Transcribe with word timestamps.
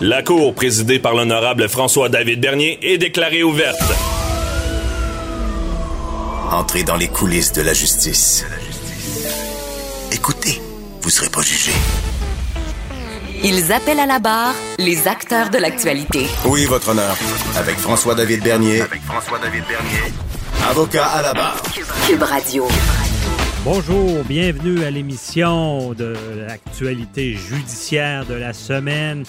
La 0.00 0.22
cour 0.22 0.54
présidée 0.54 0.98
par 0.98 1.14
l'honorable 1.14 1.68
François-David 1.68 2.40
Bernier 2.40 2.78
est 2.82 2.98
déclarée 2.98 3.42
ouverte. 3.42 3.78
Entrez 6.50 6.82
dans 6.82 6.96
les 6.96 7.08
coulisses 7.08 7.52
de 7.52 7.62
la 7.62 7.72
justice. 7.72 8.44
Écoutez, 10.10 10.60
vous 11.00 11.10
serez 11.10 11.28
pas 11.28 11.42
jugé. 11.42 11.72
Ils 13.44 13.72
appellent 13.72 14.00
à 14.00 14.06
la 14.06 14.18
barre 14.18 14.54
les 14.78 15.08
acteurs 15.08 15.50
de 15.50 15.58
l'actualité. 15.58 16.26
Oui, 16.44 16.64
votre 16.64 16.90
honneur. 16.90 17.16
Avec 17.56 17.76
François-David 17.76 18.42
Bernier. 18.42 18.82
Avec 18.82 19.02
François-David 19.02 19.64
Bernier. 19.68 20.12
Avocat 20.68 21.06
à 21.06 21.22
la 21.22 21.34
barre. 21.34 21.62
Cube 22.06 22.22
Radio. 22.22 22.66
Bonjour, 23.64 24.24
bienvenue 24.24 24.82
à 24.82 24.90
l'émission 24.90 25.92
de 25.92 26.16
l'actualité 26.48 27.34
judiciaire 27.34 28.26
de 28.26 28.34
la 28.34 28.52
semaine. 28.52 29.22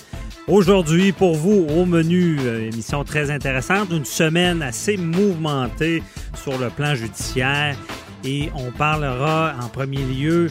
Aujourd'hui, 0.47 1.11
pour 1.11 1.35
vous, 1.35 1.67
au 1.69 1.85
menu, 1.85 2.39
euh, 2.39 2.67
émission 2.67 3.03
très 3.03 3.29
intéressante, 3.29 3.89
une 3.91 4.05
semaine 4.05 4.63
assez 4.63 4.97
mouvementée 4.97 6.01
sur 6.33 6.57
le 6.57 6.71
plan 6.71 6.95
judiciaire 6.95 7.75
et 8.23 8.49
on 8.55 8.71
parlera 8.71 9.53
en 9.61 9.69
premier 9.69 10.03
lieu 10.03 10.49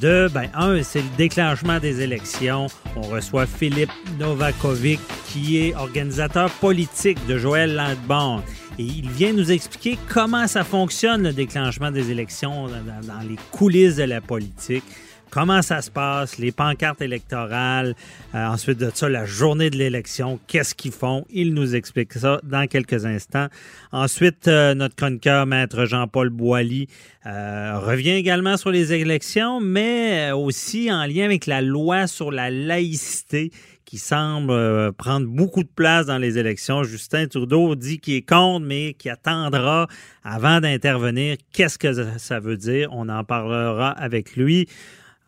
de, 0.00 0.30
ben, 0.32 0.48
un, 0.54 0.80
c'est 0.84 1.00
le 1.00 1.16
déclenchement 1.16 1.80
des 1.80 2.02
élections. 2.02 2.68
On 2.94 3.02
reçoit 3.02 3.46
Philippe 3.46 3.90
Novakovic, 4.20 5.00
qui 5.26 5.58
est 5.58 5.74
organisateur 5.74 6.48
politique 6.50 7.18
de 7.26 7.38
Joël 7.38 7.74
Landborn. 7.74 8.44
Et 8.78 8.82
il 8.82 9.08
vient 9.08 9.32
nous 9.32 9.52
expliquer 9.52 9.98
comment 10.08 10.46
ça 10.46 10.62
fonctionne, 10.62 11.22
le 11.22 11.32
déclenchement 11.32 11.90
des 11.90 12.10
élections 12.10 12.66
dans, 12.66 13.28
les 13.28 13.36
coulisses 13.50 13.96
de 13.96 14.04
la 14.04 14.20
politique 14.20 14.84
comment 15.30 15.60
ça 15.60 15.82
se 15.82 15.90
passe, 15.90 16.38
les 16.38 16.52
pancartes 16.52 17.02
électorales, 17.02 17.94
euh, 18.34 18.46
ensuite 18.46 18.78
de 18.78 18.90
ça, 18.94 19.08
la 19.08 19.24
journée 19.26 19.70
de 19.70 19.76
l'élection, 19.76 20.40
qu'est-ce 20.46 20.74
qu'ils 20.74 20.92
font? 20.92 21.26
Il 21.30 21.52
nous 21.52 21.74
explique 21.74 22.14
ça 22.14 22.40
dans 22.42 22.66
quelques 22.66 23.04
instants. 23.04 23.48
Ensuite, 23.92 24.48
euh, 24.48 24.74
notre 24.74 24.94
chroniqueur, 24.94 25.46
maître 25.46 25.84
Jean-Paul 25.84 26.30
Boilly, 26.30 26.88
euh, 27.26 27.78
revient 27.78 28.12
également 28.12 28.56
sur 28.56 28.70
les 28.70 28.92
élections, 28.92 29.60
mais 29.60 30.30
aussi 30.32 30.92
en 30.92 31.04
lien 31.04 31.24
avec 31.24 31.46
la 31.46 31.60
loi 31.60 32.06
sur 32.06 32.30
la 32.30 32.50
laïcité 32.50 33.50
qui 33.86 33.98
semble 33.98 34.92
prendre 34.94 35.26
beaucoup 35.26 35.62
de 35.62 35.70
place 35.74 36.06
dans 36.06 36.18
les 36.18 36.38
élections. 36.38 36.82
Justin 36.82 37.28
Trudeau 37.28 37.76
dit 37.76 38.00
qu'il 38.00 38.14
est 38.14 38.28
contre, 38.28 38.66
mais 38.66 38.94
qu'il 38.94 39.12
attendra 39.12 39.86
avant 40.24 40.60
d'intervenir. 40.60 41.36
Qu'est-ce 41.52 41.78
que 41.78 42.18
ça 42.18 42.40
veut 42.40 42.56
dire? 42.56 42.90
On 42.92 43.08
en 43.08 43.22
parlera 43.22 43.90
avec 43.90 44.36
lui. 44.36 44.68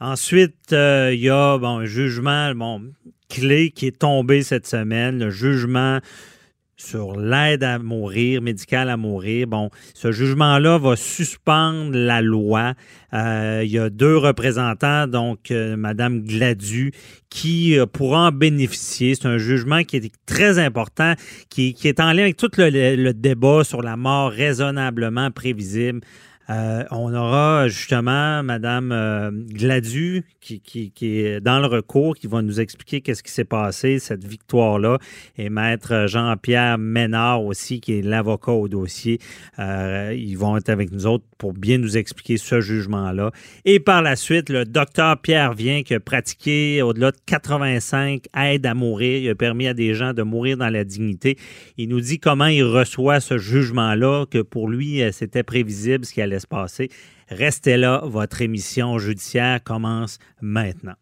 Ensuite, 0.00 0.72
euh, 0.72 1.12
il 1.14 1.20
y 1.20 1.30
a 1.30 1.54
un 1.54 1.84
jugement 1.84 2.54
bon, 2.54 2.82
clé 3.28 3.70
qui 3.70 3.86
est 3.86 3.98
tombé 3.98 4.42
cette 4.42 4.66
semaine, 4.66 5.18
le 5.18 5.30
jugement 5.30 6.00
sur 6.78 7.18
l'aide 7.18 7.64
à 7.64 7.78
mourir, 7.78 8.40
médicale 8.40 8.88
à 8.88 8.96
mourir. 8.96 9.46
Bon, 9.48 9.68
ce 9.94 10.12
jugement-là 10.12 10.78
va 10.78 10.96
suspendre 10.96 11.90
la 11.92 12.22
loi. 12.22 12.74
Euh, 13.12 13.62
il 13.64 13.70
y 13.70 13.78
a 13.78 13.90
deux 13.90 14.16
représentants, 14.16 15.06
donc 15.06 15.50
euh, 15.50 15.76
Madame 15.76 16.22
Gladu, 16.22 16.92
qui 17.28 17.76
pourra 17.92 18.28
en 18.28 18.32
bénéficier. 18.32 19.14
C'est 19.14 19.26
un 19.26 19.38
jugement 19.38 19.82
qui 19.82 19.96
est 19.96 20.12
très 20.24 20.58
important, 20.58 21.14
qui, 21.50 21.76
est 21.84 22.00
en 22.00 22.12
lien 22.12 22.22
avec 22.22 22.36
tout 22.36 22.50
le 22.56 23.12
débat 23.12 23.64
sur 23.64 23.82
la 23.82 23.96
mort 23.96 24.30
raisonnablement 24.30 25.30
prévisible. 25.30 26.00
Euh, 26.50 26.84
on 26.90 27.12
aura 27.14 27.68
justement 27.68 28.42
Madame 28.42 28.90
euh, 28.90 29.30
Gladu 29.30 30.24
qui, 30.40 30.92
est 31.02 31.40
dans 31.40 31.60
le 31.60 31.66
recours, 31.66 32.16
qui 32.16 32.26
va 32.26 32.40
nous 32.40 32.58
expliquer 32.58 33.02
qu'est-ce 33.02 33.22
qui 33.22 33.30
s'est 33.30 33.44
passé, 33.44 33.98
cette 33.98 34.24
victoire-là, 34.24 34.96
et 35.36 35.50
Maître 35.50 36.06
Jean-Pierre 36.06 36.78
Ménard 36.78 37.44
aussi, 37.44 37.80
qui 37.80 37.98
est 37.98 38.02
l'avocat 38.02 38.52
au 38.52 38.66
dossier. 38.66 39.18
Euh, 39.58 40.14
ils 40.16 40.38
vont 40.38 40.56
être 40.56 40.70
avec 40.70 40.90
nous 40.90 41.06
autres 41.06 41.24
pour 41.36 41.52
bien 41.52 41.76
nous 41.76 41.98
expliquer 41.98 42.38
ce 42.38 42.62
jugement-là. 42.62 43.30
Et 43.66 43.78
par 43.78 44.00
la 44.00 44.16
suite, 44.16 44.48
le 44.48 44.64
docteur 44.64 45.18
Pierre 45.20 45.52
Vient, 45.52 45.82
qui 45.82 45.94
a 45.94 46.00
pratiqué 46.00 46.80
au-delà 46.80 47.10
de 47.10 47.18
85 47.26 48.24
aides 48.34 48.64
à 48.64 48.72
mourir, 48.72 49.22
il 49.22 49.28
a 49.28 49.34
permis 49.34 49.68
à 49.68 49.74
des 49.74 49.92
gens 49.92 50.14
de 50.14 50.22
mourir 50.22 50.56
dans 50.56 50.70
la 50.70 50.84
dignité. 50.84 51.36
Il 51.76 51.90
nous 51.90 52.00
dit 52.00 52.18
comment 52.18 52.46
il 52.46 52.64
reçoit 52.64 53.20
ce 53.20 53.36
jugement-là, 53.36 54.24
que 54.30 54.40
pour 54.40 54.68
lui, 54.70 55.02
c'était 55.12 55.42
prévisible 55.42 56.06
ce 56.06 56.14
qui 56.14 56.22
allait 56.22 56.37
se 56.40 56.46
passer. 56.46 56.90
Restez 57.28 57.76
là, 57.76 58.02
votre 58.04 58.42
émission 58.42 58.98
judiciaire 58.98 59.62
commence 59.62 60.18
maintenant. 60.40 60.94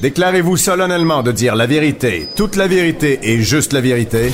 Déclarez-vous 0.00 0.56
solennellement 0.56 1.22
de 1.22 1.30
dire 1.30 1.54
la 1.54 1.66
vérité, 1.66 2.26
toute 2.36 2.56
la 2.56 2.66
vérité 2.66 3.20
et 3.22 3.40
juste 3.40 3.72
la 3.72 3.80
vérité. 3.80 4.32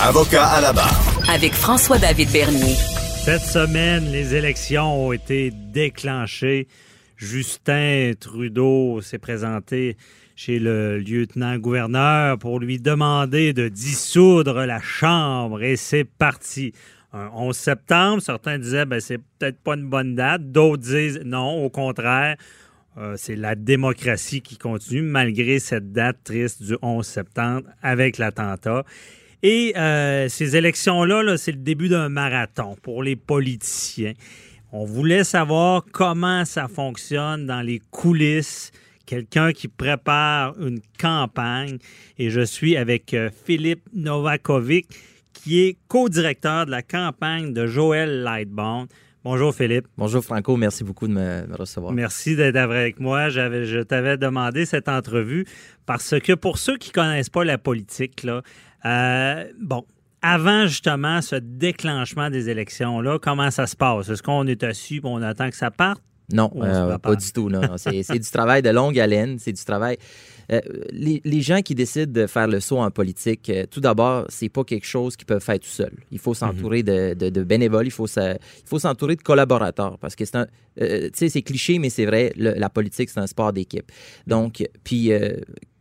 Avocat 0.00 0.46
à 0.46 0.60
la 0.60 0.72
barre. 0.72 1.20
Avec 1.28 1.52
François-David 1.54 2.30
Bernier. 2.30 2.76
Cette 3.24 3.42
semaine, 3.42 4.12
les 4.12 4.36
élections 4.36 5.08
ont 5.08 5.12
été 5.12 5.50
déclenchées. 5.50 6.68
Justin 7.16 8.12
Trudeau 8.18 9.00
s'est 9.02 9.18
présenté 9.18 9.96
chez 10.36 10.60
le 10.60 10.98
lieutenant-gouverneur 10.98 12.38
pour 12.38 12.60
lui 12.60 12.78
demander 12.78 13.52
de 13.52 13.68
dissoudre 13.68 14.64
la 14.66 14.80
Chambre 14.80 15.64
et 15.64 15.74
c'est 15.74 16.04
parti 16.04 16.72
un 17.12 17.28
11 17.34 17.56
septembre. 17.56 18.22
Certains 18.22 18.58
disaient 18.58 18.84
ben 18.84 19.00
c'est 19.00 19.18
peut-être 19.18 19.58
pas 19.58 19.74
une 19.74 19.88
bonne 19.88 20.14
date. 20.14 20.50
D'autres 20.50 20.82
disent 20.82 21.20
non, 21.24 21.64
au 21.64 21.70
contraire. 21.70 22.36
Euh, 22.98 23.14
c'est 23.16 23.36
la 23.36 23.54
démocratie 23.54 24.40
qui 24.40 24.56
continue 24.56 25.02
malgré 25.02 25.60
cette 25.60 25.92
date 25.92 26.18
triste 26.24 26.62
du 26.62 26.76
11 26.82 27.06
septembre 27.06 27.68
avec 27.80 28.18
l'attentat. 28.18 28.84
Et 29.42 29.72
euh, 29.76 30.28
ces 30.28 30.56
élections-là, 30.56 31.22
-là, 31.22 31.36
c'est 31.36 31.52
le 31.52 31.58
début 31.58 31.88
d'un 31.88 32.08
marathon 32.08 32.76
pour 32.82 33.04
les 33.04 33.14
politiciens. 33.14 34.14
On 34.72 34.84
voulait 34.84 35.24
savoir 35.24 35.84
comment 35.92 36.44
ça 36.44 36.68
fonctionne 36.68 37.46
dans 37.46 37.62
les 37.62 37.80
coulisses, 37.90 38.72
quelqu'un 39.06 39.52
qui 39.52 39.68
prépare 39.68 40.60
une 40.60 40.80
campagne. 40.98 41.78
Et 42.18 42.30
je 42.30 42.40
suis 42.40 42.76
avec 42.76 43.14
euh, 43.14 43.30
Philippe 43.46 43.82
Novakovic, 43.94 44.86
qui 45.38 45.60
est 45.60 45.76
co-directeur 45.86 46.66
de 46.66 46.70
la 46.70 46.82
campagne 46.82 47.52
de 47.52 47.66
Joël 47.66 48.22
Lightbound. 48.22 48.88
Bonjour 49.22 49.54
Philippe. 49.54 49.86
Bonjour 49.96 50.24
Franco, 50.24 50.56
merci 50.56 50.82
beaucoup 50.82 51.06
de 51.06 51.12
me, 51.12 51.44
recevoir. 51.56 51.92
Merci 51.92 52.34
d'être 52.34 52.56
avec 52.56 52.98
moi. 52.98 53.28
J'avais, 53.28 53.64
je 53.64 53.80
t'avais 53.80 54.16
demandé 54.16 54.66
cette 54.66 54.88
entrevue 54.88 55.46
parce 55.86 56.18
que 56.18 56.32
pour 56.32 56.58
ceux 56.58 56.76
qui 56.76 56.90
ne 56.90 56.94
connaissent 56.94 57.30
pas 57.30 57.44
la 57.44 57.58
politique, 57.58 58.24
là, 58.24 58.42
euh, 58.84 59.44
bon, 59.60 59.84
avant 60.22 60.66
justement 60.66 61.20
ce 61.22 61.36
déclenchement 61.36 62.30
des 62.30 62.48
élections-là, 62.48 63.18
comment 63.20 63.50
ça 63.50 63.66
se 63.66 63.76
passe? 63.76 64.08
Est-ce 64.08 64.22
qu'on 64.22 64.46
est 64.46 64.64
assis 64.64 64.96
et 64.96 65.00
on 65.04 65.22
attend 65.22 65.50
que 65.50 65.56
ça 65.56 65.70
parte? 65.70 66.02
Non, 66.32 66.50
euh, 66.56 66.98
pas 66.98 67.14
du 67.14 67.32
tout. 67.32 67.48
Non. 67.48 67.60
c'est, 67.76 68.18
du 68.18 68.30
travail 68.30 68.60
de 68.60 68.70
longue 68.70 68.98
haleine. 68.98 69.38
C'est 69.38 69.52
du 69.52 69.64
travail. 69.64 69.96
Euh, 70.50 70.60
les, 70.92 71.40
gens 71.42 71.60
qui 71.60 71.74
décident 71.74 72.10
de 72.10 72.26
faire 72.26 72.48
le 72.48 72.60
saut 72.60 72.78
en 72.78 72.90
politique, 72.90 73.50
euh, 73.50 73.66
tout 73.70 73.80
d'abord, 73.80 74.24
c'est 74.28 74.48
pas 74.48 74.64
quelque 74.64 74.86
chose 74.86 75.16
qu'ils 75.16 75.26
peuvent 75.26 75.42
faire 75.42 75.58
tout 75.58 75.68
seul. 75.68 75.92
Il 76.10 76.18
faut 76.18 76.34
s'entourer 76.34 76.82
mhm. 76.82 77.14
de, 77.14 77.42
bénévoles, 77.42 77.86
il 77.86 77.90
faut, 77.90 78.06
s'entourer 78.06 79.16
de 79.16 79.22
collaborateurs 79.22 79.98
parce 79.98 80.16
que 80.16 80.24
c'est 80.24 80.36
un, 80.36 80.46
tu 80.76 81.10
sais, 81.12 81.28
c'est 81.28 81.42
cliché, 81.42 81.78
mais 81.78 81.90
c'est 81.90 82.06
vrai, 82.06 82.32
la 82.36 82.70
politique, 82.70 83.10
c'est 83.10 83.20
un 83.20 83.26
sport 83.26 83.52
d'équipe. 83.52 83.90
Donc, 84.26 84.66
puis 84.84 85.10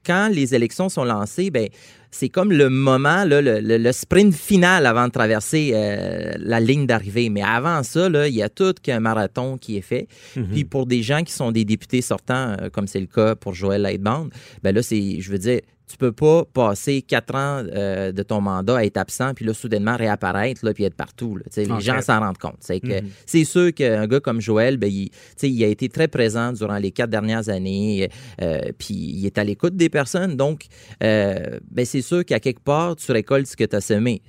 quand 0.08 0.30
les 0.30 0.56
élections 0.56 0.88
sont 0.88 1.04
lancées, 1.04 1.52
ben 1.52 1.68
c'est 2.10 2.30
comme 2.30 2.54
le 2.54 2.70
moment, 2.70 3.26
le, 3.26 3.92
sprint 3.92 4.34
final 4.34 4.86
avant 4.86 5.08
de 5.08 5.12
traverser 5.12 5.72
euh, 5.74 6.34
la 6.40 6.62
ligne 6.62 6.88
d'arrivée. 6.88 7.30
Mais 7.30 7.44
avant 7.44 7.84
ça, 7.84 8.08
il 8.08 8.34
y 8.34 8.42
a 8.42 8.50
tout 8.50 8.74
qu'un 8.82 9.02
marathon 9.02 9.58
qui 9.58 9.78
est 9.78 9.82
fait. 9.82 10.08
Mhm. 10.36 10.48
Puis 10.48 10.64
pour 10.64 10.86
des 10.86 11.04
gens 11.04 11.24
qui 11.24 11.34
sont 11.34 11.52
des 11.52 11.66
députés 11.66 12.02
sortants, 12.02 12.56
euh, 12.62 12.70
comme 12.70 12.88
c'est 12.88 13.02
le 13.02 13.08
cas 13.08 13.36
pour 13.36 13.54
Joël 13.54 13.82
Lightbound, 13.82 14.32
ben 14.64 14.74
là, 14.74 14.82
c'est, 14.82 15.20
je 15.20 15.32
veux 15.32 15.38
dire, 15.38 15.60
Tu 15.90 15.96
peux 15.98 16.12
pas 16.12 16.44
passer 16.54 17.02
quatre 17.02 17.34
ans 17.36 17.64
euh, 17.74 18.12
de 18.12 18.22
ton 18.24 18.42
mandat 18.42 18.78
à 18.78 18.84
être 18.84 18.98
absent, 18.98 19.34
puis 19.34 19.46
là, 19.46 19.54
soudainement 19.54 19.96
réapparaître, 19.96 20.66
là, 20.66 20.74
puis 20.74 20.84
être 20.84 20.96
partout. 20.96 21.38
là. 21.38 21.44
Les 21.56 21.66
gens 21.82 22.02
s'en 22.02 22.20
rendent 22.20 22.38
compte. 22.38 22.58
C'est 22.60 22.80
que 22.82 23.02
Mhm. 23.02 23.10
c'est 23.26 23.44
sûr 23.46 23.74
qu'un 23.74 24.06
gars 24.06 24.20
comme 24.20 24.42
Joël, 24.42 24.78
ben, 24.78 24.92
il, 24.92 25.64
a 25.64 25.68
été 25.68 25.88
très 25.90 26.08
présent 26.08 26.52
durant 26.52 26.78
les 26.78 26.92
quatre 26.92 27.10
dernières 27.10 27.48
années, 27.50 28.10
euh, 28.42 28.60
puis 28.78 28.94
il 28.96 29.26
est 29.26 29.38
à 29.38 29.44
l'écoute 29.44 29.76
des 29.78 29.90
personnes. 29.90 30.36
Donc, 30.36 30.66
euh, 31.04 31.58
ben, 31.72 31.86
c'est 31.86 32.02
sûr 32.02 32.26
qu'à 32.26 32.40
quelque 32.40 32.62
part, 32.64 32.96
tu 32.98 33.12
récoltes 33.12 33.48
ce 33.48 33.56
que 33.56 33.64
tu 33.64 33.76
as 33.76 33.82
semé. 33.82 34.22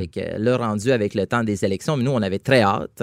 Fait 0.00 0.06
que 0.08 0.38
là, 0.38 0.56
rendu 0.58 0.90
avec 0.92 1.14
le 1.14 1.26
temps 1.26 1.42
des 1.42 1.64
élections, 1.64 1.96
mais 1.96 2.04
nous, 2.04 2.10
on 2.12 2.22
avait 2.22 2.38
très 2.38 2.60
hâte. 2.62 3.02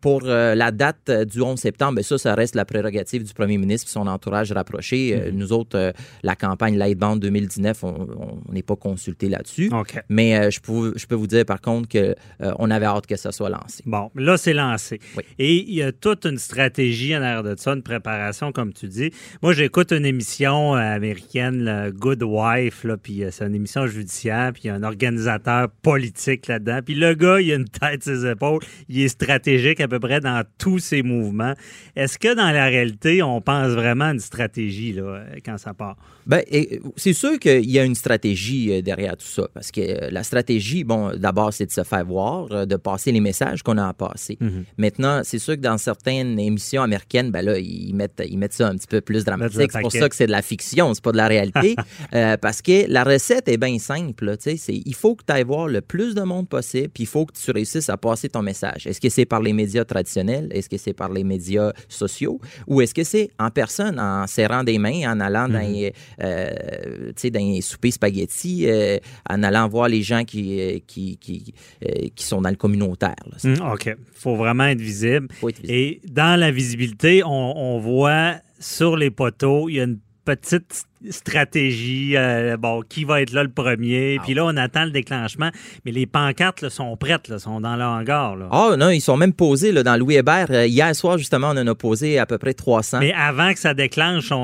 pour 0.00 0.20
la 0.22 0.70
date 0.70 1.10
du 1.10 1.40
11 1.40 1.58
septembre, 1.58 1.94
ben 1.96 2.02
ça, 2.04 2.18
ça 2.18 2.34
reste 2.34 2.54
la 2.54 2.64
prérogative 2.64 3.24
du 3.24 3.32
premier 3.32 3.56
ministre 3.58 3.88
et 3.88 3.92
son 3.92 4.06
entourage 4.06 4.52
rapproché. 4.52 5.14
Euh, 5.14 5.30
nous 5.32 5.52
autres, 5.52 5.92
la 6.22 6.36
campagne 6.36 6.76
Lightbound 6.76 7.20
2019, 7.40 7.84
on 7.84 8.40
n'est 8.52 8.62
pas 8.62 8.76
consulté 8.76 9.28
là-dessus. 9.28 9.70
Mais 10.08 10.38
euh, 10.38 10.50
je, 10.50 10.60
peux, 10.60 10.92
je 10.96 11.06
peux 11.06 11.14
vous 11.14 11.26
dire, 11.26 11.44
par 11.44 11.60
contre, 11.60 11.88
qu'on 11.88 12.14
on 12.58 12.70
avait 12.70 12.86
hâte 12.86 13.06
que 13.06 13.16
ça 13.16 13.32
soit 13.32 13.48
lancé. 13.48 13.82
Bon, 13.86 14.10
là, 14.14 14.36
c'est 14.36 14.54
lancé. 14.54 15.00
Oui. 15.16 15.22
Et 15.38 15.56
il 15.56 15.74
y 15.74 15.82
a 15.82 15.92
toute 15.92 16.24
une 16.26 16.38
stratégie 16.38 17.16
en 17.16 17.22
arrière 17.22 17.42
de 17.42 17.54
ça, 17.56 17.72
une 17.72 17.82
préparation, 17.82 18.52
comme 18.52 18.72
tu 18.72 18.88
dis. 18.88 19.10
Moi, 19.42 19.52
j'écoute 19.52 19.92
une 19.92 20.06
émission 20.06 20.74
euh, 20.74 20.78
américaine, 20.78 21.64
le 21.64 21.90
Good 21.92 22.22
Wife, 22.22 22.84
là, 22.84 22.96
puis 22.96 23.24
euh, 23.24 23.30
c'est 23.30 23.46
une 23.46 23.54
émission 23.54 23.86
judiciaire, 23.86 24.52
puis 24.52 24.62
il 24.64 24.66
y 24.68 24.70
a 24.70 24.74
un 24.74 24.82
organisateur 24.82 25.68
politique 25.82 26.46
là-dedans. 26.46 26.80
Puis 26.84 26.94
le 26.94 27.14
gars, 27.14 27.40
il 27.40 27.52
a 27.52 27.56
une 27.56 27.68
tête 27.68 28.02
sur 28.02 28.16
ses 28.16 28.30
épaules, 28.30 28.60
il 28.88 29.00
est 29.00 29.08
stratégique 29.08 29.80
à 29.80 29.88
peu 29.88 30.00
près 30.00 30.20
dans 30.20 30.42
tous 30.58 30.78
ses 30.78 31.02
mouvements. 31.02 31.54
Est-ce 31.96 32.18
que 32.18 32.34
dans 32.34 32.50
la 32.50 32.66
réalité, 32.66 33.22
on 33.22 33.40
pense 33.40 33.68
vraiment 33.68 34.06
à 34.06 34.12
une 34.12 34.20
stratégie 34.20 34.92
là, 34.92 35.02
euh, 35.02 35.24
quand 35.44 35.58
ça 35.58 35.74
part? 35.74 35.96
Ben, 36.28 36.42
c'est 36.96 37.12
sûr 37.14 37.38
qu'il 37.38 37.70
y 37.70 37.78
a 37.78 37.84
une 37.84 37.94
stratégie 37.94 38.70
euh, 38.72 38.82
derrière 38.82 39.16
tout 39.16 39.26
ça. 39.26 39.48
Parce 39.54 39.70
que 39.70 39.80
euh, 39.80 40.08
la 40.10 40.22
stratégie, 40.22 40.84
bon, 40.84 41.10
d'abord, 41.16 41.52
c'est 41.54 41.66
de 41.66 41.72
se 41.72 41.82
faire 41.82 42.04
voir, 42.04 42.48
euh, 42.52 42.66
de 42.66 42.76
passer 42.76 43.12
les 43.12 43.20
messages 43.20 43.62
qu'on 43.62 43.78
a 43.78 43.88
à 43.88 43.94
passer. 43.94 44.36
Mhm. 44.40 44.64
Maintenant, 44.76 45.22
c'est 45.24 45.38
sûr 45.38 45.54
que 45.56 45.60
dans 45.60 45.78
certaines 45.78 46.38
émissions 46.38 46.82
américaines, 46.82 47.30
ben 47.30 47.42
là, 47.44 47.58
ils 47.58 47.94
mettent, 47.94 48.22
ils 48.28 48.36
mettent 48.38 48.52
ça 48.52 48.68
un 48.68 48.76
petit 48.76 48.86
peu 48.86 49.00
plus 49.00 49.24
dramatique. 49.24 49.70
C'est 49.72 49.80
pour 49.80 49.90
ça 49.92 50.08
que 50.08 50.14
c'est 50.14 50.26
de 50.26 50.30
la 50.32 50.42
fiction, 50.42 50.92
c'est 50.94 51.02
pas 51.02 51.12
de 51.12 51.16
la 51.16 51.28
réalité. 51.28 51.74
Euh, 52.14 52.36
parce 52.36 52.62
que 52.62 52.86
la 52.90 53.04
recette 53.04 53.48
est 53.48 53.58
bien 53.58 53.78
simple. 53.78 54.24
là, 54.24 54.36
tu 54.36 54.50
sais, 54.50 54.56
c'est- 54.56 54.82
Il 54.86 54.94
faut 54.94 55.14
que 55.14 55.24
tu 55.26 55.32
ailles 55.32 55.42
voir 55.44 55.66
le 55.68 55.80
plus 55.80 56.14
de 56.14 56.22
monde 56.22 56.48
possible, 56.48 56.88
puis 56.88 57.02
il 57.04 57.06
faut 57.06 57.26
que 57.26 57.32
tu 57.32 57.50
réussisses 57.50 57.88
à 57.90 57.96
passer 57.96 58.28
ton 58.28 58.40
message. 58.42 58.86
Est-ce 58.86 59.00
que 59.00 59.08
c'est 59.08 59.24
par 59.26 59.42
les 59.42 59.52
médias 59.52 59.84
traditionnels? 59.84 60.48
Est-ce 60.52 60.68
que 60.68 60.76
c'est 60.78 60.92
par 60.94 61.10
les 61.12 61.24
médias 61.24 61.72
sociaux? 61.88 62.40
Ou 62.66 62.80
est-ce 62.80 62.94
que 62.94 63.04
c'est 63.04 63.30
en 63.38 63.50
personne, 63.50 63.98
en 64.00 64.26
serrant 64.26 64.64
des 64.64 64.78
mains, 64.78 65.12
en 65.12 65.20
allant 65.20 65.48
dans, 65.48 65.58
les, 65.60 65.92
euh, 66.22 67.08
tu 67.08 67.12
sais, 67.16 67.30
dans 67.30 67.40
les 67.40 67.60
soupers 67.60 67.92
spaghettis, 67.92 68.66
euh, 68.68 68.98
en 69.28 69.42
allant 69.42 69.68
voir 69.68 69.88
les 69.88 70.02
gens 70.02 70.24
qui, 70.24 70.60
euh, 70.60 70.78
qui, 70.86 71.16
qui, 71.18 71.54
qui 72.14 72.24
sont 72.24 72.40
dans 72.40 72.50
le 72.50 72.56
communautaire? 72.56 73.14
là. 73.26 73.72
OK. 73.72 73.86
Il 73.86 73.96
faut 74.12 74.36
vraiment 74.36 74.64
être 74.64 74.80
visible. 74.80 75.28
faut 75.32 75.48
être 75.48 75.60
visible. 75.60 75.78
Et 75.78 76.00
dans 76.08 76.38
la 76.38 76.50
visibilité, 76.50 77.22
on, 77.24 77.28
on 77.28 77.78
voit 77.78 78.34
sur 78.58 78.96
les 78.96 79.10
poteaux, 79.10 79.68
il 79.68 79.76
y 79.76 79.80
a 79.80 79.84
une 79.84 80.00
petite 80.24 80.87
stratégie, 81.10 82.16
euh, 82.16 82.56
bon, 82.56 82.82
qui 82.88 83.04
va 83.04 83.20
être 83.22 83.32
là 83.32 83.42
le 83.42 83.48
premier. 83.50 84.16
Ah 84.18 84.22
Puis 84.24 84.34
là, 84.34 84.44
on 84.44 84.56
attend 84.56 84.84
le 84.84 84.90
déclenchement. 84.90 85.50
Mais 85.84 85.92
les 85.92 86.06
pancartes 86.06 86.62
là, 86.62 86.70
sont 86.70 86.96
prêtes, 86.96 87.28
là, 87.28 87.38
sont 87.38 87.60
dans 87.60 87.76
le 87.76 87.82
hangar. 87.84 88.36
Ah 88.50 88.74
non, 88.76 88.90
ils 88.90 89.00
sont 89.00 89.16
même 89.16 89.32
posés 89.32 89.72
là, 89.72 89.82
dans 89.82 89.96
Louis 89.96 90.16
Hébert. 90.16 90.46
Euh, 90.50 90.66
hier 90.66 90.94
soir, 90.94 91.18
justement, 91.18 91.48
on 91.50 91.56
en 91.58 91.66
a 91.66 91.74
posé 91.74 92.18
à 92.18 92.26
peu 92.26 92.38
près 92.38 92.54
300. 92.54 92.98
Mais 93.00 93.12
avant 93.12 93.52
que 93.52 93.58
ça 93.58 93.74
déclenche, 93.74 94.32
on, 94.32 94.36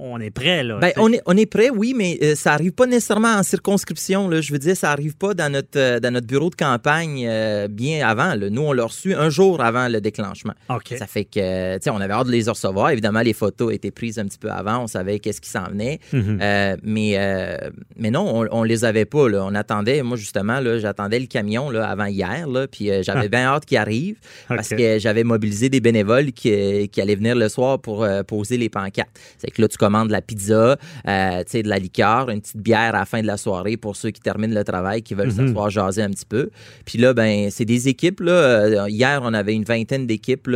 on 0.00 0.18
est 0.20 0.30
prêt. 0.30 0.62
Là, 0.62 0.78
Ben, 0.78 0.92
on, 0.96 1.12
est, 1.12 1.22
on 1.26 1.36
est 1.36 1.46
prêt, 1.46 1.70
oui, 1.70 1.94
mais 1.96 2.18
euh, 2.22 2.34
ça 2.34 2.52
arrive 2.52 2.72
pas 2.72 2.86
nécessairement 2.86 3.34
en 3.36 3.42
circonscription. 3.42 4.28
Là. 4.28 4.40
Je 4.40 4.52
veux 4.52 4.58
dire, 4.58 4.76
ça 4.76 4.90
arrive 4.90 5.16
pas 5.16 5.34
dans 5.34 5.50
notre, 5.50 5.78
euh, 5.78 6.00
dans 6.00 6.12
notre 6.12 6.26
bureau 6.26 6.50
de 6.50 6.54
campagne 6.54 7.28
bien 7.68 8.06
avant. 8.06 8.34
là. 8.34 8.50
Nous, 8.50 8.62
on 8.62 8.72
l'a 8.72 8.84
reçu 8.84 9.14
un 9.14 9.30
jour 9.30 9.60
avant 9.62 9.88
le 9.88 10.00
déclenchement. 10.00 10.54
Ça 10.98 11.06
fait 11.06 11.24
que, 11.24 11.76
tu 11.76 11.82
sais, 11.84 11.90
on 11.90 12.00
avait 12.00 12.12
hâte 12.12 12.26
de 12.26 12.32
les 12.32 12.48
recevoir. 12.48 12.90
Évidemment, 12.90 13.20
les 13.20 13.32
photos 13.32 13.72
étaient 13.72 13.90
prises 13.90 14.18
un 14.18 14.24
petit 14.26 14.38
peu 14.38 14.50
avant. 14.50 14.80
On 14.82 14.86
savait 14.86 15.18
qu'est-ce 15.18 15.40
qui 15.40 15.48
s'en 15.50 15.64
venait. 15.64 16.00
Mhm. 16.12 16.38
Euh, 16.42 16.76
mais, 16.82 17.12
euh, 17.16 17.56
mais 17.96 18.10
non, 18.10 18.42
on, 18.42 18.48
on 18.50 18.62
les 18.62 18.84
avait 18.84 19.04
pas. 19.04 19.28
Là. 19.28 19.44
On 19.44 19.54
attendait, 19.54 20.02
moi, 20.02 20.16
justement, 20.16 20.60
là, 20.60 20.78
j'attendais 20.78 21.18
le 21.18 21.26
camion 21.26 21.70
là, 21.70 21.88
avant 21.88 22.06
hier. 22.06 22.46
Là, 22.48 22.66
puis 22.66 22.90
euh, 22.90 23.02
j'avais 23.02 23.28
bien 23.28 23.44
hâte 23.46 23.64
qu'il 23.66 23.76
arrive 23.78 24.16
parce 24.48 24.68
que 24.68 24.98
j'avais 24.98 25.24
mobilisé 25.24 25.68
des 25.68 25.80
bénévoles 25.80 26.32
qui, 26.32 26.88
qui 26.90 27.00
allaient 27.00 27.14
venir 27.14 27.34
le 27.36 27.48
soir 27.48 27.78
pour 27.80 28.06
poser 28.26 28.56
les 28.58 28.68
pancartes. 28.68 29.10
C'est 29.38 29.50
que 29.50 29.60
là, 29.62 29.68
tu 29.68 29.76
commandes 29.78 30.08
de 30.08 30.12
la 30.12 30.20
pizza, 30.22 30.76
tu 31.04 31.10
sais, 31.46 31.62
de 31.62 31.68
la 31.68 31.78
liqueur, 31.78 32.28
une 32.30 32.40
petite 32.40 32.56
bière 32.58 32.94
à 32.94 32.98
la 33.00 33.04
fin 33.04 33.20
de 33.22 33.26
la 33.26 33.36
soirée 33.36 33.76
pour 33.76 33.96
ceux 33.96 34.10
qui 34.10 34.20
terminent 34.20 34.54
le 34.54 34.64
travail, 34.64 35.02
qui 35.02 35.14
veulent 35.14 35.28
Mhm. 35.32 35.46
s'asseoir 35.48 35.70
jaser 35.70 36.02
un 36.02 36.10
petit 36.10 36.26
peu. 36.26 36.50
Puis 36.84 36.98
là, 36.98 37.14
ben, 37.14 37.48
c'est 37.50 37.64
des 37.64 37.88
équipes. 37.88 38.20
Là, 38.20 38.88
hier, 38.88 39.20
on 39.22 39.32
avait 39.34 39.54
une 39.54 39.64
vingtaine 39.64 40.06
d'équipes 40.06 40.48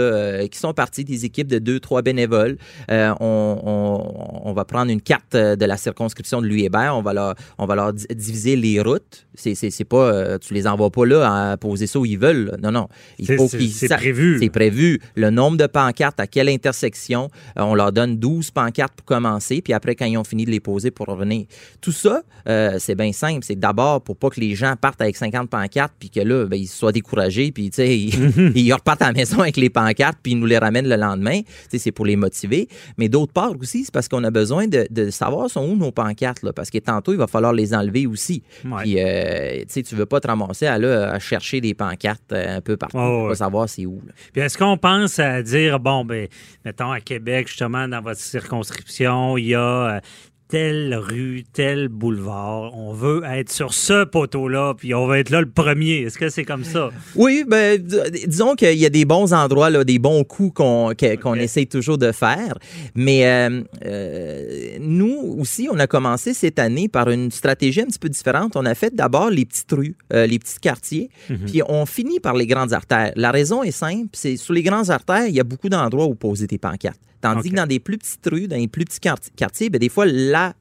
qui 0.50 0.58
sont 0.58 0.74
parties, 0.74 1.04
des 1.04 1.24
équipes 1.24 1.48
de 1.48 1.58
deux, 1.58 1.80
trois 1.80 2.02
bénévoles. 2.02 2.56
On, 2.88 3.14
on- 3.20 4.46
on 4.48 4.52
va 4.52 4.64
prendre 4.64 4.90
une 4.90 5.00
carte 5.00 5.35
euh, 5.36 5.56
de 5.56 5.64
la 5.64 5.76
circonscription 5.76 6.40
de 6.42 6.46
Louis 6.46 6.64
Hébert. 6.64 6.96
On 6.96 7.02
va 7.02 7.12
leur, 7.12 7.34
on 7.58 7.66
va 7.66 7.74
leur 7.74 7.92
di- 7.92 8.06
diviser 8.14 8.56
les 8.56 8.80
routes. 8.80 9.26
C'est, 9.34 9.54
c'est, 9.54 9.70
c'est 9.70 9.84
pas, 9.84 9.96
euh, 10.12 10.38
tu 10.38 10.54
les 10.54 10.66
envoies 10.66 10.90
pas 10.90 11.04
là 11.06 11.50
à 11.52 11.56
poser 11.56 11.86
ça 11.86 11.98
où 11.98 12.06
ils 12.06 12.18
veulent. 12.18 12.56
Non, 12.62 12.72
non. 12.72 12.88
Il 13.18 13.26
C'est- 13.26 13.36
faut 13.36 13.48
qu'ils 13.48 13.70
c'est 13.70 13.88
prévu. 13.88 14.38
C'est 14.40 14.50
prévu. 14.50 15.00
Le 15.14 15.30
nombre 15.30 15.56
de 15.56 15.66
pancartes, 15.66 16.18
à 16.20 16.26
quelle 16.26 16.48
intersection. 16.48 17.28
Euh, 17.58 17.62
on 17.62 17.74
leur 17.74 17.92
donne 17.92 18.16
12 18.16 18.50
pancartes 18.50 18.94
pour 18.94 19.04
commencer, 19.04 19.60
puis 19.62 19.72
après, 19.72 19.94
quand 19.94 20.06
ils 20.06 20.16
ont 20.18 20.24
fini 20.24 20.44
de 20.44 20.50
les 20.50 20.60
poser 20.60 20.90
pour 20.90 21.06
revenir. 21.06 21.46
Tout 21.80 21.92
ça, 21.92 22.22
euh, 22.48 22.76
c'est 22.78 22.94
bien 22.94 23.12
simple. 23.12 23.40
C'est 23.44 23.58
d'abord 23.58 24.00
pour 24.02 24.16
pas 24.16 24.30
que 24.30 24.40
les 24.40 24.54
gens 24.54 24.74
partent 24.80 25.00
avec 25.00 25.16
50 25.16 25.48
pancartes, 25.50 25.92
puis 25.98 26.10
que 26.10 26.20
là, 26.20 26.46
ben, 26.46 26.56
ils 26.56 26.66
soient 26.66 26.92
découragés, 26.92 27.52
puis 27.52 27.70
tu 27.70 27.76
sais, 27.76 27.98
ils, 27.98 28.52
ils 28.56 28.72
repartent 28.72 29.02
à 29.02 29.06
la 29.08 29.12
maison 29.12 29.40
avec 29.40 29.56
les 29.56 29.70
pancartes, 29.70 30.18
puis 30.22 30.32
ils 30.32 30.38
nous 30.38 30.46
les 30.46 30.58
ramènent 30.58 30.88
le 30.88 30.96
lendemain. 30.96 31.40
C'est 31.70 31.92
pour 31.92 32.06
les 32.06 32.16
motiver. 32.16 32.68
Mais 32.96 33.08
d'autre 33.08 33.32
part 33.32 33.52
aussi, 33.60 33.84
c'est 33.84 33.92
parce 33.92 34.08
qu'on 34.08 34.24
a 34.24 34.30
besoin 34.30 34.66
de, 34.66 34.86
de 34.90 35.10
savoir 35.10 35.25
sont 35.48 35.64
où 35.64 35.76
nos 35.76 35.92
pancartes, 35.92 36.42
là, 36.42 36.52
parce 36.52 36.70
que 36.70 36.78
tantôt, 36.78 37.12
il 37.12 37.18
va 37.18 37.26
falloir 37.26 37.52
les 37.52 37.74
enlever 37.74 38.06
aussi. 38.06 38.42
Ouais. 38.64 38.82
Puis, 38.82 38.96
euh, 38.98 39.60
tu 39.60 39.64
sais, 39.68 39.82
tu 39.82 39.94
veux 39.94 40.06
pas 40.06 40.20
te 40.20 40.26
ramasser 40.26 40.66
à, 40.66 40.78
là, 40.78 41.12
à 41.12 41.18
chercher 41.18 41.60
des 41.60 41.74
pancartes 41.74 42.32
euh, 42.32 42.56
un 42.56 42.60
peu 42.60 42.76
partout 42.76 42.96
ouais. 42.96 43.28
pas 43.28 43.34
savoir 43.34 43.68
c'est 43.68 43.86
où. 43.86 44.00
là. 44.06 44.12
Puis 44.32 44.42
est-ce 44.42 44.58
qu'on 44.58 44.76
pense 44.76 45.18
à 45.18 45.42
dire, 45.42 45.80
bon, 45.80 46.04
ben, 46.04 46.28
mettons 46.64 46.90
à 46.90 47.00
Québec, 47.00 47.48
justement, 47.48 47.88
dans 47.88 48.00
votre 48.00 48.20
circonscription, 48.20 49.36
il 49.36 49.46
y 49.46 49.54
a 49.54 49.60
euh, 49.96 50.00
telle 50.48 50.94
rue, 50.94 51.42
tel 51.52 51.88
boulevard, 51.88 52.72
on 52.78 52.92
veut 52.92 53.22
être 53.24 53.50
sur 53.50 53.74
ce 53.74 54.04
poteau-là, 54.04 54.74
puis 54.74 54.94
on 54.94 55.06
va 55.06 55.18
être 55.18 55.30
là 55.30 55.40
le 55.40 55.48
premier. 55.50 56.02
Est-ce 56.02 56.18
que 56.18 56.28
c'est 56.28 56.44
comme 56.44 56.62
ça? 56.64 56.90
Oui, 57.16 57.44
ben, 57.46 57.82
disons 58.26 58.54
qu'il 58.54 58.78
y 58.78 58.86
a 58.86 58.90
des 58.90 59.04
bons 59.04 59.32
endroits, 59.32 59.70
là, 59.70 59.82
des 59.82 59.98
bons 59.98 60.22
coups 60.24 60.54
qu'on 60.54 60.90
Ok. 60.90 61.02
essaye 61.36 61.66
toujours 61.66 61.98
de 61.98 62.12
faire. 62.12 62.54
Mais 62.94 63.26
euh, 63.26 63.62
euh, 63.84 64.76
nous 64.80 65.36
aussi, 65.38 65.68
on 65.70 65.78
a 65.78 65.86
commencé 65.86 66.32
cette 66.34 66.58
année 66.58 66.88
par 66.88 67.10
une 67.10 67.30
stratégie 67.30 67.80
un 67.80 67.86
petit 67.86 67.98
peu 67.98 68.08
différente. 68.08 68.56
On 68.56 68.64
a 68.66 68.74
fait 68.74 68.94
d'abord 68.94 69.30
les 69.30 69.44
petites 69.44 69.72
rues, 69.72 69.96
euh, 70.12 70.26
les 70.26 70.38
petits 70.38 70.60
quartiers, 70.60 71.10
puis 71.46 71.62
on 71.68 71.86
finit 71.86 72.20
par 72.20 72.34
les 72.34 72.46
grandes 72.46 72.72
artères. 72.72 73.12
La 73.16 73.30
raison 73.30 73.62
est 73.62 73.70
simple, 73.72 74.10
c'est 74.12 74.36
sur 74.36 74.54
les 74.54 74.62
grandes 74.62 74.90
artères, 74.90 75.26
il 75.26 75.34
y 75.34 75.40
a 75.40 75.44
beaucoup 75.44 75.68
d'endroits 75.68 76.06
où 76.06 76.14
poser 76.14 76.46
tes 76.46 76.58
pancartes. 76.58 77.00
Tandis 77.34 77.50
que 77.50 77.56
dans 77.56 77.66
des 77.66 77.80
plus 77.80 77.98
petites 77.98 78.26
rues, 78.30 78.48
dans 78.48 78.56
les 78.56 78.68
plus 78.68 78.84
petits 78.84 79.00
quart- 79.00 79.18
quartiers, 79.36 79.70
ben, 79.70 79.78
des 79.78 79.88
fois, 79.88 80.06
la 80.06 80.54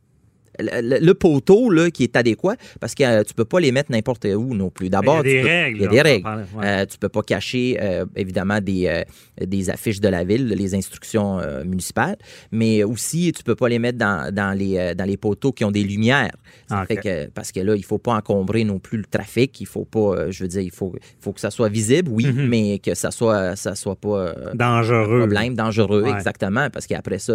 le, 0.59 0.99
le 1.05 1.13
poteau 1.13 1.69
là, 1.69 1.89
qui 1.91 2.03
est 2.03 2.15
adéquat 2.15 2.55
parce 2.79 2.95
que 2.95 3.03
euh, 3.03 3.23
tu 3.23 3.33
peux 3.33 3.45
pas 3.45 3.59
les 3.59 3.71
mettre 3.71 3.91
n'importe 3.91 4.25
où 4.25 4.53
non 4.55 4.69
plus. 4.69 4.89
D'abord, 4.89 5.23
Ben, 5.23 5.29
Il 5.29 5.35
y 5.35 5.37
a 5.37 5.41
des 5.41 5.41
peux- 5.41 5.47
règles, 5.47 5.77
Il 5.77 5.81
y 5.81 5.85
a 5.85 5.89
des 5.89 6.01
règles. 6.01 6.27
ouais. 6.27 6.65
Euh, 6.65 6.85
tu 6.85 6.97
peux 6.97 7.09
pas 7.09 7.21
cacher 7.23 7.77
euh, 7.81 8.05
évidemment 8.15 8.59
des, 8.61 8.87
euh, 8.87 9.45
des 9.45 9.69
affiches 9.69 9.99
de 9.99 10.07
la 10.07 10.23
ville, 10.23 10.47
les 10.47 10.75
instructions 10.75 11.39
municipales, 11.65 12.15
mais 12.51 12.83
aussi 12.83 13.31
tu 13.35 13.43
peux 13.43 13.55
pas 13.55 13.69
les 13.69 13.79
mettre 13.79 13.97
dans, 13.97 14.33
dans 14.33 14.57
les, 14.57 14.95
dans 14.95 15.05
les 15.05 15.17
poteaux 15.17 15.51
qui 15.51 15.63
ont 15.65 15.71
des 15.71 15.83
lumières. 15.83 16.35
Ça 16.69 16.85
fait 16.87 16.97
que, 16.97 17.27
parce 17.29 17.51
que 17.51 17.59
là, 17.59 17.75
il 17.75 17.83
faut 17.83 17.97
pas 17.97 18.13
encombrer 18.13 18.63
non 18.63 18.79
plus 18.79 18.97
le 18.97 19.05
trafic. 19.05 19.59
Il 19.61 19.67
faut 19.67 19.85
pas, 19.85 20.29
je 20.31 20.43
veux 20.43 20.47
dire, 20.47 20.61
il 20.61 20.71
faut, 20.71 20.93
faut 21.19 21.31
que 21.33 21.39
ça 21.39 21.51
soit 21.51 21.69
visible, 21.69 22.09
oui, 22.11 22.25
Mhm. 22.27 22.47
mais 22.47 22.79
que 22.79 22.95
ça 22.95 23.11
soit, 23.11 23.55
ça 23.55 23.75
soit 23.75 23.95
pas 23.95 24.33
Dangereux. 24.53 25.19
problème, 25.19 25.53
dangereux, 25.55 26.03
Ouais. 26.03 26.11
exactement, 26.11 26.69
parce 26.71 26.87
qu'après 26.87 27.19
ça, 27.19 27.33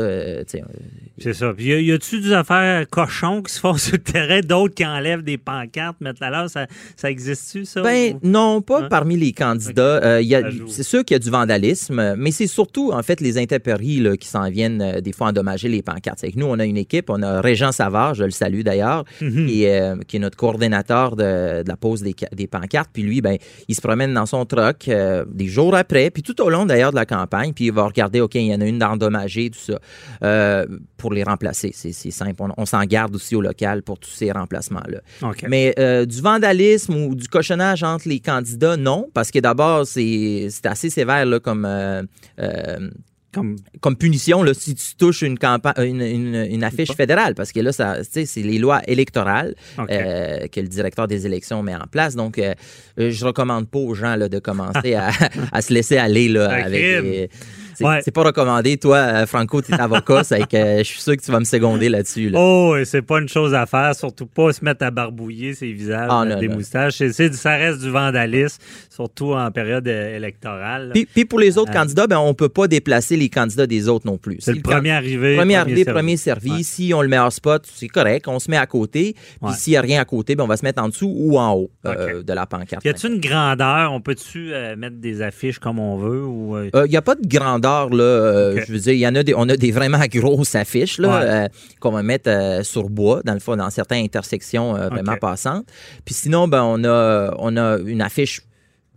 C'est 1.19 1.35
ça. 1.35 1.53
Puis 1.55 1.67
y 1.67 1.73
a- 1.75 1.81
y 1.81 1.93
a-tu 1.93 2.21
des 2.21 2.33
affaires 2.33 2.87
cochons 3.11 3.43
qui 3.43 3.53
se 3.53 3.61
font 3.61 3.75
sur 3.77 3.93
le 3.95 3.99
terrain, 3.99 4.41
d'autres 4.41 4.75
qui 4.75 4.87
enlèvent 4.87 5.23
des 5.23 5.37
pancartes, 5.39 5.97
mettent 6.01 6.21
la 6.21 6.31
là, 6.31 6.49
ça, 6.49 6.67
ça 6.97 7.11
existe-tu, 7.11 7.65
ça? 7.65 7.83
Ben, 7.83 8.15
ou- 8.15 8.21
non, 8.23 8.63
pas 8.63 8.83
Hein? 8.83 8.89
parmi 8.89 9.17
les 9.17 9.33
candidats. 9.33 10.01
Euh, 10.05 10.21
il 10.23 10.29
y 10.29 10.35
a- 10.35 10.43
c'est 10.69 10.83
sûr 10.85 11.05
qu'il 11.05 11.15
y 11.15 11.17
a 11.17 11.19
du 11.19 11.31
vandalisme, 11.31 12.15
mais 12.17 12.31
c'est 12.31 12.47
surtout, 12.47 12.93
en 12.93 13.03
fait, 13.03 13.21
les 13.21 13.37
intempéries 13.39 13.99
là, 14.01 14.17
qui 14.17 14.29
s'en 14.29 14.49
viennent 14.49 14.81
euh, 14.81 15.01
des 15.01 15.13
fois 15.13 15.29
endommager 15.29 15.69
les 15.69 15.83
pancartes. 15.83 16.19
C'est 16.21 16.31
que 16.31 16.39
nous, 16.39 16.47
on 16.47 16.59
a 16.59 16.65
une 16.65 16.77
équipe, 16.77 17.11
on 17.11 17.23
a 17.23 17.41
Régent 17.41 17.73
Savard, 17.73 18.15
je 18.15 18.25
le 18.25 18.31
salue 18.31 18.61
d'ailleurs, 18.63 19.05
Mhm. 19.21 19.47
qui, 19.47 19.65
est, 19.65 19.81
euh, 19.81 19.97
qui 20.07 20.17
est 20.17 20.21
notre 20.21 20.37
coordonnateur 20.37 21.17
de, 21.17 21.63
de 21.63 21.69
la 21.69 21.77
pose 21.77 22.03
des, 22.03 22.15
ca- 22.19 22.29
des 22.33 22.47
pancartes. 22.47 22.91
Puis 22.93 23.03
lui, 23.03 23.21
ben, 23.21 23.37
il 23.69 23.75
se 23.75 23.81
promène 23.81 24.15
dans 24.15 24.27
son 24.27 24.45
truck 24.45 24.87
euh, 24.89 25.25
des 25.29 25.47
jours 25.47 25.75
après, 25.75 26.11
puis 26.11 26.23
tout 26.23 26.41
au 26.43 26.49
long 26.51 26.65
d'ailleurs 26.67 26.91
de 26.93 26.97
la 26.97 27.07
campagne, 27.07 27.53
puis 27.53 27.67
il 27.67 27.73
va 27.73 27.85
regarder, 27.87 28.21
OK, 28.21 28.35
il 28.37 28.43
y 28.47 28.55
en 28.55 28.61
a 28.61 28.67
une 28.67 28.79
d'endommagée, 28.79 29.51
tout 29.51 29.59
ça, 29.59 29.79
euh, 30.23 30.67
pour 30.97 31.13
les 31.13 31.23
remplacer. 31.25 31.71
C'est 31.75 31.93
c'est 31.93 32.11
simple. 32.11 32.35
On, 32.43 32.49
on 32.57 32.67
s'engage 32.67 33.00
garde 33.01 33.15
aussi 33.15 33.35
au 33.37 33.41
local 33.41 33.83
pour 33.83 33.99
tous 33.99 34.11
ces 34.11 34.31
remplacements-là. 34.33 35.01
Mais 35.49 35.75
euh, 35.79 36.05
du 36.07 36.21
vandalisme 36.21 36.95
ou 36.95 37.15
du 37.15 37.29
cochonnage 37.29 37.83
entre 37.83 38.09
les 38.09 38.21
candidats, 38.21 38.77
non, 38.77 39.09
parce 39.15 39.31
que 39.31 39.39
d'abord, 39.39 39.87
c'est 39.87 40.49
assez 40.65 40.91
sévère 40.91 41.25
là, 41.27 41.39
comme, 41.41 41.65
euh, 41.65 42.03
euh, 42.41 42.91
Comme, 43.33 43.55
comme 43.81 43.95
punition 43.97 44.43
là, 44.43 44.53
si 44.55 44.75
tu 44.75 44.97
touches 44.99 45.23
une, 45.23 45.39
campa- 45.39 45.79
une, 45.81 46.01
une- 46.03 46.47
une 46.57 46.65
affiche 46.65 46.91
fédérale, 46.97 47.35
parce 47.37 47.53
que 47.53 47.61
là, 47.61 47.71
c'est 47.73 48.27
les 48.53 48.59
lois 48.59 48.81
électorales 48.89 49.55
euh, 49.79 50.49
que 50.49 50.61
le 50.61 50.67
directeur 50.67 51.07
des 51.07 51.27
élections 51.27 51.63
met 51.63 51.77
en 51.77 51.87
place. 51.95 52.17
Donc, 52.17 52.39
euh, 52.39 52.55
je 52.99 53.25
recommande 53.25 53.69
pas 53.69 53.79
aux 53.79 53.95
gens 53.95 54.17
là, 54.17 54.29
de 54.29 54.41
commencer 54.41 54.95
à, 54.95 55.11
à 55.53 55.63
se 55.63 55.73
laisser 55.73 55.97
aller 55.97 56.27
là, 56.29 56.49
avec. 56.67 56.81
les- 57.03 57.31
c'est 57.75 57.85
Ouais. 57.85 58.01
pas 58.13 58.23
recommandé. 58.25 58.77
Toi, 58.77 58.97
euh, 58.97 59.27
Franco, 59.27 59.63
tu 59.63 59.73
es 59.73 59.81
avocat, 59.81 60.25
c'est 60.25 60.47
que 60.49 60.57
euh, 60.57 60.79
je 60.79 60.83
suis 60.85 61.01
sûr 61.01 61.17
que 61.17 61.23
tu 61.23 61.31
vas 61.31 61.39
me 61.41 61.45
seconder 61.45 61.89
là-dessus. 61.89 62.31
là. 62.31 62.39
Oh, 62.41 62.77
et 62.77 62.85
c'est 62.85 63.03
pas 63.03 63.21
une 63.21 63.29
chose 63.29 63.55
à 63.55 63.67
faire, 63.67 63.95
surtout 63.95 64.27
pas 64.27 64.53
se 64.53 64.65
mettre 64.65 64.85
à 64.85 64.91
barbouiller 64.91 65.55
ses 65.55 65.73
visages, 65.73 66.09
Ah, 66.11 66.25
non, 66.25 66.39
des 66.39 66.49
non. 66.49 66.57
moustaches. 66.57 66.95
C'est- 66.99 67.33
ça 67.35 67.57
reste 67.57 67.81
du 67.81 67.91
vandalisme, 67.91 68.61
surtout 68.89 69.33
en 69.33 69.51
période 69.51 69.87
euh, 69.89 70.17
électorale. 70.17 70.91
Puis, 70.95 71.07
puis 71.07 71.25
pour 71.25 71.39
les 71.39 71.59
autres 71.59 71.71
Euh, 71.71 71.75
candidats, 71.75 72.07
ben, 72.07 72.19
on 72.19 72.35
peut 72.35 72.49
pas 72.49 72.67
déplacer 72.69 73.17
les 73.17 73.29
candidats 73.29 73.67
des 73.67 73.89
autres 73.89 74.07
non 74.07 74.19
plus. 74.19 74.37
c'est 74.41 74.53
Si 74.53 74.57
le 74.59 74.63
premier 74.63 74.91
arrivé. 74.91 75.37
Premier 75.37 75.57
arrivé, 75.57 75.85
premier 75.85 76.17
servi. 76.17 76.51
Ouais. 76.51 76.63
Si 76.63 76.93
on 76.95 77.03
le 77.03 77.09
met 77.09 77.19
hors 77.19 77.33
spot, 77.33 77.67
c'est 77.73 77.89
correct. 77.89 78.27
On 78.29 78.39
se 78.39 78.51
met 78.51 78.57
à 78.57 78.67
côté. 78.67 79.15
Puis 79.45 79.55
s'il 79.55 79.73
n'y 79.73 79.77
a 79.77 79.81
rien 79.81 80.01
à 80.01 80.05
côté, 80.05 80.35
ben, 80.35 80.45
on 80.45 80.49
va 80.49 80.57
se 80.57 80.65
mettre 80.65 80.83
en 80.83 80.89
dessous 80.89 81.13
ou 81.17 81.39
en 81.39 81.53
haut 81.55 81.71
euh, 81.87 82.23
de 82.23 82.33
la 82.33 82.47
pancarte. 82.47 82.85
Y 82.85 82.89
a-tu 82.89 83.07
une 83.09 83.21
grandeur? 83.21 83.93
On 83.93 84.01
peut-tu 84.01 84.53
euh, 84.53 84.77
mettre 84.77 84.97
des 84.97 85.23
affiches 85.23 85.59
comme 85.59 85.79
on 85.79 85.97
veut? 85.97 86.25
Ou, 86.25 86.57
euh, 86.57 86.71
Il 86.87 86.91
n'y 86.91 86.97
a 86.97 87.03
pas 87.03 87.15
de 87.15 87.27
grandeur, 87.27 87.60
là. 87.61 88.03
euh. 88.03 88.61
Je 88.67 88.73
veux 88.73 88.79
dire, 88.79 88.93
y 88.95 89.07
en 89.07 89.15
a 89.15 89.23
des, 89.23 89.35
on 89.37 89.49
a 89.49 89.57
des 89.57 89.73
vraiment 89.73 90.01
grosses 90.11 90.55
affiches, 90.55 90.99
là, 90.99 91.09
Ouais. 91.09 91.27
euh, 91.29 91.49
qu'on 91.81 91.91
va 91.93 92.03
mettre 92.03 92.29
euh, 92.31 92.63
sur 92.63 92.89
bois, 92.89 93.21
dans 93.25 93.35
le 93.35 93.41
fond, 93.41 93.57
dans 93.57 93.71
certaines 93.71 94.05
intersections 94.05 94.73
vraiment 94.75 95.17
passantes. 95.17 95.67
Puis 96.05 96.15
sinon, 96.15 96.49
ben, 96.49 96.63
on 96.63 96.83
a, 96.85 97.35
on 97.39 97.57
a 97.57 97.79
une 97.79 98.03
affiche 98.03 98.43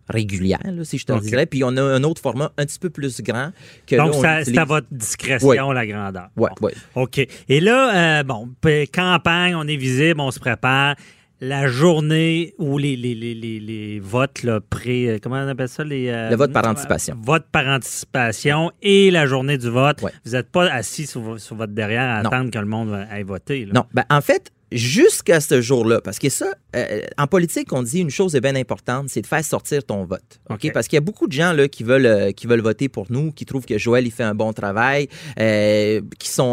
régulière, 0.09 0.59
là, 0.65 0.83
si 0.83 0.97
je 0.97 1.05
te 1.05 1.13
OK. 1.13 1.21
dirais. 1.21 1.45
Puis 1.45 1.63
on 1.63 1.75
a 1.77 1.81
un 1.81 2.03
autre 2.03 2.21
format 2.21 2.51
un 2.57 2.65
petit 2.65 2.77
peu 2.79 2.89
plus 2.89 3.21
grand 3.21 3.51
que 3.87 3.95
Donc, 3.95 4.13
c'est 4.43 4.57
à 4.57 4.65
votre 4.65 4.87
discrétion, 4.91 5.71
la 5.71 5.87
grandeur. 5.87 6.27
Bon. 6.35 6.49
ouais. 6.61 6.73
OK. 6.95 7.25
Et 7.47 7.59
là, 7.61 8.19
euh, 8.19 8.23
bon, 8.23 8.49
campagne, 8.93 9.55
on 9.55 9.65
est 9.67 9.77
visible, 9.77 10.19
on 10.19 10.31
se 10.31 10.39
prépare. 10.39 10.95
La 11.45 11.67
journée 11.67 12.53
où 12.57 12.77
les, 12.77 12.95
les, 12.95 13.13
les, 13.13 13.33
les, 13.35 13.59
les 13.59 13.99
votes 13.99 14.43
là, 14.43 14.61
pré... 14.61 15.09
euh, 15.09 15.17
Comment 15.21 15.35
on 15.43 15.47
appelle 15.49 15.67
ça? 15.67 15.83
Les, 15.83 16.07
euh, 16.07 16.29
Le 16.29 16.37
vote 16.37 16.53
par 16.53 16.65
anticipation. 16.65 17.17
Vote 17.21 17.43
par 17.51 17.67
anticipation 17.67 18.71
et 18.81 19.11
la 19.11 19.25
journée 19.25 19.57
du 19.57 19.69
vote. 19.69 20.01
Ouais. 20.01 20.11
Vous 20.23 20.31
n'êtes 20.31 20.49
pas 20.49 20.71
assis 20.71 21.05
sur, 21.05 21.37
sur 21.41 21.57
votre 21.57 21.73
derrière 21.73 22.09
à 22.09 22.23
Non. 22.23 22.29
attendre 22.29 22.49
que 22.49 22.59
le 22.59 22.65
monde 22.65 22.97
aille 23.11 23.23
voter. 23.23 23.65
là. 23.65 23.73
Non, 23.75 23.83
ben, 23.93 24.05
en 24.09 24.21
fait, 24.21 24.53
jusqu'à 24.77 25.39
ce 25.39 25.61
jour-là, 25.61 26.01
parce 26.01 26.19
que 26.19 26.29
ça, 26.29 26.47
euh, 26.75 27.01
en 27.17 27.27
politique, 27.27 27.71
on 27.71 27.83
dit 27.83 27.99
une 27.99 28.09
chose 28.09 28.35
est 28.35 28.41
bien 28.41 28.55
importante, 28.55 29.07
c'est 29.09 29.21
de 29.21 29.27
faire 29.27 29.43
sortir 29.45 29.83
ton 29.85 30.03
vote. 30.05 30.39
OK? 30.49 30.71
Parce 30.73 30.87
qu'il 30.87 30.97
y 30.97 30.97
a 30.97 31.01
beaucoup 31.01 31.27
de 31.27 31.31
gens 31.31 31.53
là, 31.53 31.67
qui, 31.67 31.83
veulent, 31.83 32.05
euh, 32.05 32.31
qui 32.31 32.47
veulent 32.47 32.61
voter 32.61 32.89
pour 32.89 33.05
nous, 33.11 33.31
qui 33.31 33.45
trouvent 33.45 33.65
que 33.65 33.77
Joël 33.77 34.05
il 34.07 34.11
fait 34.11 34.23
un 34.23 34.35
bon 34.35 34.51
travail, 34.53 35.07
euh, 35.39 36.01
qui 36.19 36.29
sont 36.29 36.43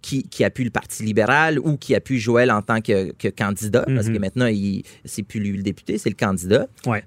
qui, 0.00 0.22
qui 0.24 0.44
appuient 0.44 0.64
le 0.64 0.70
Parti 0.70 1.02
libéral 1.02 1.58
ou 1.58 1.76
qui 1.76 1.94
appuient 1.94 2.18
Joël 2.18 2.50
en 2.50 2.62
tant 2.62 2.80
que, 2.80 3.12
que 3.12 3.28
candidat, 3.28 3.84
parce 3.86 4.06
que 4.06 4.12
Mhm. 4.12 4.18
maintenant, 4.20 4.48
c'est 5.04 5.22
plus 5.22 5.40
lui 5.40 5.56
le 5.56 5.62
député, 5.62 5.98
c'est 5.98 6.08
le 6.10 6.16
candidat. 6.16 6.66
Ouais. 6.86 7.02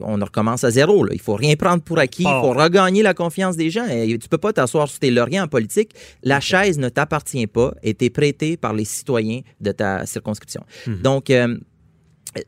On 0.00 0.14
recommence 0.16 0.64
à 0.64 0.70
zéro. 0.70 1.04
Là. 1.04 1.12
Il 1.14 1.20
faut 1.20 1.34
rien 1.34 1.54
prendre 1.56 1.82
pour 1.82 1.98
acquis. 1.98 2.22
Il 2.24 2.28
Oh. 2.28 2.40
faut 2.52 2.58
regagner 2.58 3.02
la 3.02 3.14
confiance 3.14 3.56
des 3.56 3.70
gens. 3.70 3.86
Et 3.86 4.18
tu 4.18 4.28
peux 4.28 4.38
pas 4.38 4.52
t'asseoir 4.52 4.88
sur 4.88 4.98
tes 4.98 5.10
lauriers 5.10 5.40
en 5.40 5.46
politique. 5.48 5.92
La 6.22 6.40
chaise 6.40 6.78
ne 6.78 6.88
t'appartient 6.88 7.46
pas 7.46 7.74
et 7.82 7.94
t'es 7.94 8.10
prêtée 8.10 8.56
par 8.56 8.72
les 8.72 8.84
citoyens 8.84 9.40
de 9.60 9.72
ta 9.72 9.83
circonscription. 10.06 10.62
Mhm. 10.86 11.02
Donc, 11.02 11.30
euh, 11.30 11.56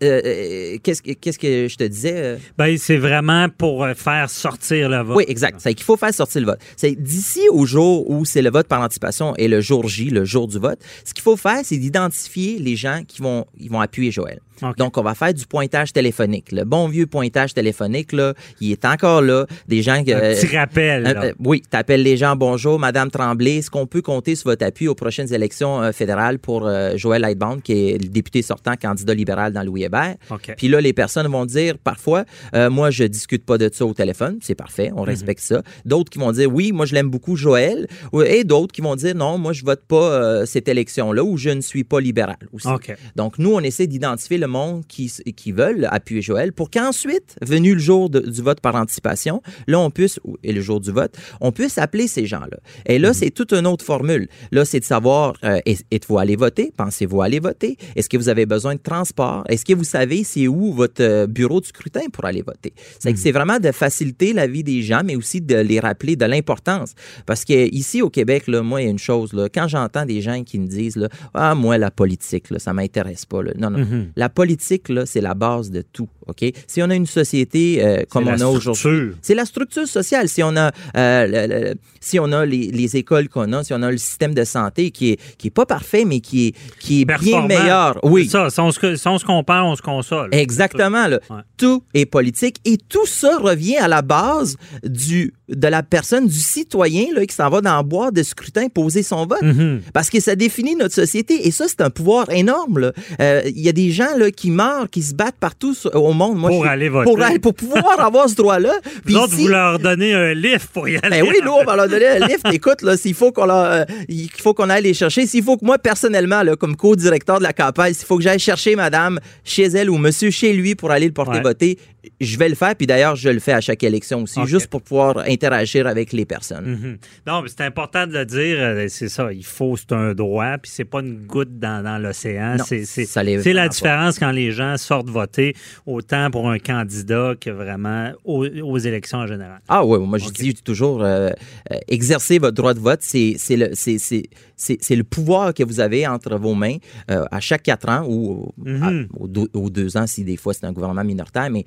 euh, 0.02 0.20
euh, 0.24 0.78
qu'est-ce 0.82 1.00
que- 1.38 1.68
je 1.68 1.76
te 1.76 1.84
disais? 1.84 2.38
Ben, 2.58 2.76
c'est 2.76 2.96
vraiment 2.96 3.48
pour 3.48 3.86
faire 3.94 4.28
sortir 4.28 4.88
le 4.88 5.02
vote. 5.02 5.16
Oui, 5.16 5.24
exact. 5.28 5.60
C'est 5.60 5.74
qu'il 5.74 5.84
faut 5.84 5.96
faire 5.96 6.12
sortir 6.12 6.40
le 6.40 6.46
vote. 6.48 6.58
C'est 6.76 6.92
d'ici 7.00 7.42
au 7.50 7.64
jour 7.66 8.08
où 8.10 8.24
c'est 8.24 8.42
le 8.42 8.50
vote 8.50 8.66
par 8.66 8.80
anticipation 8.82 9.34
et 9.36 9.46
le 9.46 9.60
jour 9.60 9.86
J, 9.88 10.10
le 10.10 10.24
jour 10.24 10.48
du 10.48 10.58
vote, 10.58 10.80
ce 11.04 11.14
qu'il 11.14 11.22
faut 11.22 11.36
faire, 11.36 11.60
c'est 11.62 11.76
d'identifier 11.78 12.58
les 12.58 12.74
gens 12.74 13.02
qui 13.06 13.22
vont, 13.22 13.46
ils 13.58 13.70
vont 13.70 13.80
appuyer 13.80 14.10
Joël. 14.10 14.40
Donc, 14.78 14.96
on 14.98 15.02
va 15.02 15.14
faire 15.14 15.32
du 15.34 15.46
pointage 15.46 15.92
téléphonique. 15.92 16.52
Le 16.52 16.64
bon 16.64 16.88
vieux 16.88 17.06
pointage 17.06 17.54
téléphonique, 17.54 18.12
là, 18.12 18.34
il 18.60 18.72
est 18.72 18.84
encore 18.84 19.22
là. 19.22 19.46
Des 19.68 19.82
gens. 19.82 19.94
Un 19.94 20.04
petit 20.04 20.56
rappel. 20.56 21.06
Euh, 21.06 21.14
euh, 21.16 21.32
oui, 21.44 21.62
tu 21.68 21.76
appelles 21.76 22.02
les 22.02 22.16
gens, 22.16 22.36
bonjour, 22.36 22.78
Madame 22.78 23.10
Tremblay. 23.10 23.56
Est-ce 23.56 23.70
qu'on 23.70 23.86
peut 23.86 24.02
compter 24.02 24.34
sur 24.34 24.50
votre 24.50 24.64
appui 24.64 24.88
aux 24.88 24.94
prochaines 24.94 25.32
élections 25.32 25.82
euh, 25.82 25.92
fédérales 25.92 26.38
pour 26.38 26.66
euh, 26.66 26.96
Joël 26.96 27.22
Lightbound, 27.22 27.62
qui 27.62 27.72
est 27.90 28.02
le 28.02 28.08
député 28.08 28.42
sortant, 28.42 28.74
candidat 28.80 29.14
libéral 29.14 29.52
dans 29.52 29.62
Louis 29.62 29.84
Hébert? 29.84 30.16
OK. 30.30 30.54
Puis 30.56 30.68
là, 30.68 30.80
les 30.80 30.92
personnes 30.92 31.26
vont 31.28 31.46
dire 31.46 31.76
parfois, 31.78 32.24
euh, 32.54 32.70
moi, 32.70 32.90
je 32.90 33.04
discute 33.04 33.44
pas 33.44 33.58
de 33.58 33.70
ça 33.72 33.84
au 33.84 33.94
téléphone, 33.94 34.38
c'est 34.42 34.54
parfait, 34.54 34.90
Mhm. 34.90 34.98
on 34.98 35.02
respecte 35.02 35.40
ça. 35.42 35.62
D'autres 35.84 36.10
qui 36.10 36.18
vont 36.18 36.32
dire, 36.32 36.52
oui, 36.52 36.72
moi, 36.72 36.86
je 36.86 36.94
l'aime 36.94 37.08
beaucoup, 37.10 37.36
Joël. 37.36 37.86
Et 38.26 38.44
d'autres 38.44 38.72
qui 38.72 38.80
vont 38.80 38.96
dire, 38.96 39.14
non, 39.14 39.38
moi, 39.38 39.52
je 39.52 39.64
vote 39.64 39.82
pas 39.86 39.96
euh, 40.12 40.46
cette 40.46 40.68
élection-là 40.68 41.22
ou 41.24 41.36
je 41.36 41.50
ne 41.50 41.60
suis 41.60 41.84
pas 41.84 42.00
libéral 42.00 42.36
aussi. 42.52 42.68
Donc, 43.16 43.38
nous, 43.38 43.52
on 43.52 43.60
essaie 43.60 43.86
d'identifier 43.86 44.38
le 44.38 44.45
monde 44.46 44.84
qui, 44.86 45.10
qui 45.36 45.52
veulent 45.52 45.86
appuyer 45.90 46.22
Joël 46.22 46.52
pour 46.52 46.70
qu'ensuite, 46.70 47.36
venu 47.42 47.74
le 47.74 47.80
jour 47.80 48.10
de- 48.10 48.20
du 48.20 48.42
vote 48.42 48.60
par 48.60 48.74
anticipation, 48.74 49.42
là, 49.66 49.78
on 49.80 49.90
puisse, 49.90 50.20
et 50.42 50.52
le 50.52 50.60
jour 50.60 50.80
du 50.80 50.90
vote, 50.90 51.16
on 51.40 51.52
puisse 51.52 51.78
appeler 51.78 52.06
ces 52.08 52.26
gens-là. 52.26 52.58
Et 52.86 52.98
là, 52.98 53.12
c'est 53.12 53.30
toute 53.30 53.52
une 53.52 53.66
autre 53.66 53.84
formule. 53.84 54.28
Là, 54.52 54.64
c'est 54.64 54.80
de 54.80 54.84
savoir, 54.84 55.34
euh, 55.44 55.58
êtes-vous 55.66 56.18
allé 56.18 56.36
voter? 56.36 56.72
Pensez-vous 56.76 57.22
aller 57.22 57.38
voter? 57.40 57.76
Est-ce 57.96 58.08
que 58.08 58.16
vous 58.16 58.28
avez 58.28 58.46
besoin 58.46 58.74
de 58.74 58.80
transport? 58.80 59.44
Est-ce 59.48 59.64
que 59.64 59.74
vous 59.74 59.84
savez 59.84 60.24
c'est 60.24 60.48
où 60.48 60.72
votre 60.72 61.02
euh, 61.02 61.26
bureau 61.26 61.60
de 61.60 61.66
scrutin 61.66 62.08
pour 62.12 62.24
aller 62.24 62.42
voter? 62.42 62.72
C'est 62.98 63.12
que 63.12 63.18
c'est 63.18 63.32
vraiment 63.32 63.58
de 63.58 63.72
faciliter 63.72 64.32
la 64.32 64.46
vie 64.46 64.62
des 64.64 64.82
gens, 64.82 65.02
mais 65.04 65.16
aussi 65.16 65.40
de 65.40 65.56
les 65.56 65.80
rappeler 65.80 66.16
de 66.16 66.24
l'importance. 66.24 66.94
Parce 67.26 67.44
que 67.44 67.68
ici, 67.74 68.02
au 68.02 68.10
Québec, 68.10 68.46
là, 68.46 68.62
moi, 68.62 68.82
il 68.82 68.84
y 68.84 68.88
a 68.88 68.90
une 68.90 68.98
chose, 68.98 69.32
là, 69.32 69.48
quand 69.52 69.68
j'entends 69.68 70.04
des 70.06 70.20
gens 70.20 70.42
qui 70.44 70.58
me 70.58 70.66
disent, 70.66 70.96
là, 70.96 71.08
ah, 71.34 71.54
moi, 71.54 71.78
la 71.78 71.90
politique, 71.90 72.50
là, 72.50 72.58
ça 72.58 72.72
m'intéresse 72.72 73.24
pas. 73.26 73.42
là. 73.42 73.52
Non, 73.58 73.70
non. 73.70 73.78
Mhm. 73.78 74.08
La 74.16 74.28
politique, 74.36 74.88
là, 74.90 75.06
c'est 75.06 75.20
la 75.20 75.34
base 75.34 75.70
de 75.70 75.82
tout. 75.82 76.08
OK? 76.28 76.44
Si 76.66 76.82
on 76.82 76.90
a 76.90 76.94
une 76.94 77.06
société 77.06 77.84
euh, 77.84 78.02
comme 78.10 78.26
on 78.28 78.40
a 78.40 78.46
aujourd'hui. 78.46 78.74
structure. 78.80 79.14
C'est 79.22 79.34
la 79.34 79.44
structure 79.44 79.86
sociale. 79.88 80.28
Si 80.28 80.42
on 80.42 80.56
a, 80.56 80.70
euh, 80.96 81.26
le- 81.26 81.46
le- 81.70 81.74
si 82.00 82.18
on 82.20 82.30
a 82.32 82.44
les, 82.44 82.70
les 82.70 82.96
écoles 82.96 83.28
qu'on 83.28 83.52
a, 83.52 83.64
si 83.64 83.72
on 83.72 83.82
a 83.82 83.90
le 83.90 83.96
système 83.98 84.34
de 84.34 84.44
santé 84.44 84.90
qui 84.90 85.12
est, 85.12 85.36
qui 85.38 85.46
est 85.48 85.50
pas 85.50 85.66
parfait, 85.66 86.04
mais 86.04 86.20
qui 86.20 86.48
est, 86.48 86.54
qui 86.80 87.02
est 87.02 87.04
bien 87.04 87.46
meilleur. 87.46 87.98
Oui. 88.04 88.28
Ça, 88.28 88.50
si 88.50 88.60
on, 88.60 88.70
se, 88.72 88.96
si 88.96 89.08
on 89.08 89.18
se 89.18 89.24
compare, 89.24 89.64
on 89.66 89.74
se 89.76 89.82
console. 89.82 90.28
Exactement. 90.32 91.06
Là. 91.06 91.18
Ouais. 91.30 91.42
Tout 91.56 91.82
est 91.94 92.06
politique 92.06 92.56
et 92.64 92.76
tout 92.76 93.06
ça 93.06 93.38
revient 93.38 93.76
à 93.78 93.88
la 93.88 94.02
base 94.02 94.56
du, 94.84 95.32
de 95.48 95.68
la 95.68 95.82
personne, 95.82 96.26
du 96.26 96.40
citoyen 96.40 97.06
là, 97.14 97.24
qui 97.24 97.34
s'en 97.34 97.48
va 97.48 97.60
dans 97.60 97.76
le 97.76 97.82
bois 97.84 98.10
de 98.10 98.22
scrutin 98.24 98.68
poser 98.68 99.02
son 99.04 99.26
vote. 99.26 99.42
Mhm. 99.42 99.80
Parce 99.92 100.10
que 100.10 100.18
ça 100.20 100.34
définit 100.34 100.74
notre 100.74 100.94
société 100.94 101.46
et 101.46 101.50
ça, 101.52 101.66
c'est 101.68 101.80
un 101.82 101.90
pouvoir 101.90 102.30
énorme. 102.30 102.78
là. 102.80 102.92
Euh, 103.20 103.42
Il 103.46 103.60
y 103.60 103.68
a 103.68 103.72
des 103.72 103.90
gens 103.92 104.16
là, 104.16 104.30
qui 104.32 104.50
meurent, 104.50 104.90
qui 104.90 105.02
se 105.02 105.14
battent 105.14 105.36
partout 105.38 105.74
sur- 105.74 105.94
au 105.94 106.12
monde. 106.12 106.36
Moi, 106.36 106.50
Pour 106.50 106.64
je 106.64 106.68
aller 106.68 106.88
voter. 106.88 107.38
Pour, 107.38 107.54
pouvoir 107.54 108.00
avoir 108.00 108.28
ce 108.28 108.34
droit-là. 108.34 108.72
Puis 109.04 109.14
Vous 109.14 109.20
autres, 109.20 109.34
ici- 109.34 109.42
vous 109.42 109.48
leur 109.48 109.78
donnez 109.78 110.14
un 110.14 110.34
lift 110.34 110.66
pour 110.72 110.88
y 110.88 110.96
aller. 110.96 111.22
ben 111.22 111.22
oui, 111.28 111.36
nous, 111.44 111.52
on 111.52 111.64
va 111.64 111.76
leur 111.76 111.88
donner 111.88 112.06
un 112.08 112.26
lift. 112.26 112.44
Écoute, 112.52 112.82
là, 112.82 112.96
s'il 112.96 113.14
faut 113.14 113.30
qu'on 113.30 113.46
leur, 113.46 113.64
euh, 113.72 113.84
il 114.08 114.28
faut 114.42 114.52
qu'on 114.54 114.68
aille 114.68 114.82
les 114.82 114.94
chercher, 114.94 115.26
s'il 115.26 115.44
faut 115.44 115.56
que 115.56 115.64
moi, 115.64 115.78
personnellement, 115.78 116.42
là, 116.42 116.56
comme 116.56 116.74
co-directeur 116.76 117.38
de 117.38 117.44
la 117.44 117.52
campagne, 117.52 117.94
s'il 117.94 118.06
faut 118.06 118.16
que 118.16 118.22
j'aille 118.24 118.38
chercher 118.40 118.74
madame 118.74 119.20
chez 119.44 119.64
elle 119.66 119.90
ou 119.90 119.98
monsieur 119.98 120.30
chez 120.30 120.52
lui 120.52 120.74
pour 120.74 120.90
aller 120.90 121.06
le 121.06 121.12
porter 121.12 121.36
Ouais. 121.36 121.42
voter, 121.42 121.78
je 122.20 122.38
vais 122.38 122.48
le 122.48 122.54
faire. 122.54 122.74
Puis 122.76 122.86
d'ailleurs, 122.86 123.16
je 123.16 123.28
le 123.28 123.38
fais 123.40 123.52
à 123.52 123.60
chaque 123.60 123.82
élection 123.82 124.22
aussi, 124.22 124.40
juste 124.46 124.68
pour 124.68 124.82
pouvoir 124.82 125.18
interagir 125.18 125.86
avec 125.86 126.12
les 126.12 126.24
personnes. 126.24 126.66
Mhm. 126.66 126.98
Non, 127.26 127.42
mais 127.42 127.48
c'est 127.48 127.62
important 127.62 128.06
de 128.06 128.12
le 128.12 128.24
dire. 128.24 128.56
euh, 128.58 128.86
C'est 128.88 129.08
ça, 129.08 129.32
il 129.32 129.44
faut, 129.44 129.76
c'est 129.76 129.92
un 129.92 130.14
droit, 130.14 130.58
puis 130.58 130.70
c'est 130.74 130.84
pas 130.84 131.00
une 131.00 131.26
goutte 131.26 131.58
dans, 131.58 131.82
dans 131.82 131.98
l'océan. 131.98 132.56
C'est 132.58 133.52
la 133.52 133.62
pas. 133.62 133.68
différence 133.68 134.18
quand 134.18 134.30
les 134.30 134.50
gens 134.52 134.76
sortent 134.76 135.08
voter, 135.10 135.54
autant 135.86 136.30
pour 136.30 136.48
un 136.50 136.58
candidat 136.58 137.34
que 137.40 137.50
vraiment 137.50 138.12
aux, 138.24 138.46
aux 138.46 138.78
élections 138.78 139.18
en 139.18 139.26
général. 139.26 139.60
Ah 139.68 139.84
oui, 139.84 139.98
moi 140.00 140.18
je 140.18 140.28
dis 140.30 140.54
toujours, 140.54 141.02
euh, 141.02 141.30
euh, 141.72 141.76
exercer 141.88 142.38
votre 142.38 142.54
droit 142.54 142.74
de 142.74 142.80
vote, 142.80 143.00
c'est 143.02 143.34
c'est 143.38 143.56
le, 143.56 143.70
c'est- 143.74 143.98
c'est- 143.98 144.28
c'est- 144.56 144.78
c'est 144.80 144.96
le 144.96 145.04
pouvoir 145.04 145.52
que 145.54 145.62
vous 145.62 145.80
avez 145.80 146.06
entre 146.06 146.36
vos 146.38 146.54
mains 146.54 146.76
euh, 147.10 147.24
à 147.30 147.40
chaque 147.40 147.62
quatre 147.62 147.88
ans 147.88 148.04
ou 148.08 148.52
Mhm. 148.58 148.82
à- 148.82 149.18
aux, 149.20 149.28
deux, 149.28 149.48
aux 149.52 149.70
deux 149.70 149.96
ans 149.96 150.06
si 150.06 150.24
des 150.24 150.36
fois 150.36 150.54
c'est 150.54 150.64
un 150.66 150.72
gouvernement 150.72 151.04
minoritaire, 151.04 151.50
mais 151.50 151.64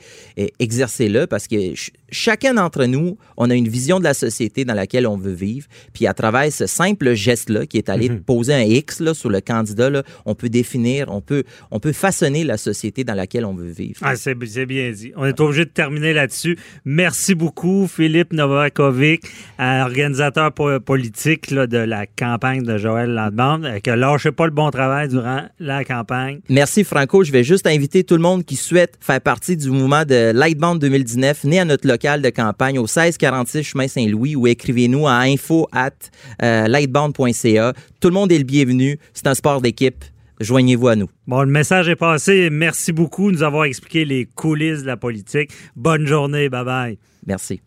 exercez-le 0.60 1.28
parce 1.28 1.48
que 1.48 1.56
ch- 1.56 1.92
chacun 2.12 2.54
d'entre 2.54 2.86
nous, 2.86 3.18
on 3.38 3.50
a 3.50 3.56
une 3.56 3.68
vision 3.68 4.00
de 4.00 4.04
la 4.04 4.14
société 4.14 4.66
dans 4.66 4.74
laquelle 4.74 5.08
on 5.08 5.18
veut 5.18 5.34
vivre. 5.34 5.68
Puis 5.94 6.08
à 6.08 6.14
travers 6.14 6.52
ce 6.52 6.66
simple 6.68 7.14
geste-là, 7.14 7.66
qui 7.66 7.78
est 7.78 7.90
aller 7.90 8.10
poser 8.10 8.54
un 8.54 8.62
X 8.64 9.00
là, 9.00 9.14
sur 9.14 9.30
le 9.30 9.42
candidat, 9.42 9.90
là, 9.90 10.04
on 10.26 10.36
peut 10.36 10.50
définir, 10.50 11.08
on 11.10 11.22
peut, 11.22 11.44
on 11.72 11.80
peut 11.80 11.94
façonner 11.94 12.44
la 12.44 12.58
société 12.58 13.04
dans 13.04 13.14
laquelle 13.16 13.46
on 13.46 13.54
veut 13.54 13.70
vivre. 13.72 14.00
Ah, 14.02 14.16
c'est 14.16 14.36
bien 14.36 14.92
dit. 14.92 15.12
On 15.16 15.26
est 15.26 15.40
obligé 15.40 15.66
de 15.66 15.70
terminer 15.70 16.14
là-dessus. 16.14 16.58
Merci 16.86 17.36
beaucoup, 17.36 17.88
Philippe 17.88 18.34
Novakovic, 18.34 19.24
euh, 19.60 19.82
organisateur 19.84 20.52
po- 20.52 20.80
politique 20.80 21.52
là, 21.52 21.68
de 21.68 21.78
la 21.78 22.06
campagne 22.06 22.64
de 22.64 22.78
Joël 22.78 23.10
Landebande, 23.14 23.66
euh, 23.66 23.80
qui 23.80 23.90
a 23.90 23.96
lâché 23.96 24.32
pas 24.32 24.46
le 24.46 24.52
bon 24.52 24.70
travail 24.72 25.08
durant 25.10 25.44
la 25.60 25.84
campagne. 25.84 26.40
Merci 26.50 26.84
Franco. 26.84 27.24
Je 27.24 27.32
vais 27.32 27.44
juste 27.44 27.68
inviter 27.68 28.04
tout 28.04 28.16
le 28.16 28.22
monde 28.22 28.44
qui 28.46 28.56
souhaite 28.56 28.96
faire 29.00 29.22
partie 29.22 29.56
du 29.56 29.70
mouvement 29.70 30.04
de 30.06 30.19
Lightband 30.34 30.76
2019, 30.76 31.44
né 31.46 31.60
à 31.60 31.66
notre 31.66 31.88
local 31.88 32.22
de 32.22 32.30
campagne 32.30 32.78
au 32.78 32.84
1646 32.84 33.64
chemin 33.64 33.88
Saint-Louis 33.88 34.36
ou 34.36 34.48
écrivez-nous 34.48 35.08
à 35.08 35.20
info 35.20 35.68
at 35.72 35.92
euh, 36.42 36.68
lightband.ca. 36.68 37.74
Tout 38.00 38.08
le 38.08 38.14
monde 38.14 38.32
est 38.32 38.38
le 38.38 38.44
bienvenu. 38.44 39.00
C'est 39.14 39.28
un 39.28 39.34
sport 39.34 39.62
d'équipe. 39.62 40.04
Joignez-vous 40.40 40.88
à 40.88 40.96
nous. 40.96 41.10
Bon, 41.28 41.42
le 41.42 41.52
message 41.52 41.90
est 41.90 41.96
passé. 41.96 42.50
Merci 42.50 42.92
beaucoup 42.92 43.32
de 43.32 43.38
nous 43.38 43.44
avoir 43.44 43.66
expliqué 43.66 44.06
les 44.06 44.26
coulisses 44.26 44.82
de 44.82 44.88
la 44.88 44.98
politique. 44.98 45.52
Bonne 45.76 46.06
journée. 46.08 46.50
Bye-bye. 46.50 46.98
Merci. 47.28 47.62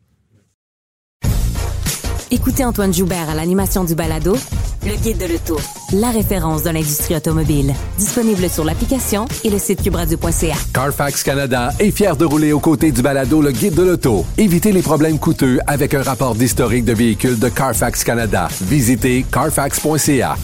Écoutez 2.31 2.65
Antoine 2.65 2.95
Joubert 2.95 3.29
à 3.29 3.35
l'animation 3.35 3.85
du 3.85 3.95
balado 3.95 4.37
Le 4.85 4.97
Guide 4.97 5.19
de 5.19 5.27
l'Auto, 5.27 5.61
la 5.93 6.11
référence 6.11 6.65
de 6.65 6.71
l'industrie 6.71 7.15
automobile. 7.15 7.73
Disponible 7.99 8.51
sur 8.51 8.65
l'application 8.65 9.27
et 9.45 9.51
le 9.51 9.59
site 9.59 9.81
cubradio.ca. 9.81 10.57
Carfax 10.75 11.23
Canada 11.23 11.71
est 11.79 11.93
fier 11.93 12.17
de 12.17 12.25
rouler 12.25 12.53
aux 12.53 12.59
côtés 12.59 12.91
du 12.91 13.01
balado 13.01 13.41
Le 13.41 13.53
Guide 13.53 13.75
de 13.75 13.83
l'auto. 13.85 14.27
Évitez 14.39 14.73
les 14.73 14.83
problèmes 14.83 15.21
coûteux 15.21 15.61
avec 15.69 15.95
un 15.95 16.03
rapport 16.03 16.35
d'historique 16.35 16.85
de 16.85 16.95
véhicules 16.95 17.39
de 17.39 17.49
Carfax 17.49 18.03
Canada. 18.03 18.49
Visitez 18.62 19.25
carfax.ca. 19.31 20.37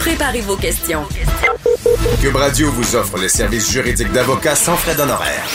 Préparez 0.00 0.40
vos 0.40 0.56
questions. 0.56 1.04
Cube 2.20 2.36
Radio 2.36 2.72
vous 2.72 2.96
offre 2.96 3.16
les 3.16 3.28
services 3.28 3.70
juridiques 3.70 4.12
d'avocats 4.12 4.56
sans 4.56 4.76
frais 4.76 4.96
d'honoraires. 4.96 5.46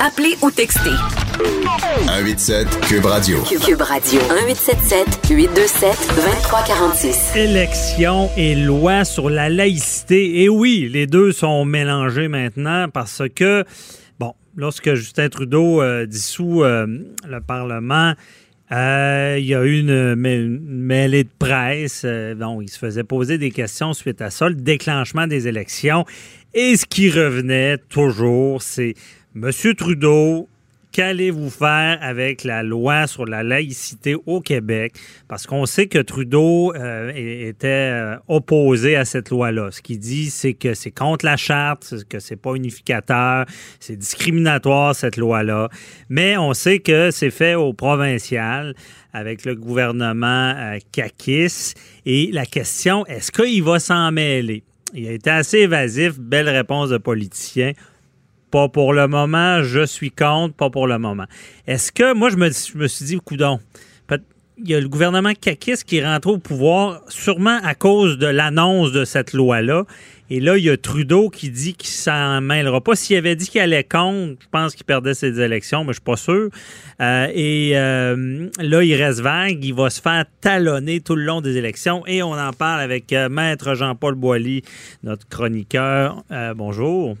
Appelez 0.00 0.34
ou 0.42 0.50
textez 0.50 0.90
187 2.06 2.80
Cube 2.82 3.04
Radio. 3.04 3.38
Cube 3.42 3.80
Radio 3.80 4.20
1877 4.20 5.30
827 5.30 5.90
2346. 6.16 7.36
Élection 7.36 8.30
et 8.36 8.54
loi 8.54 9.04
sur 9.04 9.30
la 9.30 9.48
laïcité. 9.48 10.42
Et 10.42 10.48
oui, 10.48 10.88
les 10.92 11.06
deux 11.06 11.32
sont 11.32 11.64
mélangés 11.64 12.28
maintenant 12.28 12.88
parce 12.92 13.22
que, 13.34 13.64
bon, 14.18 14.32
lorsque 14.56 14.94
Justin 14.94 15.28
Trudeau 15.28 15.80
euh, 15.82 16.06
dissout 16.06 16.64
euh, 16.64 16.86
le 17.28 17.40
Parlement, 17.40 18.14
euh, 18.72 19.36
il 19.38 19.46
y 19.46 19.54
a 19.54 19.62
eu 19.64 19.80
une, 19.80 20.14
mê- 20.14 20.44
une 20.44 20.60
mêlée 20.60 21.24
de 21.24 21.30
presse. 21.38 22.02
euh, 22.04 22.34
bon, 22.34 22.60
il 22.60 22.68
se 22.68 22.78
faisait 22.78 23.04
poser 23.04 23.38
des 23.38 23.50
questions 23.50 23.92
suite 23.92 24.20
à 24.22 24.30
ça, 24.30 24.48
le 24.48 24.54
déclenchement 24.56 25.26
des 25.26 25.46
élections. 25.48 26.04
Et 26.54 26.76
ce 26.76 26.84
qui 26.86 27.10
revenait 27.10 27.78
toujours, 27.88 28.62
c'est 28.62 28.94
Monsieur 29.36 29.74
Trudeau, 29.74 30.48
qu'allez-vous 30.92 31.50
faire 31.50 31.98
avec 32.00 32.44
la 32.44 32.62
loi 32.62 33.08
sur 33.08 33.24
la 33.24 33.42
laïcité 33.42 34.14
au 34.26 34.40
Québec? 34.40 34.94
Parce 35.26 35.48
qu'on 35.48 35.66
sait 35.66 35.88
que 35.88 35.98
Trudeau 35.98 36.72
euh, 36.76 37.10
était 37.12 37.66
euh, 37.66 38.16
opposé 38.28 38.94
à 38.94 39.04
cette 39.04 39.30
loi-là. 39.30 39.72
Ce 39.72 39.82
qu'il 39.82 39.98
dit, 39.98 40.30
c'est 40.30 40.54
que 40.54 40.74
c'est 40.74 40.92
contre 40.92 41.24
la 41.24 41.36
charte, 41.36 42.04
que 42.08 42.20
c'est 42.20 42.36
pas 42.36 42.54
unificateur, 42.54 43.44
c'est 43.80 43.96
discriminatoire, 43.96 44.94
cette 44.94 45.16
loi-là. 45.16 45.68
Mais 46.08 46.36
on 46.36 46.54
sait 46.54 46.78
que 46.78 47.10
c'est 47.10 47.32
fait 47.32 47.56
au 47.56 47.72
provincial 47.72 48.76
avec 49.12 49.44
le 49.44 49.56
gouvernement 49.56 50.54
euh. 50.86 51.74
Et 52.06 52.30
la 52.30 52.46
question, 52.46 53.04
est-ce 53.06 53.32
qu'il 53.32 53.64
va 53.64 53.80
s'en 53.80 54.12
mêler? 54.12 54.62
Il 54.92 55.08
a 55.08 55.10
été 55.10 55.28
assez 55.28 55.58
évasif, 55.58 56.20
belle 56.20 56.48
réponse 56.48 56.90
de 56.90 56.98
politicien. 56.98 57.72
Pas 58.54 58.68
pour 58.68 58.92
le 58.92 59.08
moment, 59.08 59.64
je 59.64 59.84
suis 59.84 60.12
contre, 60.12 60.54
pas 60.54 60.70
pour 60.70 60.86
le 60.86 60.96
moment. 60.96 61.24
Est-ce 61.66 61.90
que, 61.90 62.14
moi, 62.14 62.30
je 62.30 62.36
me, 62.36 62.50
je 62.52 62.78
me 62.78 62.86
suis 62.86 63.04
dit, 63.04 63.16
coudon, 63.16 63.58
il 64.58 64.68
y 64.68 64.76
a 64.76 64.80
le 64.80 64.88
gouvernement 64.88 65.32
Kakis 65.34 65.78
qui 65.84 65.96
est 65.96 66.06
rentré 66.06 66.30
au 66.30 66.38
pouvoir 66.38 67.00
sûrement 67.08 67.58
à 67.64 67.74
cause 67.74 68.16
de 68.16 68.28
l'annonce 68.28 68.92
de 68.92 69.04
cette 69.04 69.32
loi-là. 69.32 69.86
Et 70.30 70.38
là, 70.38 70.56
il 70.56 70.62
y 70.62 70.70
a 70.70 70.76
Trudeau 70.76 71.30
qui 71.30 71.50
dit 71.50 71.74
qu'il 71.74 71.90
s'en 71.90 72.40
mêlera 72.40 72.80
pas. 72.80 72.94
S'il 72.94 73.16
avait 73.16 73.34
dit 73.34 73.48
qu'il 73.48 73.60
allait 73.60 73.82
contre, 73.82 74.40
je 74.40 74.48
pense 74.52 74.76
qu'il 74.76 74.86
perdait 74.86 75.14
ses 75.14 75.40
élections, 75.40 75.82
mais 75.82 75.88
je 75.88 75.94
suis 75.94 76.02
pas 76.02 76.16
sûr. 76.16 76.50
Euh, 77.00 77.26
et 77.34 77.72
euh, 77.74 78.48
là, 78.60 78.84
il 78.84 78.94
reste 78.94 79.18
vague. 79.18 79.64
Il 79.64 79.74
va 79.74 79.90
se 79.90 80.00
faire 80.00 80.26
talonner 80.40 81.00
tout 81.00 81.16
le 81.16 81.24
long 81.24 81.40
des 81.40 81.56
élections. 81.56 82.06
Et 82.06 82.22
on 82.22 82.38
en 82.38 82.52
parle 82.52 82.82
avec 82.82 83.12
euh, 83.12 83.28
Maître 83.28 83.74
Jean-Paul 83.74 84.14
Boilly, 84.14 84.62
notre 85.02 85.26
chroniqueur. 85.26 86.22
Bonjour. 86.54 87.16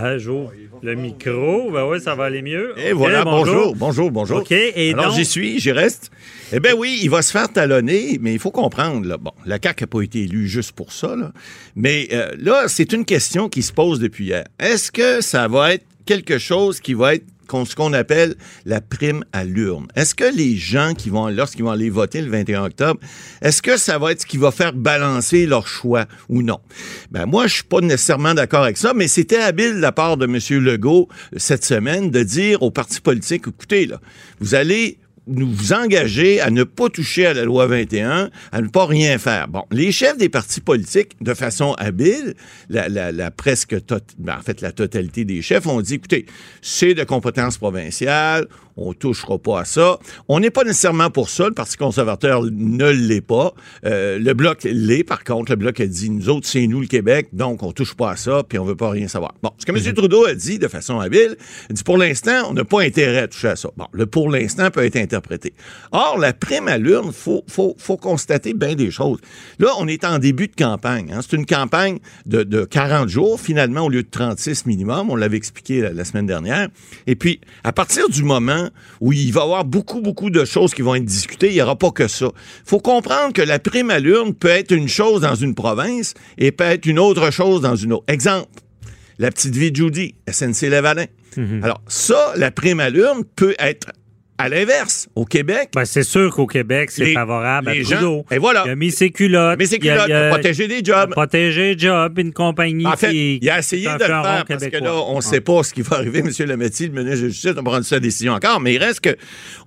Ah, 0.00 0.16
Jo, 0.18 0.48
le 0.82 0.94
micro, 0.94 1.70
ben 1.72 1.84
oui, 1.88 2.00
ça 2.00 2.14
va 2.14 2.24
aller 2.26 2.40
mieux. 2.42 2.72
Et 2.78 2.92
Ok, 2.92 2.98
voilà, 2.98 3.24
bonjour, 3.24 3.74
bonjour, 3.74 4.10
bonjour. 4.12 4.38
OK, 4.38 4.52
et 4.52 4.92
Alors, 4.92 5.06
donc- 5.06 5.14
j'y 5.16 5.24
suis, 5.24 5.58
j'y 5.58 5.72
reste. 5.72 6.10
Eh 6.52 6.60
bien 6.60 6.74
oui, 6.76 7.00
il 7.02 7.10
va 7.10 7.20
se 7.22 7.32
faire 7.32 7.52
talonner, 7.52 8.18
mais 8.20 8.32
il 8.32 8.38
faut 8.38 8.50
comprendre, 8.52 9.06
là, 9.06 9.16
bon, 9.16 9.32
la 9.44 9.58
CAQ 9.62 9.82
n'a 9.82 9.86
pas 9.88 10.02
été 10.02 10.22
élue 10.22 10.46
juste 10.46 10.72
pour 10.72 10.92
ça, 10.92 11.16
là. 11.16 11.32
mais 11.74 12.08
euh, 12.12 12.30
là, 12.38 12.64
c'est 12.68 12.92
une 12.92 13.04
question 13.04 13.48
qui 13.48 13.62
se 13.62 13.72
pose 13.72 13.98
depuis 13.98 14.26
hier. 14.26 14.44
Est-ce 14.60 14.92
que 14.92 15.20
ça 15.20 15.48
va 15.48 15.74
être 15.74 15.84
quelque 16.06 16.38
chose 16.38 16.80
qui 16.80 16.94
va 16.94 17.14
être 17.16 17.24
ce 17.64 17.74
qu'on 17.74 17.92
appelle 17.92 18.34
la 18.64 18.80
prime 18.80 19.24
à 19.32 19.44
l'urne. 19.44 19.86
Est-ce 19.96 20.14
que 20.14 20.24
les 20.36 20.56
gens 20.56 20.94
qui 20.94 21.10
vont, 21.10 21.28
lorsqu'ils 21.28 21.64
vont 21.64 21.70
aller 21.70 21.90
voter 21.90 22.20
le 22.20 22.30
21 22.30 22.64
octobre, 22.64 23.00
est-ce 23.42 23.62
que 23.62 23.76
ça 23.76 23.98
va 23.98 24.12
être 24.12 24.22
ce 24.22 24.26
qui 24.26 24.36
va 24.36 24.50
faire 24.50 24.72
balancer 24.72 25.46
leur 25.46 25.66
choix 25.66 26.06
ou 26.28 26.42
non? 26.42 26.60
Ben, 27.10 27.26
moi, 27.26 27.46
je 27.46 27.54
suis 27.54 27.64
pas 27.64 27.80
nécessairement 27.80 28.34
d'accord 28.34 28.62
avec 28.62 28.76
ça, 28.76 28.92
mais 28.94 29.08
c'était 29.08 29.38
habile 29.38 29.74
de 29.74 29.80
la 29.80 29.92
part 29.92 30.16
de 30.16 30.26
M. 30.26 30.62
Legault 30.62 31.08
euh, 31.32 31.36
cette 31.38 31.64
semaine 31.64 32.10
de 32.10 32.22
dire 32.22 32.62
aux 32.62 32.70
partis 32.70 33.00
politiques, 33.00 33.44
écoutez, 33.48 33.88
vous 34.40 34.54
allez 34.54 34.98
nous 35.28 35.50
vous 35.50 35.72
engager 35.72 36.40
à 36.40 36.50
ne 36.50 36.64
pas 36.64 36.88
toucher 36.88 37.26
à 37.26 37.34
la 37.34 37.44
loi 37.44 37.66
21, 37.66 38.30
à 38.52 38.60
ne 38.60 38.68
pas 38.68 38.86
rien 38.86 39.18
faire. 39.18 39.48
Bon, 39.48 39.64
les 39.70 39.92
chefs 39.92 40.16
des 40.16 40.28
partis 40.28 40.60
politiques, 40.60 41.16
de 41.20 41.34
façon 41.34 41.74
habile, 41.74 42.34
la, 42.68 43.30
presque, 43.30 43.76
ben, 44.18 44.36
en 44.38 44.42
fait, 44.42 44.60
la 44.60 44.72
totalité 44.72 45.24
des 45.24 45.42
chefs 45.42 45.66
ont 45.66 45.80
dit, 45.80 45.94
écoutez, 45.94 46.26
c'est 46.62 46.94
de 46.94 47.04
compétence 47.04 47.58
provinciale, 47.58 48.46
on 48.78 48.92
touchera 48.92 49.38
pas 49.38 49.60
à 49.60 49.64
ça. 49.64 49.98
On 50.28 50.40
n'est 50.40 50.50
pas 50.50 50.64
nécessairement 50.64 51.10
pour 51.10 51.28
ça. 51.28 51.46
Le 51.48 51.54
Parti 51.54 51.76
conservateur 51.76 52.42
ne 52.50 52.90
l'est 52.90 53.20
pas. 53.20 53.52
Euh, 53.84 54.18
le 54.18 54.34
Bloc 54.34 54.64
l'est, 54.64 55.04
par 55.04 55.24
contre. 55.24 55.52
Le 55.52 55.56
Bloc 55.56 55.80
a 55.80 55.86
dit, 55.86 56.10
nous 56.10 56.28
autres, 56.28 56.46
c'est 56.46 56.66
nous 56.66 56.80
le 56.80 56.86
Québec, 56.86 57.28
donc 57.32 57.62
on 57.62 57.72
touche 57.72 57.94
pas 57.94 58.12
à 58.12 58.16
ça, 58.16 58.42
puis 58.48 58.58
on 58.58 58.64
veut 58.64 58.76
pas 58.76 58.90
rien 58.90 59.08
savoir. 59.08 59.34
Bon, 59.42 59.50
ce 59.58 59.66
que 59.66 59.72
M. 59.72 59.94
Trudeau 59.94 60.24
a 60.26 60.34
dit 60.34 60.58
de 60.58 60.68
façon 60.68 61.00
habile, 61.00 61.36
il 61.68 61.74
dit, 61.74 61.82
pour 61.82 61.98
l'instant, 61.98 62.48
on 62.50 62.54
n'a 62.54 62.64
pas 62.64 62.82
intérêt 62.82 63.18
à 63.18 63.28
toucher 63.28 63.48
à 63.48 63.56
ça. 63.56 63.70
Bon, 63.76 63.86
le 63.92 64.06
pour 64.06 64.30
l'instant 64.30 64.70
peut 64.70 64.84
être 64.84 64.96
interprété. 64.96 65.52
Or, 65.92 66.18
la 66.18 66.32
prime 66.32 66.68
à 66.68 66.78
l'urne, 66.78 67.12
faut, 67.12 67.44
faut, 67.48 67.74
faut 67.78 67.96
constater 67.96 68.54
bien 68.54 68.74
des 68.74 68.90
choses. 68.90 69.18
Là, 69.58 69.68
on 69.78 69.88
est 69.88 70.04
en 70.04 70.18
début 70.18 70.48
de 70.48 70.54
campagne. 70.54 71.12
hein. 71.12 71.20
C'est 71.22 71.36
une 71.36 71.46
campagne 71.46 71.98
de, 72.26 72.42
de 72.42 72.64
40 72.64 73.08
jours, 73.08 73.40
finalement, 73.40 73.82
au 73.82 73.88
lieu 73.88 74.02
de 74.02 74.08
36 74.10 74.66
minimum. 74.66 75.10
On 75.10 75.16
l'avait 75.16 75.36
expliqué 75.36 75.80
la, 75.80 75.92
la 75.92 76.04
semaine 76.04 76.26
dernière. 76.26 76.68
Et 77.06 77.16
puis, 77.16 77.40
à 77.64 77.72
partir 77.72 78.08
du 78.08 78.22
moment 78.22 78.67
où 79.00 79.12
il 79.12 79.32
va 79.32 79.40
y 79.40 79.44
avoir 79.44 79.64
beaucoup, 79.64 80.00
beaucoup 80.00 80.30
de 80.30 80.44
choses 80.44 80.74
qui 80.74 80.82
vont 80.82 80.94
être 80.94 81.04
discutées, 81.04 81.48
il 81.48 81.54
n'y 81.54 81.62
aura 81.62 81.76
pas 81.76 81.90
que 81.90 82.08
ça. 82.08 82.30
faut 82.64 82.80
comprendre 82.80 83.32
que 83.32 83.42
la 83.42 83.58
prime 83.58 83.90
à 83.90 83.98
l'urne 83.98 84.34
peut 84.34 84.48
être 84.48 84.72
une 84.72 84.88
chose 84.88 85.20
dans 85.20 85.34
une 85.34 85.54
province 85.54 86.14
et 86.36 86.52
peut 86.52 86.64
être 86.64 86.86
une 86.86 86.98
autre 86.98 87.30
chose 87.30 87.60
dans 87.60 87.76
une 87.76 87.92
autre. 87.92 88.04
Exemple, 88.08 88.48
la 89.18 89.30
petite 89.30 89.56
vie 89.56 89.72
de 89.72 89.76
Judy, 89.76 90.14
SNC-Lavalin. 90.28 91.06
Alors, 91.62 91.80
ça, 91.86 92.32
la 92.36 92.50
prime 92.50 92.80
à 92.80 92.90
l'urne 92.90 93.22
peut 93.36 93.54
être 93.60 93.92
à 94.38 94.48
l'inverse. 94.48 95.08
Au 95.16 95.24
Québec, 95.24 95.70
Ben, 95.74 95.84
c'est 95.84 96.02
sûr 96.04 96.32
qu'au 96.34 96.46
Québec, 96.46 96.90
c'est 96.92 97.12
favorable 97.12 97.70
les 97.72 97.80
à 97.80 97.82
gens- 97.82 97.90
Trudeau. 97.96 98.24
et 98.30 98.38
voilà. 98.38 98.62
Il 98.66 98.70
a 98.70 98.76
mis 98.76 98.90
ses 98.92 99.10
culottes. 99.10 99.58
mais 99.58 99.66
c'est 99.66 99.76
Il 99.82 99.90
a- 99.90 100.06
il 100.06 100.12
a- 100.12 100.26
a 100.26 100.30
protégé 100.30 100.68
des 100.68 100.78
il 100.78 100.92
a 100.92 101.00
jobs. 101.02 101.10
protégé 101.10 101.74
le 101.74 101.78
job, 101.78 102.18
une 102.18 102.32
compagnie 102.32 102.86
En 102.86 102.96
fait, 102.96 103.10
qui 103.10 103.38
il 103.42 103.50
a 103.50 103.58
essayé 103.58 103.86
de 103.88 103.92
le 103.92 103.98
faire 103.98 104.44
parce 104.48 104.66
que 104.66 104.76
là, 104.76 104.94
on 104.94 105.14
ne 105.14 105.18
Ah. 105.18 105.20
sait 105.20 105.40
pas 105.40 105.62
ce 105.62 105.74
qui 105.74 105.82
va 105.82 105.96
arriver, 105.96 106.20
M. 106.20 106.30
Lametti, 106.46 106.86
le 106.88 106.92
ministre 106.92 107.16
de 107.16 107.22
la 107.24 107.28
Justice, 107.28 107.50
on 107.52 107.54
va 107.54 107.62
prendre 107.62 107.84
sa 107.84 108.00
décision 108.00 108.32
encore, 108.32 108.60
mais 108.60 108.74
il 108.74 108.78
reste 108.78 109.00
que 109.00 109.16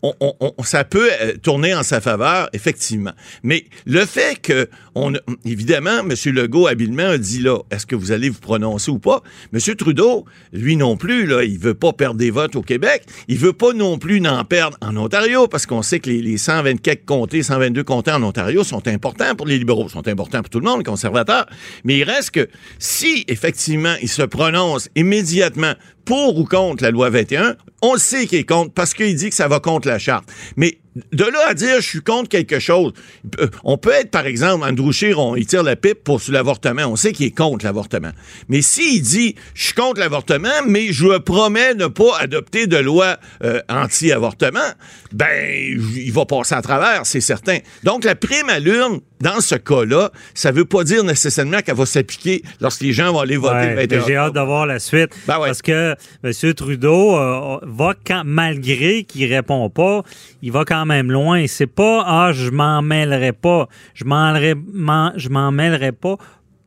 on, 0.01 0.13
on- 0.19 0.35
on- 0.57 0.63
ça 0.63 0.83
peut 0.83 1.09
euh, 1.21 1.33
tourner 1.43 1.73
en 1.75 1.83
sa 1.83 1.99
faveur, 2.01 2.49
effectivement. 2.53 3.13
Mais 3.43 3.65
le 3.85 4.05
fait 4.05 4.39
que, 4.41 4.69
on, 4.95 5.13
évidemment, 5.45 5.99
M. 5.99 6.13
Legault, 6.25 6.67
habilement, 6.67 7.07
a 7.07 7.17
dit 7.17 7.39
là, 7.39 7.59
est-ce 7.71 7.85
que 7.85 7.95
vous 7.95 8.11
allez 8.11 8.29
vous 8.29 8.39
prononcer 8.39 8.91
ou 8.91 8.99
pas? 8.99 9.21
M. 9.53 9.59
Trudeau, 9.75 10.25
lui 10.51 10.75
non 10.75 10.97
plus, 10.97 11.25
là, 11.25 11.43
il 11.43 11.57
veut 11.57 11.73
pas 11.73 11.93
perdre 11.93 12.17
des 12.17 12.31
votes 12.31 12.55
au 12.55 12.61
Québec. 12.61 13.03
Il 13.27 13.37
veut 13.37 13.53
pas 13.53 13.73
non 13.73 13.97
plus 13.97 14.21
n'en 14.21 14.43
perdre 14.43 14.77
en 14.81 14.95
Ontario, 14.97 15.47
parce 15.47 15.65
qu'on 15.65 15.81
sait 15.81 15.99
que 15.99 16.09
les, 16.09 16.21
les 16.21 16.37
124 16.37 17.05
comtés, 17.05 17.43
122 17.43 17.83
comtés 17.83 18.11
en 18.11 18.23
Ontario 18.23 18.63
sont 18.63 18.87
importants 18.87 19.35
pour 19.35 19.47
les 19.47 19.57
libéraux, 19.57 19.87
sont 19.89 20.07
importants 20.07 20.41
pour 20.41 20.49
tout 20.49 20.59
le 20.59 20.65
monde, 20.65 20.79
les 20.79 20.83
conservateurs. 20.83 21.45
Mais 21.83 21.97
il 21.97 22.03
reste 22.03 22.31
que 22.31 22.49
si, 22.79 23.23
effectivement, 23.27 23.95
ils 24.01 24.09
se 24.09 24.23
prononcent 24.23 24.89
immédiatement 24.95 25.73
pour 26.05 26.37
ou 26.37 26.45
contre 26.45 26.83
la 26.83 26.91
loi 26.91 27.09
21, 27.09 27.55
on 27.81 27.93
le 27.93 27.99
sait 27.99 28.27
qu'il 28.27 28.39
est 28.39 28.43
contre 28.43 28.73
parce 28.73 28.93
qu'il 28.93 29.15
dit 29.15 29.29
que 29.29 29.35
ça 29.35 29.47
va 29.47 29.59
contre 29.59 29.87
la 29.87 29.99
charte. 29.99 30.25
Mais 30.55 30.77
de 31.13 31.23
là 31.23 31.39
à 31.47 31.53
dire 31.53 31.75
je 31.77 31.87
suis 31.87 32.01
contre 32.01 32.29
quelque 32.29 32.59
chose, 32.59 32.93
euh, 33.39 33.47
on 33.63 33.77
peut 33.77 33.91
être, 33.91 34.11
par 34.11 34.25
exemple, 34.25 34.65
Andrew 34.65 34.91
Scheer, 34.91 35.17
on, 35.17 35.35
il 35.35 35.45
tire 35.45 35.63
la 35.63 35.75
pipe 35.75 36.03
pour 36.03 36.21
l'avortement. 36.29 36.83
On 36.85 36.95
sait 36.95 37.13
qu'il 37.13 37.27
est 37.27 37.35
contre 37.35 37.65
l'avortement. 37.65 38.11
Mais 38.49 38.61
s'il 38.61 39.01
dit 39.01 39.35
je 39.53 39.65
suis 39.65 39.73
contre 39.73 39.99
l'avortement, 39.99 40.49
mais 40.67 40.91
je 40.91 41.05
me 41.05 41.19
promets 41.19 41.73
ne 41.75 41.87
pas 41.87 42.17
adopter 42.19 42.67
de 42.67 42.77
loi 42.77 43.17
euh, 43.43 43.61
anti-avortement, 43.69 44.59
ben, 45.13 45.79
il 45.95 46.11
va 46.11 46.25
passer 46.25 46.55
à 46.55 46.61
travers, 46.61 47.05
c'est 47.05 47.21
certain. 47.21 47.59
Donc, 47.83 48.03
la 48.03 48.15
prime 48.15 48.49
à 48.49 48.59
l'urne, 48.59 48.99
dans 49.21 49.39
ce 49.39 49.55
cas-là, 49.55 50.11
ça 50.33 50.51
veut 50.51 50.65
pas 50.65 50.83
dire 50.83 51.03
nécessairement 51.03 51.61
qu'elle 51.61 51.75
va 51.75 51.85
s'appliquer 51.85 52.41
lorsque 52.59 52.81
les 52.81 52.93
gens 52.93 53.11
vont 53.13 53.19
aller 53.19 53.37
voter 53.37 53.55
Ouais, 53.55 53.69
le 53.69 53.75
21 53.81 54.07
J'ai 54.07 54.15
hâte 54.15 54.33
de 54.35 54.39
voir 54.39 54.65
la 54.65 54.79
suite. 54.79 55.11
Ben 55.27 55.39
ouais. 55.39 55.47
Parce 55.47 55.61
que 55.61 55.95
M. 56.23 56.53
Trudeau 56.53 57.15
euh, 57.17 57.57
va 57.63 57.93
quand, 58.05 58.23
malgré 58.25 59.03
qu'il 59.03 59.31
répond 59.33 59.69
pas, 59.69 60.03
il 60.41 60.51
va 60.51 60.65
quand 60.65 60.85
même 60.85 61.11
loin. 61.11 61.45
C'est 61.47 61.67
pas 61.67 62.03
ah 62.05 62.31
je 62.33 62.49
m'en 62.49 62.81
mêlerai 62.81 63.31
pas, 63.33 63.67
je 63.93 64.03
m'en 64.05 64.33
m'en- 64.73 65.13
je 65.15 65.29
m'en 65.29 65.51
mêlerai 65.51 65.91
pas 65.91 66.15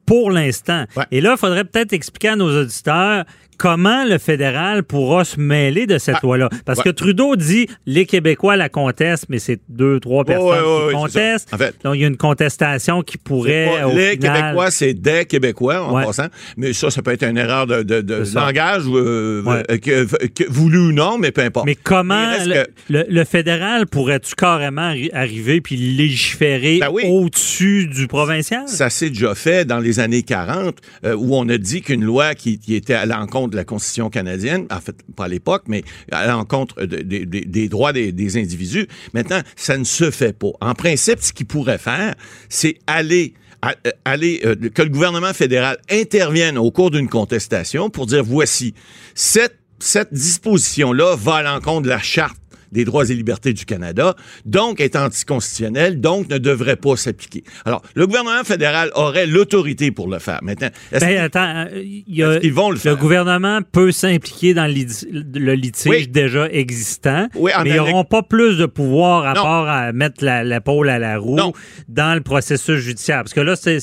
pour 0.06 0.30
l'instant. 0.30 0.84
Ouais. 0.96 1.04
Et 1.10 1.20
là, 1.22 1.32
il 1.32 1.38
faudrait 1.38 1.64
peut-être 1.64 1.92
expliquer 1.94 2.28
à 2.28 2.36
nos 2.36 2.60
auditeurs 2.60 3.24
comment 3.56 4.04
le 4.04 4.18
fédéral 4.18 4.82
pourra 4.84 5.24
se 5.24 5.38
mêler 5.40 5.86
de 5.86 5.98
cette 5.98 6.16
Ah, 6.16 6.20
loi-là? 6.22 6.48
Parce 6.64 6.78
ouais. 6.78 6.84
que 6.84 6.90
Trudeau 6.90 7.36
dit 7.36 7.66
les 7.86 8.06
Québécois 8.06 8.56
la 8.56 8.68
contestent, 8.68 9.26
mais 9.28 9.38
c'est 9.38 9.60
deux, 9.68 10.00
trois 10.00 10.24
personnes 10.24 10.46
ouais, 10.46 10.52
ouais, 10.54 10.78
qui 10.80 10.84
ouais, 10.86 10.92
ça. 10.92 10.98
contestent. 10.98 11.54
En 11.54 11.58
fait. 11.58 11.74
Donc, 11.84 11.94
il 11.96 12.00
y 12.00 12.04
a 12.04 12.08
une 12.08 12.16
contestation 12.16 13.02
qui 13.02 13.18
pourrait, 13.18 13.70
pas 13.80 13.86
au 13.88 13.94
les 13.94 14.10
final- 14.12 14.42
Québécois, 14.42 14.70
c'est 14.70 14.94
des 14.94 15.24
Québécois, 15.24 15.82
en 15.82 16.02
passant. 16.02 16.26
Mais 16.56 16.72
ça, 16.72 16.90
ça 16.90 17.02
peut 17.02 17.12
être 17.12 17.24
une 17.24 17.38
erreur 17.38 17.66
de, 17.66 17.82
de- 17.82 18.24
langage, 18.34 18.82
euh, 18.88 19.42
euh, 19.46 19.78
que, 19.78 20.26
que- 20.28 20.50
voulu 20.50 20.78
ou 20.78 20.92
non, 20.92 21.18
mais 21.18 21.30
peu 21.30 21.42
importe. 21.42 21.66
Mais 21.66 21.74
comment 21.76 22.32
le, 22.44 22.54
que- 22.64 22.70
le- 22.90 23.04
le 23.08 23.24
fédéral 23.24 23.86
pourrait-tu 23.86 24.34
carrément 24.34 24.90
arri- 24.92 25.10
arriver 25.12 25.60
puis 25.60 25.76
légiférer 25.76 26.78
Ben 26.80 26.88
oui. 26.92 27.02
au-dessus 27.06 27.86
du 27.86 28.06
provincial? 28.06 28.62
Ça 28.66 28.90
s'est 28.90 29.10
déjà 29.10 29.34
fait 29.34 29.64
dans 29.64 29.78
les 29.78 30.00
années 30.00 30.22
40, 30.22 30.76
euh, 31.04 31.14
où 31.14 31.34
on 31.36 31.48
a 31.48 31.58
dit 31.58 31.82
qu'une 31.82 32.04
loi 32.04 32.34
qui, 32.34 32.58
qui 32.58 32.74
était 32.74 32.94
à 32.94 33.06
l'encontre 33.06 33.43
de 33.48 33.56
la 33.56 33.64
Constitution 33.64 34.10
canadienne, 34.10 34.66
en 34.70 34.80
fait, 34.80 34.96
pas 35.16 35.24
à 35.24 35.28
l'époque, 35.28 35.64
mais 35.68 35.82
à 36.12 36.26
l'encontre 36.26 36.84
de- 36.84 37.02
de- 37.02 37.24
de- 37.24 37.44
des 37.46 37.68
droits 37.68 37.92
des, 37.92 38.36
individus, 38.36 38.86
maintenant, 39.12 39.40
ça 39.56 39.76
ne 39.78 39.84
se 39.84 40.10
fait 40.10 40.36
pas. 40.36 40.48
En 40.60 40.74
principe, 40.74 41.20
ce 41.20 41.32
qu'il 41.32 41.46
pourrait 41.46 41.78
faire, 41.78 42.14
c'est 42.48 42.76
aller 42.86 43.34
euh, 43.64 43.90
aller, 44.04 44.40
euh, 44.44 44.54
que 44.74 44.82
le 44.82 44.90
gouvernement 44.90 45.32
fédéral 45.32 45.78
intervienne 45.90 46.58
au 46.58 46.70
cours 46.70 46.90
d'une 46.90 47.08
contestation 47.08 47.88
pour 47.88 48.04
dire 48.04 48.22
voici, 48.22 48.74
cette, 49.14 49.56
cette 49.78 50.12
disposition-là 50.12 51.16
va 51.16 51.36
à 51.36 51.42
l'encontre 51.42 51.82
de 51.82 51.88
la 51.88 51.98
charte 51.98 52.36
des 52.74 52.84
droits 52.84 53.08
et 53.08 53.14
libertés 53.14 53.52
du 53.54 53.64
Canada, 53.64 54.14
donc 54.44 54.80
est 54.80 54.96
anticonstitutionnelle, 54.96 56.00
donc 56.00 56.28
ne 56.28 56.38
devrait 56.38 56.76
pas 56.76 56.96
s'appliquer. 56.96 57.44
Alors, 57.64 57.80
le 57.94 58.06
gouvernement 58.06 58.44
fédéral 58.44 58.90
aurait 58.94 59.26
l'autorité 59.26 59.90
pour 59.92 60.08
le 60.08 60.18
faire. 60.18 60.40
Maintenant, 60.42 60.68
est-ce 60.92 61.04
Ben, 61.04 61.18
attends, 61.22 61.66
euh, 61.72 61.82
il 61.82 62.02
y 62.08 62.22
a- 62.22 62.32
Est-ce 62.32 62.40
qu'ils 62.40 62.52
vont 62.52 62.70
le 62.70 62.76
faire? 62.76 62.96
gouvernement 62.96 63.60
peut 63.72 63.92
s'impliquer 63.92 64.52
dans 64.54 64.66
le 64.66 64.72
lit- 64.72 65.06
le 65.12 65.54
litige 65.54 65.86
Oui. 65.90 66.08
déjà 66.08 66.48
existant, 66.50 67.28
Oui, 67.36 67.52
mais 67.62 67.70
ils 67.70 67.76
n'auront 67.76 68.04
pas 68.04 68.22
plus 68.22 68.58
de 68.58 68.66
pouvoir 68.66 69.24
à 69.24 69.34
Non. 69.34 69.42
part 69.42 69.68
à 69.68 69.92
mettre 69.92 70.24
la- 70.24 70.42
l'épaule 70.44 70.88
à 70.88 70.98
la 70.98 71.16
roue 71.18 71.36
Non. 71.36 71.52
dans 71.88 72.14
le 72.14 72.20
processus 72.20 72.78
judiciaire. 72.80 73.18
Parce 73.18 73.34
que 73.34 73.40
là, 73.40 73.54
c'est 73.56 73.78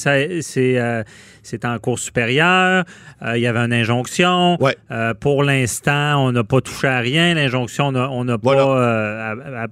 euh, 0.78 1.04
c'est 1.44 1.66
en 1.66 1.78
cours 1.80 2.00
supérieure, 2.00 2.84
euh, 3.24 3.38
il 3.38 3.42
y 3.42 3.48
avait 3.48 3.60
une 3.60 3.74
injonction. 3.74 4.58
Ouais. 4.62 4.76
Euh, 4.92 5.14
pour 5.14 5.44
l'instant, 5.44 6.26
on 6.26 6.32
n'a 6.32 6.44
pas 6.44 6.62
touché 6.62 6.88
à 6.88 7.00
rien. 7.00 7.34
L'injonction, 7.34 7.88
on 7.88 8.24
n'a- 8.26 8.38
Voilà. 8.42 8.64
pas... 8.66 8.78
euh, 8.78 9.34
à- 9.34 9.64
à- 9.64 9.68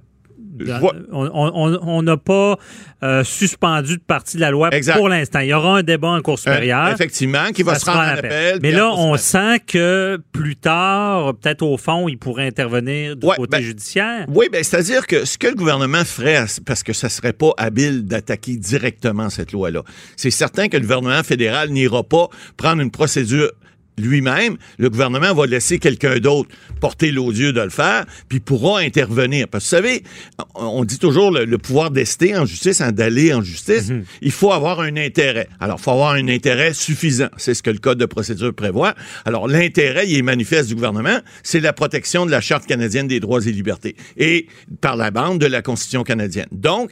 vois- 0.80 0.94
on 1.12 2.02
n'a 2.02 2.16
pas 2.16 2.58
euh, 3.02 3.24
suspendu 3.24 3.96
de 3.96 4.02
partie 4.02 4.36
de 4.36 4.42
la 4.42 4.50
loi 4.50 4.68
Exact. 4.72 4.96
pour 4.96 5.08
l'instant. 5.08 5.40
Il 5.40 5.48
y 5.48 5.54
aura 5.54 5.78
un 5.78 5.82
débat 5.82 6.08
en 6.08 6.20
cour 6.20 6.38
supérieure. 6.38 6.88
Euh, 6.88 6.92
effectivement, 6.94 7.50
qui 7.54 7.62
va 7.62 7.78
se 7.78 7.86
rendre 7.86 7.98
en 8.00 8.02
appel. 8.02 8.26
appel. 8.26 8.58
Mais 8.62 8.72
là, 8.72 8.90
on 8.92 9.16
sent 9.16 9.60
que 9.66 10.18
plus 10.32 10.56
tard, 10.56 11.34
peut-être 11.36 11.62
au 11.62 11.76
fond, 11.78 12.08
il 12.08 12.18
pourrait 12.18 12.46
intervenir 12.46 13.16
du 13.16 13.26
Ouais, 13.26 13.36
côté 13.36 13.56
ben, 13.58 13.62
judiciaire. 13.62 14.26
Oui, 14.28 14.48
ben, 14.52 14.62
c'est-à-dire 14.62 15.06
que 15.06 15.24
ce 15.24 15.38
que 15.38 15.46
le 15.46 15.54
gouvernement 15.54 16.04
ferait, 16.04 16.44
parce 16.66 16.82
que 16.82 16.92
ça 16.92 17.08
serait 17.08 17.32
pas 17.32 17.52
habile 17.56 18.04
d'attaquer 18.04 18.56
directement 18.56 19.30
cette 19.30 19.52
loi-là, 19.52 19.82
c'est 20.16 20.30
certain 20.30 20.68
que 20.68 20.76
le 20.76 20.82
gouvernement 20.82 21.22
fédéral 21.22 21.70
n'ira 21.70 22.02
pas 22.02 22.28
prendre 22.56 22.82
une 22.82 22.90
procédure 22.90 23.50
lui-même, 24.00 24.56
le 24.78 24.90
gouvernement 24.90 25.34
va 25.34 25.46
laisser 25.46 25.78
quelqu'un 25.78 26.18
d'autre 26.18 26.48
porter 26.80 27.12
l'odieux 27.12 27.52
de 27.52 27.60
le 27.60 27.70
faire, 27.70 28.06
puis 28.28 28.40
pourra 28.40 28.80
intervenir. 28.80 29.48
Parce 29.48 29.64
que 29.64 29.76
vous 29.76 29.82
savez, 29.82 30.02
on 30.54 30.84
dit 30.84 30.98
toujours 30.98 31.30
le, 31.30 31.44
le 31.44 31.58
pouvoir 31.58 31.90
d'ester 31.90 32.36
en 32.36 32.46
justice, 32.46 32.80
hein, 32.80 32.92
d'aller 32.92 33.32
en 33.34 33.42
justice, 33.42 33.92
il 34.22 34.32
faut 34.32 34.52
avoir 34.52 34.80
un 34.80 34.96
intérêt. 34.96 35.48
Alors, 35.60 35.76
il 35.78 35.82
faut 35.82 35.90
avoir 35.90 36.12
un 36.12 36.28
intérêt 36.28 36.72
suffisant. 36.72 37.28
C'est 37.36 37.54
ce 37.54 37.62
que 37.62 37.70
le 37.70 37.78
Code 37.78 37.98
de 37.98 38.06
procédure 38.06 38.54
prévoit. 38.54 38.94
Alors, 39.24 39.46
l'intérêt, 39.48 40.08
il 40.08 40.18
est 40.18 40.22
manifeste 40.22 40.68
du 40.68 40.74
gouvernement, 40.74 41.20
c'est 41.42 41.60
la 41.60 41.72
protection 41.72 42.26
de 42.26 42.30
la 42.30 42.40
Charte 42.40 42.66
canadienne 42.66 43.08
des 43.08 43.20
droits 43.20 43.44
et 43.46 43.52
libertés 43.52 43.96
et, 44.16 44.46
par 44.80 44.96
la 44.96 45.10
bande, 45.10 45.38
de 45.38 45.46
la 45.46 45.62
Constitution 45.62 46.02
canadienne. 46.02 46.48
Donc, 46.52 46.90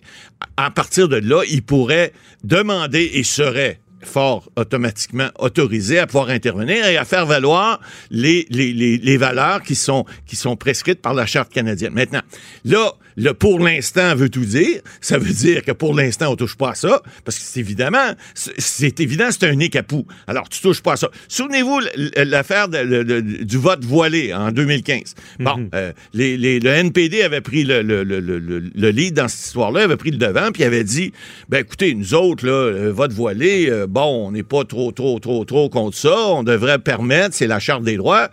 à 0.57 0.71
partir 0.71 1.09
de 1.09 1.16
là, 1.16 1.42
il 1.49 1.62
pourrait 1.62 2.12
demander 2.44 3.11
et 3.14 3.23
serait 3.23 3.81
fort 4.02 4.50
automatiquement 4.56 5.28
autorisé 5.38 5.98
à 5.98 6.06
pouvoir 6.06 6.28
intervenir 6.30 6.87
et 6.87 6.96
à 6.96 7.04
faire 7.04 7.26
valoir 7.26 7.80
les, 8.11 8.46
les, 8.50 8.72
les, 8.72 9.16
valeurs 9.16 9.62
qui 9.62 9.74
sont, 9.74 10.04
qui 10.26 10.37
sont 10.37 10.56
prescrites 10.56 11.00
par 11.00 11.14
la 11.14 11.26
Charte 11.26 11.52
canadienne. 11.52 11.92
Maintenant, 11.92 12.22
là, 12.64 12.92
le 13.20 13.35
pour 13.35 13.59
l'instant 13.59 14.14
veut 14.14 14.28
tout 14.28 14.44
dire. 14.44 14.81
Ça 15.00 15.18
veut 15.18 15.33
dire 15.33 15.64
que 15.64 15.72
pour 15.72 15.92
l'instant, 15.94 16.31
on 16.33 16.37
touche 16.37 16.57
pas 16.57 16.70
à 16.70 16.74
ça, 16.74 17.02
parce 17.24 17.37
que 17.38 17.44
c'est 17.44 17.61
évidemment, 17.61 18.12
c'est- 18.35 19.00
évident, 19.00 19.26
c'est 19.31 19.44
un 19.44 19.54
nez 19.57 19.68
capou. 19.70 20.07
Alors, 20.26 20.48
tu 20.48 20.61
touches 20.61 20.81
pas 20.83 20.92
à 20.92 20.96
ça. 20.96 21.11
Souvenez-vous 21.28 21.81
l'affaire 22.16 22.68
du 22.68 23.57
vote 23.59 23.85
voilé 23.85 24.33
en 24.33 24.52
2015. 24.52 25.14
Bon, 25.40 25.68
euh, 25.74 25.92
les, 26.14 26.37
les- 26.37 26.61
le 26.61 26.70
NPD 26.70 27.22
avait 27.22 27.40
pris 27.40 27.64
le, 27.64 27.83
le, 27.83 28.04
le, 28.04 28.20
le, 28.20 28.38
le- 28.38 28.70
le 28.74 28.90
lead 28.90 29.14
dans 29.14 29.26
cette 29.28 29.46
histoire-là, 29.46 29.83
avait 29.83 29.96
pris 29.96 30.11
le 30.12 30.18
devant, 30.18 30.50
puis 30.52 30.62
avait 30.64 30.85
dit, 30.85 31.12
ben 31.48 31.59
écoutez, 31.59 31.94
nous 31.94 32.14
autres, 32.14 32.46
là, 32.46 32.70
le 32.70 32.90
vote 32.90 33.12
voilé, 33.12 33.68
euh, 33.68 33.87
bon, 33.88 34.28
on 34.28 34.31
n'est 34.33 34.42
pas 34.44 34.64
trop, 34.64 34.92
trop, 34.92 35.18
trop, 35.18 35.44
trop 35.44 35.68
contre 35.68 35.96
ça. 35.96 36.16
On 36.28 36.44
devrait 36.44 36.78
permettre, 36.78 37.35
c'est 37.35 37.46
la 37.48 37.59
Charte 37.59 37.83
des 37.83 37.96
droits. 37.96 38.28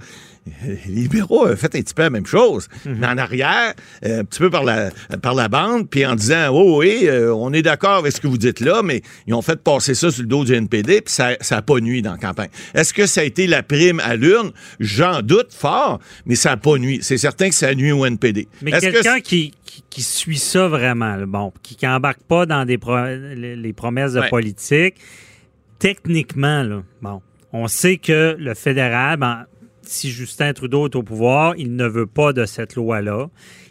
Les 0.65 0.77
libéraux 0.93 1.45
avaient 1.45 1.55
fait 1.55 1.75
un 1.75 1.81
petit 1.81 1.93
peu 1.95 2.03
la 2.03 2.09
même 2.11 2.25
chose. 2.27 2.67
Mais 2.85 3.07
en 3.07 3.17
arrière, 3.17 3.73
euh, 4.05 4.19
un 4.21 4.25
petit 4.25 4.39
peu 4.39 4.49
par 4.51 4.63
la, 4.63 4.91
par 5.21 5.33
la 5.33 5.47
bande, 5.47 5.89
puis 5.89 6.05
en 6.05 6.13
disant 6.15 6.49
Oh 6.51 6.79
oui, 6.79 7.05
euh, 7.07 7.33
on 7.33 7.51
est 7.51 7.63
d'accord 7.63 7.95
avec 7.97 8.11
ce 8.11 8.21
que 8.21 8.27
vous 8.27 8.37
dites 8.37 8.59
là, 8.59 8.81
mais 8.83 9.01
ils 9.25 9.33
ont 9.33 9.41
fait 9.41 9.59
passer 9.61 9.95
ça 9.95 10.11
sur 10.11 10.21
le 10.21 10.27
dos 10.27 10.45
du 10.45 10.53
NPD, 10.53 11.01
puis 11.01 11.11
ça 11.13 11.35
n'a 11.49 11.61
pas 11.63 11.79
nuit 11.79 12.01
dans 12.03 12.11
la 12.11 12.17
campagne. 12.19 12.49
Est-ce 12.75 12.93
que 12.93 13.07
ça 13.07 13.21
a 13.21 13.23
été 13.23 13.47
la 13.47 13.63
prime 13.63 13.99
à 14.01 14.15
l'urne? 14.15 14.51
J'en 14.79 15.21
doute 15.21 15.51
fort, 15.51 15.99
mais 16.27 16.35
ça 16.35 16.49
n'a 16.51 16.57
pas 16.57 16.77
nuit. 16.77 16.99
C'est 17.01 17.17
certain 17.17 17.49
que 17.49 17.55
ça 17.55 17.69
a 17.69 17.73
nuit 17.73 17.91
au 17.91 18.05
NPD. 18.05 18.47
Mais 18.61 18.71
que 18.71 18.79
quelqu'un 18.81 19.19
qui, 19.21 19.51
qui, 19.65 19.83
qui 19.89 20.03
suit 20.03 20.37
ça 20.37 20.67
vraiment, 20.67 21.17
bon, 21.25 21.53
qui 21.63 21.75
n'embarque 21.83 22.21
pas 22.21 22.45
dans 22.45 22.65
des 22.65 22.77
pro- 22.77 22.95
les, 23.07 23.55
les 23.55 23.73
promesses 23.73 24.13
de 24.13 24.19
Ouais. 24.19 24.29
politique, 24.29 24.95
techniquement, 25.79 26.63
là, 26.63 26.83
bon, 27.01 27.21
on 27.53 27.67
sait 27.67 27.97
que 27.97 28.35
le 28.39 28.53
fédéral, 28.53 29.17
ben, 29.17 29.45
si 29.87 30.09
Justin 30.11 30.53
Trudeau 30.53 30.87
est 30.87 30.95
au 30.95 31.03
pouvoir, 31.03 31.53
il 31.57 31.75
ne 31.75 31.87
veut 31.87 32.05
pas 32.07 32.33
de 32.33 32.45
cette 32.45 32.75
loi-là. 32.75 33.27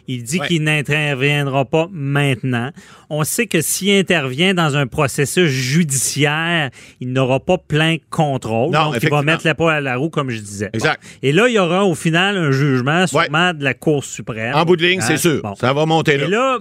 Il 0.07 0.23
dit 0.23 0.39
Ouais. 0.39 0.47
qu'il 0.47 0.63
n'interviendra 0.63 1.65
pas 1.65 1.87
maintenant. 1.91 2.69
On 3.09 3.23
sait 3.23 3.47
que 3.47 3.61
s'il 3.61 3.89
intervient 3.97 4.53
dans 4.53 4.75
un 4.77 4.85
processus 4.85 5.49
judiciaire, 5.49 6.69
il 7.01 7.11
n'aura 7.11 7.39
pas 7.39 7.57
plein 7.57 7.97
contrôle. 8.09 8.71
Non, 8.71 8.91
donc, 8.91 8.99
il 9.01 9.09
va 9.09 9.21
mettre 9.23 9.45
la 9.45 9.55
peau 9.55 9.67
à 9.67 9.81
la 9.81 9.95
roue, 9.97 10.09
comme 10.09 10.29
je 10.29 10.39
disais. 10.39 10.69
Exact. 10.73 11.01
Bon. 11.01 11.09
Et 11.23 11.31
là, 11.31 11.47
il 11.47 11.53
y 11.55 11.59
aura 11.59 11.85
au 11.85 11.95
final 11.95 12.37
un 12.37 12.51
jugement 12.51 13.07
sûrement 13.07 13.53
de 13.53 13.63
la 13.63 13.73
Cour 13.73 14.03
suprême. 14.03 14.53
En 14.55 14.63
bout 14.65 14.75
de 14.75 14.85
ligne, 14.85 14.99
Hein? 14.99 15.05
c'est 15.07 15.17
sûr. 15.17 15.41
Bon. 15.41 15.55
Ça 15.55 15.73
va 15.73 15.85
monter 15.85 16.17
là. 16.17 16.25
Et 16.25 16.29
là, 16.29 16.59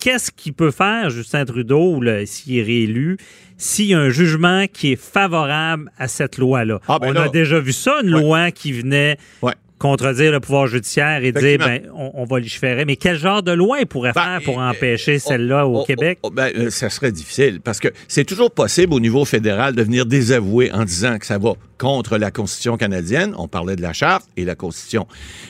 qu'est-ce 0.00 0.30
qu'il 0.30 0.54
peut 0.54 0.70
faire, 0.70 1.10
Justin 1.10 1.44
Trudeau, 1.44 2.00
s'il 2.24 2.56
est 2.58 2.62
réélu, 2.62 3.18
s'il 3.58 3.86
y 3.86 3.94
a 3.94 3.98
un 3.98 4.08
jugement 4.10 4.64
qui 4.72 4.92
est 4.92 4.96
favorable 5.00 5.90
à 5.98 6.08
cette 6.08 6.38
loi-là? 6.38 6.80
Ah, 6.88 6.98
ben 6.98 7.08
On 7.08 7.12
là- 7.12 7.22
a 7.24 7.28
déjà 7.28 7.60
vu 7.60 7.72
ça, 7.72 7.96
une 8.02 8.14
Ouais. 8.14 8.20
loi 8.22 8.50
qui 8.52 8.72
venait 8.72 9.18
Ouais. 9.42 9.52
contredire 9.78 10.32
le 10.32 10.40
pouvoir 10.40 10.66
judiciaire 10.68 11.22
et 11.24 11.32
dire, 11.32 11.58
ben, 11.58 11.82
on, 11.94 12.12
on 12.14 12.24
va 12.24 12.38
légiférer. 12.40 12.84
Mais 12.84 12.96
quel 12.96 13.16
genre 13.18 13.42
de 13.42 13.52
loi 13.52 13.80
il 13.80 13.86
pourrait 13.86 14.12
Ben, 14.14 14.22
faire 14.22 14.40
pour 14.44 14.60
euh, 14.60 14.70
empêcher 14.70 15.16
oh, 15.16 15.28
celle-là 15.28 15.66
au 15.66 15.80
oh, 15.80 15.84
Québec? 15.84 16.18
oh, 16.22 16.28
oh, 16.28 16.34
ben, 16.34 16.50
euh, 16.56 16.70
ça 16.70 16.88
serait 16.90 17.12
difficile 17.12 17.60
parce 17.62 17.78
que 17.80 17.88
c'est 18.08 18.24
toujours 18.24 18.50
possible 18.50 18.94
au 18.94 19.00
niveau 19.00 19.24
fédéral 19.24 19.74
de 19.74 19.82
venir 19.82 20.06
désavouer 20.06 20.72
en 20.72 20.84
disant 20.84 21.18
que 21.18 21.26
ça 21.26 21.38
va 21.38 21.52
contre 21.78 22.18
la 22.18 22.30
Constitution 22.30 22.76
canadienne. 22.76 23.34
On 23.38 23.48
parlait 23.48 23.76
de 23.76 23.82
la 23.82 23.92
Charte 23.92 24.26
et 24.36 24.44
la 24.44 24.54
Constitution. 24.54 25.06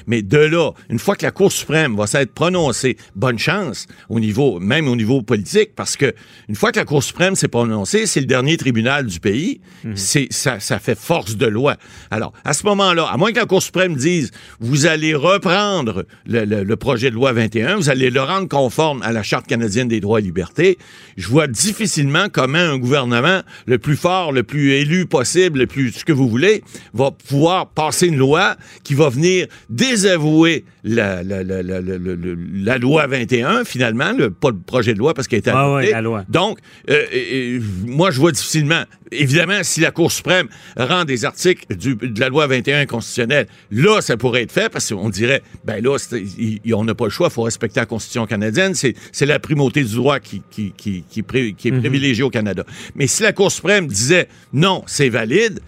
Mais 0.07 0.23
de 0.23 0.39
là, 0.39 0.71
une 0.91 0.99
fois 0.99 1.17
que 1.17 1.25
la 1.25 1.31
Cour 1.33 1.51
suprême 1.51 1.97
va 1.97 2.07
s'être 2.07 2.33
prononcée, 2.33 2.97
bonne 3.17 3.39
chance 3.39 3.87
au 4.09 4.21
niveau, 4.21 4.61
même 4.61 4.87
au 4.89 4.97
niveau 4.97 5.23
politique, 5.23 5.71
parce 5.75 5.97
que 5.97 6.15
une 6.49 6.55
fois 6.55 6.71
que 6.73 6.79
la 6.79 6.85
Cour 6.85 7.03
suprême 7.03 7.35
s'est 7.35 7.49
prononcée, 7.49 8.07
c'est 8.07 8.21
le 8.21 8.27
dernier 8.27 8.57
tribunal 8.57 9.07
du 9.07 9.21
pays. 9.21 9.61
C'est 9.95 10.29
ça, 10.31 10.61
ça 10.61 10.79
fait 10.79 10.99
force 10.99 11.37
de 11.37 11.47
loi. 11.47 11.77
Alors, 12.11 12.33
à 12.45 12.53
ce 12.53 12.65
moment-là, 12.67 13.05
à 13.07 13.17
moins 13.17 13.33
que 13.33 13.39
la 13.39 13.47
Cour 13.47 13.63
suprême 13.63 13.95
dise, 13.97 14.31
vous 14.61 14.87
allez 14.87 15.15
reprendre 15.15 16.05
le, 16.27 16.45
le- 16.45 16.65
le 16.65 16.77
projet 16.77 17.11
de 17.11 17.15
loi 17.15 17.33
21, 17.33 17.77
vous 17.77 17.89
allez 17.91 18.11
le 18.11 18.21
rendre 18.21 18.49
conforme 18.49 19.03
à 19.03 19.13
la 19.13 19.23
Charte 19.23 19.47
canadienne 19.47 19.89
des 19.89 20.01
droits 20.01 20.19
et 20.21 20.23
libertés, 20.23 20.79
je 21.17 21.29
vois 21.29 21.47
difficilement 21.47 22.27
comment 22.31 22.59
un 22.59 22.79
gouvernement 22.79 23.41
le 23.67 23.79
plus 23.79 23.97
fort, 23.97 24.33
le 24.33 24.43
plus 24.43 24.73
élu 24.73 25.07
possible, 25.07 25.61
le 25.61 25.67
plus 25.67 25.93
ce 25.93 26.05
que 26.05 26.13
vous 26.19 26.29
voulez, 26.29 26.63
va 26.95 27.11
pouvoir 27.11 27.69
passer 27.69 28.07
une 28.09 28.17
loi 28.17 28.57
qui 28.85 28.95
va 28.95 29.09
venir 29.09 29.47
désavouer 29.71 30.65
la, 30.85 31.23
loi 32.79 33.07
21, 33.07 33.65
finalement, 33.65 34.13
le, 34.13 34.31
pas 34.31 34.51
le 34.51 34.59
projet 34.59 34.95
de 34.95 34.99
loi 34.99 35.15
parce 35.15 35.29
qu'elle 35.29 35.41
était 35.41 35.51
Ah 35.55 35.73
ouais, 35.75 35.91
la 35.91 36.01
loi. 36.03 36.25
Donc, 36.29 36.59
euh, 36.91 37.05
euh, 37.15 37.61
moi, 37.87 38.11
je 38.11 38.19
vois 38.21 38.33
difficilement. 38.33 38.83
Évidemment, 39.11 39.61
si 39.63 39.81
la 39.81 39.91
Cour 39.91 40.13
suprême 40.13 40.49
rend 40.77 41.05
des 41.05 41.25
articles 41.25 41.75
du- 41.77 41.97
de 41.97 42.21
la 42.21 42.29
loi 42.29 42.47
21 42.47 42.85
constitutionnelle, 42.87 43.47
là, 43.71 44.01
ça 44.01 44.17
pourrait 44.17 44.43
être 44.43 44.53
fait 44.53 44.69
parce 44.71 44.93
qu'on 44.93 45.09
dirait, 45.09 45.43
ben 45.65 45.83
là, 45.83 45.97
on 46.75 46.85
n'a 46.85 46.95
pas 46.95 47.05
le 47.05 47.11
choix, 47.11 47.29
il 47.31 47.33
faut 47.35 47.43
respecter 47.43 47.81
la 47.81 47.87
Constitution 47.87 48.27
canadienne. 48.27 48.75
C'est 48.75 49.27
la 49.27 49.39
primauté 49.39 49.83
du 49.83 49.95
droit 49.95 50.21
qui, 50.21 50.43
qui, 50.51 50.73
qui, 50.77 51.05
qui, 51.09 51.23
pré- 51.23 51.55
qui 51.57 51.69
est 51.69 51.73
privilégiée 51.81 52.23
au 52.23 52.31
Canada. 52.31 52.65
Mais 52.95 53.07
si 53.07 53.23
la 53.23 53.33
Cour 53.33 53.51
suprême 53.51 53.87
disait, 53.87 54.29
non, 54.53 54.83
c'est 54.87 55.09
valide, 55.09 55.61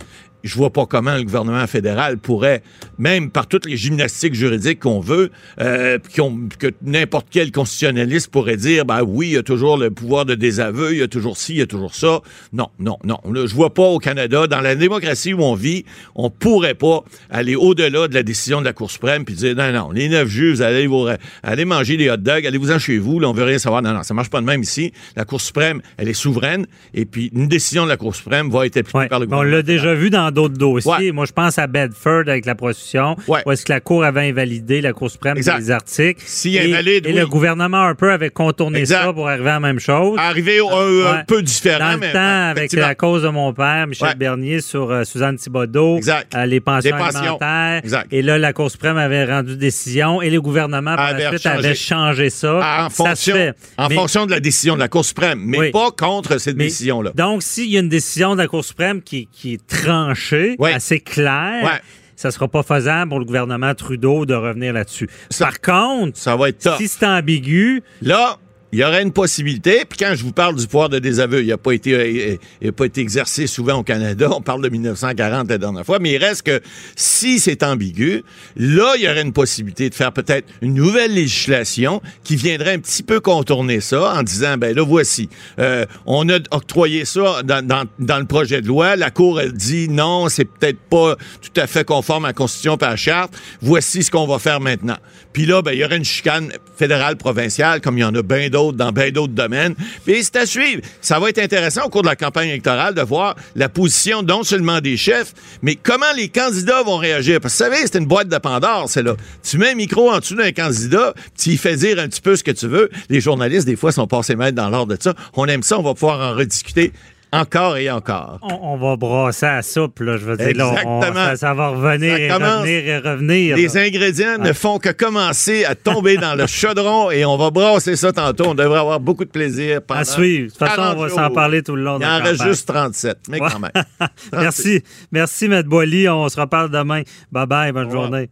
je 0.45 0.55
vois 0.57 0.71
pas 0.71 0.87
comment 0.87 1.15
le 1.17 1.23
gouvernement 1.25 1.67
fédéral 1.67 2.19
pourrait, 2.19 2.63
même 2.99 3.31
par 3.31 3.47
toutes 3.47 3.67
les 3.67 3.77
gymnastiques 3.77 4.35
juridiques 4.35 4.81
qu'on 4.81 5.01
veut, 5.01 5.31
euh, 5.61 5.99
qu'on- 6.17 6.49
que 6.59 6.69
n'importe 6.83 7.27
quel 7.31 7.53
constitutionnaliste 7.53 8.31
pourrait 8.31 8.57
dire, 8.57 8.85
ben 8.85 9.03
oui, 9.07 9.29
il 9.29 9.33
y 9.33 9.37
a 9.37 9.43
toujours 9.43 9.77
le 9.77 9.91
pouvoir 9.91 10.25
de 10.25 10.35
désaveu, 10.35 10.93
il 10.93 10.99
y 10.99 11.03
a 11.03 11.09
toujours 11.09 11.37
ci, 11.37 11.55
il 11.55 11.59
y 11.59 11.63
a 11.63 11.67
toujours 11.67 11.95
ça. 11.95 12.21
Non, 12.53 12.69
non, 12.79 12.99
non. 13.05 13.19
Je 13.35 13.55
vois 13.55 13.73
pas 13.75 13.83
au 13.85 13.99
Canada, 13.99 14.47
dans 14.47 14.61
la 14.61 14.75
démocratie 14.75 15.33
où 15.35 15.41
on 15.43 15.55
vit, 15.55 15.85
on 16.15 16.31
pourrait 16.31 16.75
pas 16.75 17.05
aller 17.31 17.57
au-delà 17.57 18.09
de 18.09 18.15
la 18.15 18.23
décision 18.23 18.61
de 18.61 18.65
la 18.67 18.73
Cour 18.73 18.91
suprême 18.91 19.25
puis 19.25 19.35
dire, 19.35 19.55
non, 19.57 19.73
non, 19.73 19.91
les 19.93 20.09
neuf 20.09 20.29
juges, 20.29 20.61
allez, 20.61 20.87
vous, 20.87 21.07
allez 21.43 21.65
manger 21.65 21.97
des 21.97 22.11
hot 22.11 22.17
dogs, 22.17 22.47
allez-vous-en 22.47 22.79
chez 22.79 22.99
vous, 22.99 23.21
là, 23.21 23.29
on 23.29 23.33
veut 23.33 23.45
rien 23.45 23.59
savoir. 23.59 23.83
Non, 23.83 23.93
non, 23.93 24.03
ça 24.03 24.15
marche 24.15 24.31
pas 24.31 24.41
de 24.41 24.47
même 24.47 24.63
ici. 24.63 24.93
La 25.17 25.25
Cour 25.25 25.41
suprême, 25.41 25.81
elle 25.97 26.09
est 26.09 26.13
souveraine, 26.15 26.67
et 26.95 27.05
puis 27.05 27.31
une 27.35 27.49
décision 27.49 27.85
de 27.85 27.89
la 27.89 27.97
Cour 27.97 28.15
suprême 28.15 28.51
va 28.51 28.67
être 28.67 28.77
appliquée 28.77 28.99
Ouais. 28.99 29.09
par 29.09 29.21
le 29.21 29.27
Mais 29.27 29.33
On 29.35 29.37
gouvernement. 29.39 29.57
l'a 29.57 29.63
déjà 29.63 29.95
vu 29.95 30.11
dans 30.11 30.30
d'autres 30.31 30.57
dossiers. 30.57 30.91
Ouais. 30.91 31.13
Moi, 31.13 31.27
je 31.27 31.33
pense 31.33 31.59
à 31.59 31.67
Bedford 31.67 32.23
avec 32.29 32.47
la 32.47 32.55
prostitution, 32.55 33.17
Ouais. 33.29 33.43
où 33.47 33.53
est-ce 33.53 33.65
que 33.65 33.73
la 33.73 33.81
Cour 33.81 34.05
avait 34.05 34.29
invalidé, 34.29 34.81
la 34.81 34.93
Cour 34.93 35.11
suprême, 35.11 35.37
Exact. 35.37 35.59
des 35.59 35.71
articles. 35.71 36.23
Si 36.25 36.57
et, 36.57 36.61
invalide, 36.73 37.07
et 37.07 37.11
oui. 37.13 37.19
le 37.19 37.27
gouvernement 37.27 37.83
un 37.83 37.95
peu 37.95 38.13
avait 38.13 38.31
contourné 38.31 38.81
Exact. 38.81 39.03
ça 39.05 39.13
pour 39.13 39.29
arriver 39.29 39.51
à 39.51 39.55
la 39.55 39.61
même 39.61 39.81
chose. 39.81 40.19
Arrivé 40.19 40.61
au- 40.61 40.71
un, 40.71 41.25
peu 41.27 41.43
différent, 41.43 41.79
Dans 41.87 41.93
le 41.93 41.99
mais 41.99 42.13
temps, 42.13 42.49
avec 42.51 42.73
la 42.73 42.95
cause 42.95 43.23
de 43.23 43.29
mon 43.29 43.53
père, 43.53 43.87
Michel. 43.87 44.15
Bernier, 44.17 44.61
sur 44.61 44.91
euh, 44.91 45.05
Suzanne 45.05 45.37
Thibodeau, 45.37 45.97
Exact. 45.97 46.35
euh, 46.35 46.47
les 46.47 46.61
pensions 46.61 46.95
alimentaires. 46.97 47.81
Exact. 47.85 48.07
Et 48.13 48.23
là, 48.23 48.39
la 48.39 48.53
Cour 48.53 48.71
suprême 48.71 48.97
avait 48.97 49.25
rendu 49.25 49.57
décision 49.57 50.21
et 50.23 50.31
le 50.31 50.41
gouvernement, 50.41 50.97
par 50.97 51.07
Avait 51.07 51.25
la 51.25 51.29
suite, 51.31 51.43
changé. 51.43 51.59
avait 51.67 51.75
changé 51.75 52.31
ça. 52.31 52.61
Ah, 52.63 52.87
en 52.87 52.91
ça 52.91 53.05
fonction, 53.05 53.53
en 53.79 53.89
Mais- 53.89 53.95
fonction 53.95 54.27
de 54.27 54.31
la 54.31 54.41
décision 54.41 54.75
de 54.75 54.81
la 54.81 54.89
Cour 54.89 55.05
suprême, 55.05 55.41
mais 55.45 55.59
Oui. 55.59 55.71
pas 55.71 55.91
contre 55.91 56.39
cette 56.39 56.57
décision-là. 56.57 57.13
Donc, 57.15 57.43
s'il 57.43 57.71
y 57.71 57.77
a 57.77 57.81
une 57.81 57.89
décision 57.89 58.33
de 58.35 58.39
la 58.39 58.47
Cour 58.49 58.65
suprême 58.65 59.01
qui, 59.03 59.29
qui 59.31 59.55
est 59.55 59.67
tranchée, 59.67 60.20
Ouais. 60.59 60.73
assez 60.75 61.01
claire, 61.01 61.65
Ouais. 61.65 61.81
ça 62.17 62.31
sera 62.31 62.49
pas 62.49 62.63
faisable 62.63 63.09
pour 63.11 63.19
le 63.19 63.25
gouvernement 63.25 63.75
Trudeau 63.75 64.27
de 64.27 64.35
revenir 64.35 64.73
là-dessus. 64.73 65.09
Par 65.39 65.61
contre, 65.61 66.19
Ça 66.19 66.37
va 66.37 66.49
être 66.51 66.77
si 66.77 66.89
c'est 66.89 67.07
ambigu, 67.07 67.83
Là, 68.03 68.39
il 68.73 68.79
y 68.79 68.85
aurait 68.85 69.03
une 69.03 69.13
possibilité. 69.13 69.85
Puis 69.89 69.99
quand 69.99 70.13
je 70.15 70.23
vous 70.23 70.33
parle 70.33 70.55
du 70.57 70.67
pouvoir 70.67 70.89
de 70.89 70.99
désaveu, 70.99 71.43
il 71.43 71.49
n'a 71.49 71.59
pas 71.59 71.73
été, 71.73 71.95
euh, 71.95 72.69
a 72.69 72.73
pas 72.73 72.85
été 72.85 73.01
exercé 73.01 73.47
souvent 73.47 73.75
au 73.79 73.83
Canada. 73.83 74.29
On 74.31 74.41
parle 74.41 74.63
de 74.63 74.69
1940 74.69 75.49
la 75.51 75.59
dernière 75.59 75.85
fois. 75.85 75.99
Mais 75.99 76.13
il 76.13 76.19
reste 76.19 76.43
que 76.43 76.61
si 76.95 77.41
c'est 77.41 77.63
ambigu, 77.65 78.23
là, 78.57 78.93
il 78.97 79.03
y 79.03 79.09
aurait 79.09 79.23
une 79.23 79.33
possibilité 79.33 79.91
de 79.91 79.95
faire 79.95 80.13
peut-être 80.13 80.47
une 80.63 80.75
nouvelle 80.75 81.13
législation 81.15 82.01
qui 82.23 82.37
viendrait 82.37 82.75
un 82.75 82.79
petit 82.79 83.03
peu 83.03 83.19
contourner 83.19 83.81
ça 83.81 84.15
en 84.15 84.23
disant, 84.23 84.57
ben 84.57 84.75
là, 84.77 84.85
voici, 84.85 85.29
euh, 85.59 85.85
on 86.07 86.29
a 86.29 86.39
octroyé 86.53 87.05
ça 87.05 87.43
dans, 87.43 87.67
dans- 87.67 87.85
dans 87.99 88.19
le 88.19 88.27
projet 88.27 88.63
de 88.63 88.69
loi. 88.69 88.95
La 88.95 89.11
Cour, 89.11 89.41
elle 89.41 89.53
dit 89.53 89.89
non, 89.89 90.29
c'est 90.29 90.45
peut-être 90.45 90.79
pas 90.79 91.17
tout 91.43 91.61
à 91.61 91.67
fait 91.67 91.85
conforme 91.85 92.25
à 92.25 92.29
la 92.29 92.35
Constitution 92.35 92.77
et 92.77 92.85
à 92.85 92.91
la 92.91 92.97
Charte. 92.97 93.33
Voici 93.61 94.05
ce 94.05 94.11
qu'on 94.13 94.27
va 94.29 94.39
faire 94.39 94.61
maintenant. 94.61 94.97
Puis 95.33 95.47
là, 95.47 95.61
ben, 95.63 95.73
il 95.73 95.79
y 95.79 95.85
aurait 95.85 95.97
une 95.97 96.05
chicane 96.05 96.53
fédérale, 96.77 97.17
provinciale, 97.17 97.81
comme 97.81 97.99
il 97.99 98.03
y 98.03 98.05
en 98.05 98.15
a 98.15 98.23
bien 98.23 98.49
d'autres 98.49 98.60
dans 98.73 98.93
bien 98.93 99.11
d'autres 99.11 99.33
domaines. 99.33 99.75
Puis 100.05 100.23
c'est 100.25 100.37
à 100.37 100.47
suivre. 100.47 100.83
Ça 101.01 101.19
va 101.19 101.31
être 101.31 101.39
intéressant 101.39 101.87
au 101.87 101.89
cours 101.89 102.03
de 102.03 102.09
la 102.09 102.17
campagne 102.17 102.49
électorale 102.49 102.95
de 102.95 103.03
voir 103.03 103.35
la 103.57 103.69
position 103.69 104.23
non 104.23 104.43
seulement 104.43 104.81
des 104.81 104.97
chefs, 104.97 105.33
mais 105.63 105.77
comment 105.77 106.13
les 106.17 106.29
candidats 106.29 106.83
vont 106.83 106.97
réagir. 106.97 107.41
Parce 107.41 107.59
que 107.59 107.65
vous 107.65 107.71
savez, 107.71 107.87
c'est 107.87 107.99
une 107.99 108.07
boîte 108.07 108.29
de 108.29 108.39
Pandore, 108.39 108.89
c'est 108.89 109.03
là. 109.03 109.17
Tu 109.43 109.59
mets 109.59 109.71
un 109.71 109.75
micro 109.75 110.11
en 110.11 110.19
dessous 110.19 110.37
d'un 110.37 110.53
candidat, 110.53 111.15
tu 111.39 111.51
y 111.51 111.57
fais 111.57 111.77
dire 111.77 111.99
un 111.99 112.09
petit 112.09 112.21
peu 112.21 112.37
ce 112.37 112.45
que 112.45 112.51
tu 112.51 112.67
veux. 112.67 112.91
Les 113.09 113.21
journalistes, 113.21 113.67
des 113.67 113.77
fois, 113.77 113.93
sont 113.93 114.07
passés 114.07 114.37
maîtres 114.37 114.57
dans 114.57 114.71
l'ordre 114.71 114.97
de 114.97 115.03
ça. 115.03 115.15
On 115.35 115.47
aime 115.47 115.63
ça, 115.63 115.79
on 115.79 115.83
va 115.83 115.95
pouvoir 115.95 116.33
en 116.33 116.37
rediscuter 116.37 116.93
encore 117.33 117.77
et 117.77 117.91
encore. 117.91 118.39
on, 118.43 118.73
on 118.73 118.77
va 118.77 118.97
brasser 118.97 119.47
à 119.47 119.57
la 119.57 119.63
soupe. 119.63 120.01
Là, 120.01 120.17
je 120.17 120.25
veux 120.25 120.37
dire, 120.37 120.53
là, 120.57 120.69
on- 120.69 120.99
Exactement. 121.01 121.25
ça, 121.27 121.37
ça 121.37 121.55
va 121.55 121.69
revenir 121.69 122.17
Ça 122.17 122.21
et 122.21 122.33
revenir 122.33 122.87
et 122.89 122.99
revenir. 122.99 123.57
Les 123.57 123.67
là. 123.69 123.81
ingrédients 123.83 124.39
ne 124.39 124.53
font 124.53 124.79
que 124.79 124.89
commencer 124.91 125.65
à 125.65 125.75
tomber 125.75 126.17
dans 126.17 126.35
le 126.35 126.47
chaudron 126.49 127.11
et 127.11 127.25
on 127.25 127.37
va 127.37 127.51
brasser 127.51 127.97
ça 127.97 128.13
tantôt. 128.13 128.49
On 128.49 128.55
devrait 128.55 128.81
avoir 128.81 129.01
beaucoup 129.01 129.25
de 129.25 129.31
plaisir 129.31 129.81
pendant 129.83 130.01
À 130.01 130.05
suivre. 130.05 130.47
De 130.47 130.51
toute 130.51 130.59
façon, 130.59 130.77
40 130.77 130.97
on 130.97 131.01
va 131.03 131.09
s'en 131.09 131.31
parler 131.31 131.63
tout 131.63 131.77
le 131.77 131.83
long 131.83 131.99
de 131.99 132.05
Il 132.05 132.09
en 132.09 132.23
reste 132.23 132.43
juste 132.43 132.67
37, 132.69 133.19
mais 133.29 133.41
Ouais. 133.41 133.49
quand 133.53 133.61
même. 133.61 133.71
Merci. 134.33 134.83
Merci, 135.13 135.45
M. 135.47 135.63
Boily. 135.63 136.09
On 136.09 136.29
se 136.29 136.41
reparle 136.41 136.71
demain. 136.71 137.03
Bye 137.31 137.47
bye. 137.47 137.73
Bonne 137.73 137.91
journée. 137.91 138.31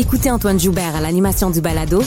Écoutez 0.00 0.30
Antoine 0.30 0.60
Joubert 0.60 0.94
à 0.94 1.00
l'animation 1.00 1.50
du 1.50 1.60
balado 1.60 2.00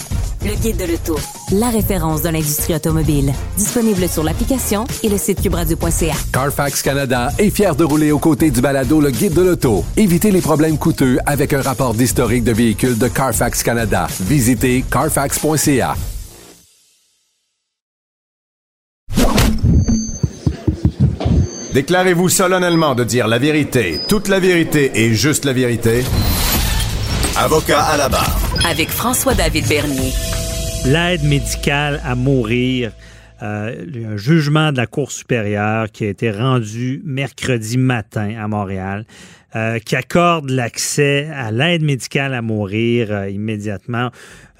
Le 0.45 0.55
Guide 0.55 0.77
de 0.77 0.85
l'auto, 0.85 1.19
la 1.51 1.69
référence 1.69 2.21
de 2.21 2.29
l'industrie 2.29 2.73
automobile. 2.73 3.33
Disponible 3.57 4.07
sur 4.07 4.23
l'application 4.23 4.85
et 5.03 5.09
le 5.09 5.17
site 5.17 5.41
cubradio.ca. 5.41 6.13
Carfax 6.31 6.83
Canada 6.83 7.33
est 7.37 7.49
fier 7.49 7.75
de 7.75 7.83
rouler 7.83 8.13
aux 8.13 8.17
côtés 8.17 8.49
du 8.49 8.61
balado 8.61 9.01
Le 9.01 9.11
Guide 9.11 9.33
de 9.33 9.41
l'auto. 9.41 9.83
Évitez 9.97 10.31
les 10.31 10.39
problèmes 10.39 10.77
coûteux 10.77 11.17
avec 11.25 11.51
un 11.51 11.61
rapport 11.61 11.93
d'historique 11.93 12.45
de 12.45 12.53
véhicules 12.53 12.97
de 12.97 13.09
Carfax 13.09 13.61
Canada. 13.61 14.07
Visitez 14.21 14.85
carfax.ca. 14.89 15.95
Déclarez-vous 21.73 22.29
solennellement 22.29 22.95
de 22.95 23.03
dire 23.03 23.27
la 23.27 23.37
vérité, 23.37 23.99
toute 24.07 24.29
la 24.29 24.39
vérité 24.39 24.91
et 24.95 25.13
juste 25.13 25.43
la 25.43 25.51
vérité. 25.51 26.05
Avocat 27.37 27.81
à 27.83 27.97
la 27.97 28.09
barre. 28.09 28.37
Avec 28.69 28.89
François-David 28.89 29.65
Bernier. 29.67 30.11
L'aide 30.85 31.23
médicale 31.23 32.01
à 32.03 32.13
mourir. 32.13 32.91
Euh, 33.41 33.73
il 33.87 34.01
y 34.01 34.05
a 34.05 34.09
un 34.09 34.17
jugement 34.17 34.71
de 34.71 34.77
la 34.77 34.85
Cour 34.85 35.11
supérieure 35.11 35.89
qui 35.91 36.03
a 36.05 36.09
été 36.09 36.29
rendu 36.29 37.01
mercredi 37.05 37.77
matin 37.77 38.35
à 38.37 38.47
Montréal, 38.47 39.05
euh, 39.53 39.79
qui 39.79 39.97
accorde 39.97 40.49
l'accès 40.49 41.29
à 41.35 41.51
l'aide 41.51 41.83
médicale 41.83 42.33
à 42.33 42.41
mourir 42.41 43.11
euh, 43.11 43.29
immédiatement 43.29 44.09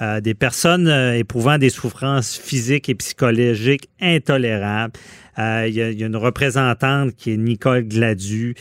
euh, 0.02 0.20
des 0.20 0.34
personnes 0.34 0.90
éprouvant 1.16 1.58
des 1.58 1.70
souffrances 1.70 2.38
physiques 2.38 2.90
et 2.90 2.96
psychologiques 2.96 3.88
intolérables. 4.02 4.92
Il 5.38 5.74
y, 5.74 5.82
a- 5.82 5.90
une 5.92 6.18
représentante 6.18 7.16
qui 7.16 7.32
est 7.32 7.38
Nicole 7.38 7.84
Gladu, 7.84 8.54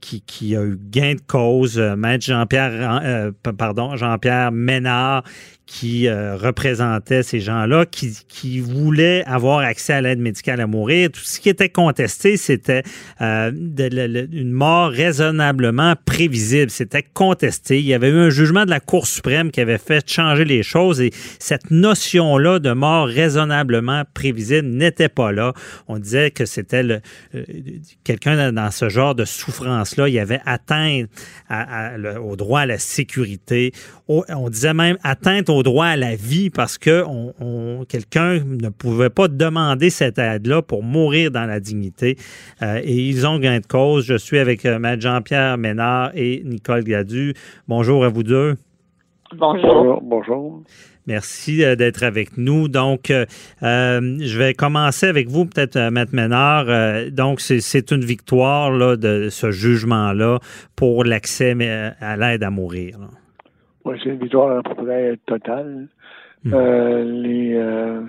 qui, 0.00 0.54
a 0.54 0.62
eu 0.62 0.78
gain 0.78 1.14
de 1.14 1.20
cause, 1.26 1.78
maître 1.78 2.24
Jean-Pierre, 2.26 3.32
pardon, 3.56 3.96
Jean-Pierre 3.96 4.52
Ménard, 4.52 5.24
qui 5.66 6.08
représentait 6.08 7.24
ces 7.24 7.40
gens-là, 7.40 7.86
qui, 7.86 8.16
qui 8.28 8.60
voulaient 8.60 9.24
avoir 9.24 9.60
accès 9.60 9.94
à 9.94 10.02
l'aide 10.02 10.20
médicale 10.20 10.60
à 10.60 10.66
mourir. 10.68 11.10
Tout 11.10 11.22
ce 11.24 11.40
qui 11.40 11.48
était 11.48 11.70
contesté, 11.70 12.36
c'était 12.36 12.82
une 13.20 14.52
mort 14.52 14.90
raisonnablement 15.54 15.94
prévisible. 16.04 16.70
C'était 16.70 17.02
contesté. 17.02 17.78
Il 17.78 17.84
y 17.86 17.94
avait 17.94 18.10
eu 18.10 18.16
un 18.18 18.30
jugement 18.30 18.64
de 18.64 18.70
la 18.70 18.80
Cour 18.80 19.06
suprême 19.06 19.50
qui 19.50 19.60
avait 19.60 19.78
fait 19.78 20.08
changer 20.08 20.44
les 20.44 20.62
choses 20.62 21.00
et 21.00 21.10
cette 21.38 21.70
notion-là 21.70 22.58
de 22.58 22.72
mort 22.72 23.06
raisonnablement 23.06 24.02
prévisible 24.14 24.68
n'était 24.68 25.08
pas 25.08 25.32
là. 25.32 25.52
On 25.88 25.98
disait 25.98 26.30
que 26.30 26.44
c'était 26.44 26.82
euh, 26.84 27.00
quelqu'un 28.04 28.52
dans 28.52 28.70
ce 28.70 28.88
genre 28.88 29.14
de 29.14 29.24
souffrance-là, 29.24 30.08
il 30.08 30.18
avait 30.18 30.40
atteint 30.44 31.04
à- 31.48 31.92
à- 31.94 31.98
le- 31.98 32.20
au 32.20 32.36
droit 32.36 32.60
à 32.60 32.66
la 32.66 32.78
sécurité. 32.78 33.72
On 34.08 34.48
disait 34.50 34.74
même 34.74 34.98
atteinte 35.02 35.48
au 35.48 35.62
droit 35.62 35.86
à 35.86 35.96
la 35.96 36.14
vie 36.14 36.50
parce 36.50 36.76
que 36.78 37.04
quelqu'un 37.88 38.40
ne 38.44 38.68
pouvait 38.68 39.08
pas 39.10 39.28
demander 39.28 39.88
cette 39.90 40.18
aide-là 40.18 40.60
pour 40.62 40.82
mourir 40.82 41.30
dans 41.30 41.46
la 41.46 41.58
dignité. 41.60 42.16
Euh, 42.62 42.80
et 42.84 42.94
ils 42.96 43.26
ont 43.26 43.38
gain 43.38 43.60
de 43.60 43.66
cause. 43.66 44.04
Je 44.06 44.16
suis 44.16 44.38
avec 44.38 44.66
euh, 44.66 44.78
Jean-Pierre 45.00 45.43
Ménard 45.56 46.10
et 46.14 46.42
Nicole 46.44 46.84
Gladu. 46.84 47.34
Bonjour 47.68 48.04
à 48.04 48.08
vous 48.08 48.22
deux. 48.22 48.54
Bonjour. 49.36 50.00
Bonjour. 50.02 50.62
Merci 51.06 51.62
euh, 51.64 51.76
d'être 51.76 52.02
avec 52.02 52.38
nous. 52.38 52.68
Donc, 52.68 53.10
euh, 53.10 53.26
euh, 53.62 54.16
je 54.20 54.38
vais 54.38 54.54
commencer 54.54 55.06
avec 55.06 55.28
vous, 55.28 55.44
peut-être, 55.44 55.90
Maître 55.90 56.14
Ménard. 56.14 56.66
Euh, 56.68 57.10
donc, 57.10 57.40
c'est- 57.40 57.90
une 57.92 58.04
victoire 58.04 58.70
là, 58.70 58.96
de 58.96 59.28
ce 59.28 59.50
jugement-là 59.50 60.38
pour 60.76 61.04
l'accès 61.04 61.54
à 62.00 62.16
l'aide 62.16 62.42
à 62.42 62.50
mourir. 62.50 62.98
là. 62.98 63.08
Oui, 63.84 63.96
c'est 64.02 64.10
une 64.10 64.18
victoire 64.18 64.58
à 64.58 64.62
peu 64.62 64.74
près 64.84 65.18
totale. 65.26 65.88
Euh, 66.46 67.04
les, 67.04 67.54
euh, 67.54 68.00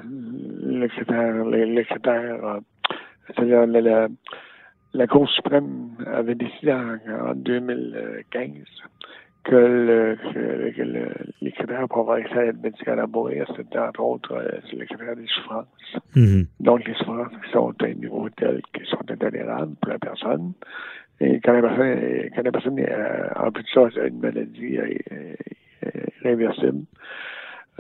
le 0.64 0.88
critère, 0.88 1.34
le, 1.46 1.66
le 1.66 1.84
critère, 1.84 2.46
euh, 2.46 2.60
c'est-à-dire 3.28 3.66
la, 4.98 5.08
Cour 5.08 5.30
suprême 5.30 5.90
avait 6.06 6.36
décidé 6.36 6.72
en, 6.74 6.98
en 7.30 7.36
2015 7.36 8.52
que, 9.44 9.56
le, 9.56 10.18
que, 10.34 10.76
que 10.76 10.82
le- 10.82 11.10
les 11.42 11.52
critères 11.52 11.88
pour 11.88 12.00
avoir 12.00 12.18
accès 12.18 12.38
à 12.38 12.44
l'aide 12.46 12.64
médicale 12.64 13.00
à 13.00 13.06
mourir, 13.08 13.46
c'était 13.56 13.78
entre 13.78 14.02
autres 14.02 14.34
euh, 14.34 14.60
le 14.74 14.86
critère 14.86 15.16
des 15.16 15.28
souffrances. 15.28 15.98
Mhm. 16.16 16.48
Donc, 16.62 16.88
les 16.88 16.94
souffrances 16.96 17.32
qui 17.44 17.52
sont 17.52 17.74
à 17.80 17.86
un 17.86 17.94
niveau 17.94 18.28
tel 18.38 18.62
qui 18.74 18.84
sont 18.90 19.10
intolérables 19.10 19.76
pour 19.82 19.92
la 19.92 20.00
personne. 20.00 20.54
Et 21.20 21.40
quand 21.42 21.54
la 21.54 21.62
personne, 21.62 22.30
quand 22.36 22.44
la 22.44 22.52
personne 22.52 22.80
euh, 22.80 23.30
en 23.36 23.52
plus 23.52 23.64
de 23.64 23.70
ça, 23.70 24.02
a 24.02 24.08
une 24.08 24.20
maladie 24.20 24.78
euh, 24.78 24.96
euh, 25.86 25.90
irréversible, 26.24 26.84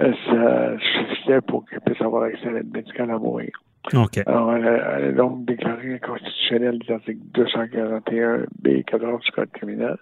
euh, 0.01 0.13
ça 0.27 0.77
suffisait 0.79 1.41
pour 1.41 1.65
qu'elle 1.67 1.81
puisse 1.81 2.01
avoir 2.01 2.23
accès 2.23 2.47
à 2.47 2.51
l'aide 2.51 2.71
médicale 2.71 3.09
à 3.11 3.17
mourir. 3.17 3.51
OK. 3.93 4.19
Alors, 4.25 4.55
elle 4.55 4.67
a, 4.67 4.97
elle 4.97 5.05
a 5.05 5.11
donc 5.11 5.45
déclaré 5.45 5.95
inconstitutionnel 5.95 6.79
des 6.79 6.93
articles 6.93 7.21
241B, 7.33 8.83
14 8.85 9.23
du 9.23 9.31
Code 9.31 9.51
criminel. 9.51 9.97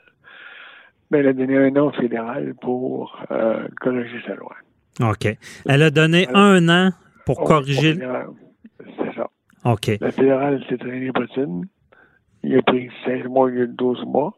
Mais 1.11 1.19
elle 1.19 1.27
a 1.27 1.33
donné 1.33 1.57
un 1.57 1.69
nom 1.69 1.91
fédéral 1.91 2.55
pour 2.61 3.21
euh, 3.31 3.67
corriger 3.81 4.19
sa 4.25 4.35
loi. 4.35 4.55
OK. 5.01 5.37
Elle 5.67 5.81
a 5.81 5.89
donné 5.89 6.27
un 6.33 6.69
an 6.69 6.91
pour 7.25 7.43
corriger. 7.43 7.95
C'est 7.95 9.15
ça. 9.15 9.29
OK. 9.65 9.91
Le 9.99 10.11
fédéral 10.11 10.63
s'est 10.69 10.77
traîné 10.77 11.11
bottine. 11.11 11.65
Il 12.43 12.57
a 12.57 12.61
pris 12.61 12.89
16 13.05 13.25
mois 13.25 13.45
au 13.45 13.49
lieu 13.49 13.67
de 13.67 13.73
12 13.73 14.05
mois. 14.05 14.33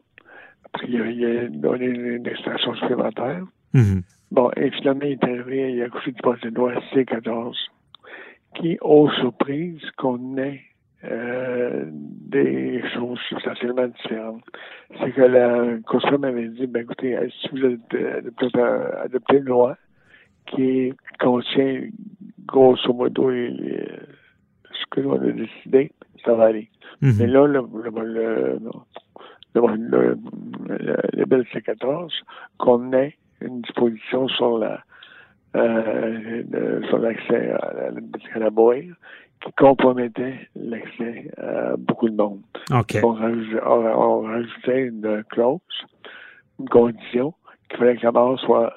Puis 0.74 0.88
il 0.90 1.00
a, 1.00 1.06
il 1.06 1.24
a 1.24 1.48
donné 1.48 1.86
une, 1.86 2.06
une 2.06 2.26
extension 2.26 2.74
supplémentaire. 2.74 3.42
Mhm. 3.72 4.02
Bon, 4.30 4.50
et 4.56 4.70
finalement, 4.72 5.04
il 5.04 5.12
est 5.12 5.24
arrivé, 5.24 5.72
il 5.72 5.82
a 5.82 5.88
couché 5.88 6.12
du 6.12 6.20
projet 6.20 6.50
de 6.50 6.54
loi 6.56 6.72
C14, 6.92 7.54
qui, 8.56 8.78
aux 8.80 9.10
surprises, 9.10 9.82
contenait 9.96 10.60
euh, 11.04 11.84
des 11.92 12.82
choses 12.94 13.18
substantiellement 13.28 13.86
différentes. 13.86 14.42
C'est 14.98 15.12
que 15.12 15.22
la 15.22 15.78
Cour 15.86 16.00
suprême 16.00 16.24
avait 16.24 16.48
dit, 16.48 16.66
ben 16.66 16.82
écoutez, 16.82 17.16
euh, 17.16 17.28
si 17.40 17.48
vous 17.50 17.64
adopté, 17.64 18.60
un- 18.60 18.90
adopté 19.04 19.36
une 19.36 19.44
loi 19.44 19.76
qui 20.46 20.92
contient 21.20 21.82
grosso 22.46 22.92
modo 22.92 23.30
les- 23.30 23.50
les- 23.50 23.88
ce 24.72 24.84
que 24.90 25.00
l'on 25.00 25.14
a 25.20 25.30
décidé, 25.32 25.92
ça 26.24 26.34
va 26.34 26.44
aller. 26.46 26.70
Mhm. 27.02 27.14
Mais 27.18 27.26
là, 27.26 27.46
le, 27.46 27.60
le, 27.60 27.90
le, 27.90 28.58
le, 29.54 29.76
le, 29.76 30.16
le, 30.68 30.96
le 31.12 31.24
bill 31.24 31.44
C14 31.52 32.10
contenait 32.58 33.14
une 33.40 33.60
disposition 33.62 34.28
sur 34.28 34.58
la 34.58 34.74
euh, 34.74 34.78
de- 35.54 36.82
à 36.94 37.72
la 37.74 37.90
l'aide 37.90 38.04
médicale 38.12 38.42
à 38.42 38.50
mourir 38.50 38.94
qui 39.44 39.52
compromettait 39.52 40.48
l'accès 40.56 41.30
à 41.38 41.76
beaucoup 41.76 42.08
de 42.08 42.16
monde. 42.16 42.40
On, 43.04 43.12
raj- 43.12 43.60
on, 43.64 43.84
on 43.84 44.20
rajoutait 44.22 44.86
une 44.86 45.22
clause, 45.30 45.60
une 46.58 46.68
condition, 46.68 47.34
qu'il 47.68 47.78
fallait 47.78 47.96
que 47.96 48.02
la 48.04 48.12
mort 48.12 48.38
soit 48.40 48.72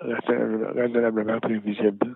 raisonnablement 0.76 1.40
prévisible. 1.40 2.16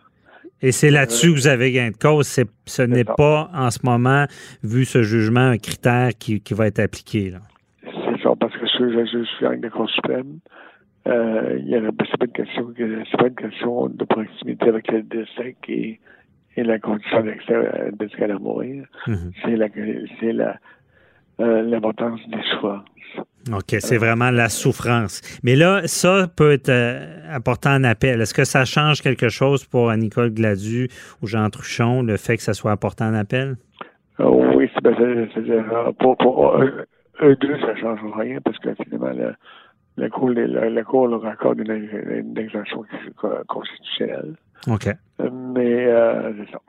Et 0.62 0.72
c'est 0.72 0.92
là-dessus 0.92 1.28
que 1.28 1.34
vous 1.34 1.48
avez 1.48 1.72
gain 1.72 1.90
de 1.92 1.98
cause. 1.98 2.28
Ce 2.66 2.82
n'est 2.82 3.04
pas, 3.04 3.50
en 3.54 3.70
ce 3.70 3.80
moment, 3.84 4.26
vu 4.64 4.86
ce 4.86 5.04
jugement, 5.04 5.50
un 5.50 5.58
critère 5.58 6.10
qui, 6.18 6.40
qui 6.42 6.54
va 6.54 6.68
être 6.68 6.80
appliqué. 6.80 7.32
Là. 7.32 7.40
C'est 7.84 8.22
ça, 8.24 8.32
parce 8.40 8.56
que 8.58 8.66
sur 8.68 8.84
le 8.86 9.06
juge 9.06 9.28
de 9.42 9.48
la 9.62 9.70
Cour 9.70 9.90
suprême, 9.90 10.40
euh, 11.08 11.58
il 11.60 11.68
y 11.70 11.76
a 11.76 11.82
c'est 11.82 12.18
pas 12.18 12.26
une 12.26 12.32
question 12.32 12.66
que- 12.74 13.04
c'est 13.12 13.18
pas 13.18 13.28
une 13.28 13.36
question 13.36 13.88
de 13.90 14.04
proximité 14.06 14.68
avec 14.70 14.92
le 14.92 15.02
décès 15.04 15.56
qui 15.64 16.00
et 16.56 16.64
la 16.64 16.78
condition 16.80 17.22
d'accès 17.24 17.56
à 17.56 17.84
l'aide 17.86 18.00
médicale 18.00 18.32
à 18.32 18.40
mourir. 18.40 18.86
Mhm. 19.08 19.32
C'est 19.44 19.56
la 19.56 19.68
c'est 20.20 20.32
la 20.34 20.56
euh, 21.40 21.62
l'importance 21.64 22.20
des 22.30 22.38
souffrances. 22.52 22.86
OK, 23.52 23.76
c'est 23.80 23.98
vraiment 23.98 24.30
la 24.32 24.48
souffrance. 24.50 25.22
Mais 25.44 25.56
là, 25.56 25.82
ça 25.86 26.28
peut 26.34 26.52
être 26.54 26.70
euh, 26.70 27.20
apporté 27.32 27.68
en 27.70 27.84
appel. 27.84 28.22
Est-ce 28.22 28.34
que 28.34 28.46
ça 28.46 28.64
change 28.66 29.02
quelque 29.02 29.30
chose 29.30 29.66
pour 29.66 29.92
Nicole 29.94 30.30
Gladu 30.30 30.88
ou 31.22 31.28
Jean 31.28 31.50
Truchon, 31.50 32.04
le 32.04 32.18
fait 32.18 32.38
que 32.38 32.44
ça 32.44 32.54
soit 32.54 32.72
apporté 32.72 33.04
en 33.04 33.14
appel? 33.14 33.56
Euh, 34.20 34.30
oui, 34.56 34.70
c'est 34.74 34.82
ben, 34.84 34.96
c'est- 34.98 35.34
c'est-à-dire 35.34 35.66
euh, 35.74 35.92
pour, 36.00 36.16
pour 36.18 36.56
eux, 36.62 36.86
eux 37.24 37.36
deux, 37.36 37.60
ça 37.62 37.74
ne 37.74 37.80
change 37.80 38.00
rien 38.16 38.40
parce 38.46 38.58
que 38.60 38.70
finalement 38.84 39.12
la 39.98 40.10
Cour, 40.10 40.30
la, 40.32 40.70
la 40.70 40.84
cour 40.84 41.08
leur 41.08 41.26
accorde 41.26 41.60
une, 41.60 41.72
une 41.72 42.38
exemption 42.38 42.84
constitutionnelle. 43.48 44.34
OK. 44.68 44.88
Euh, 44.88 45.30
Mais 45.56 45.86
euh, 45.86 46.32
c'est 46.38 46.52
ça. 46.52 46.60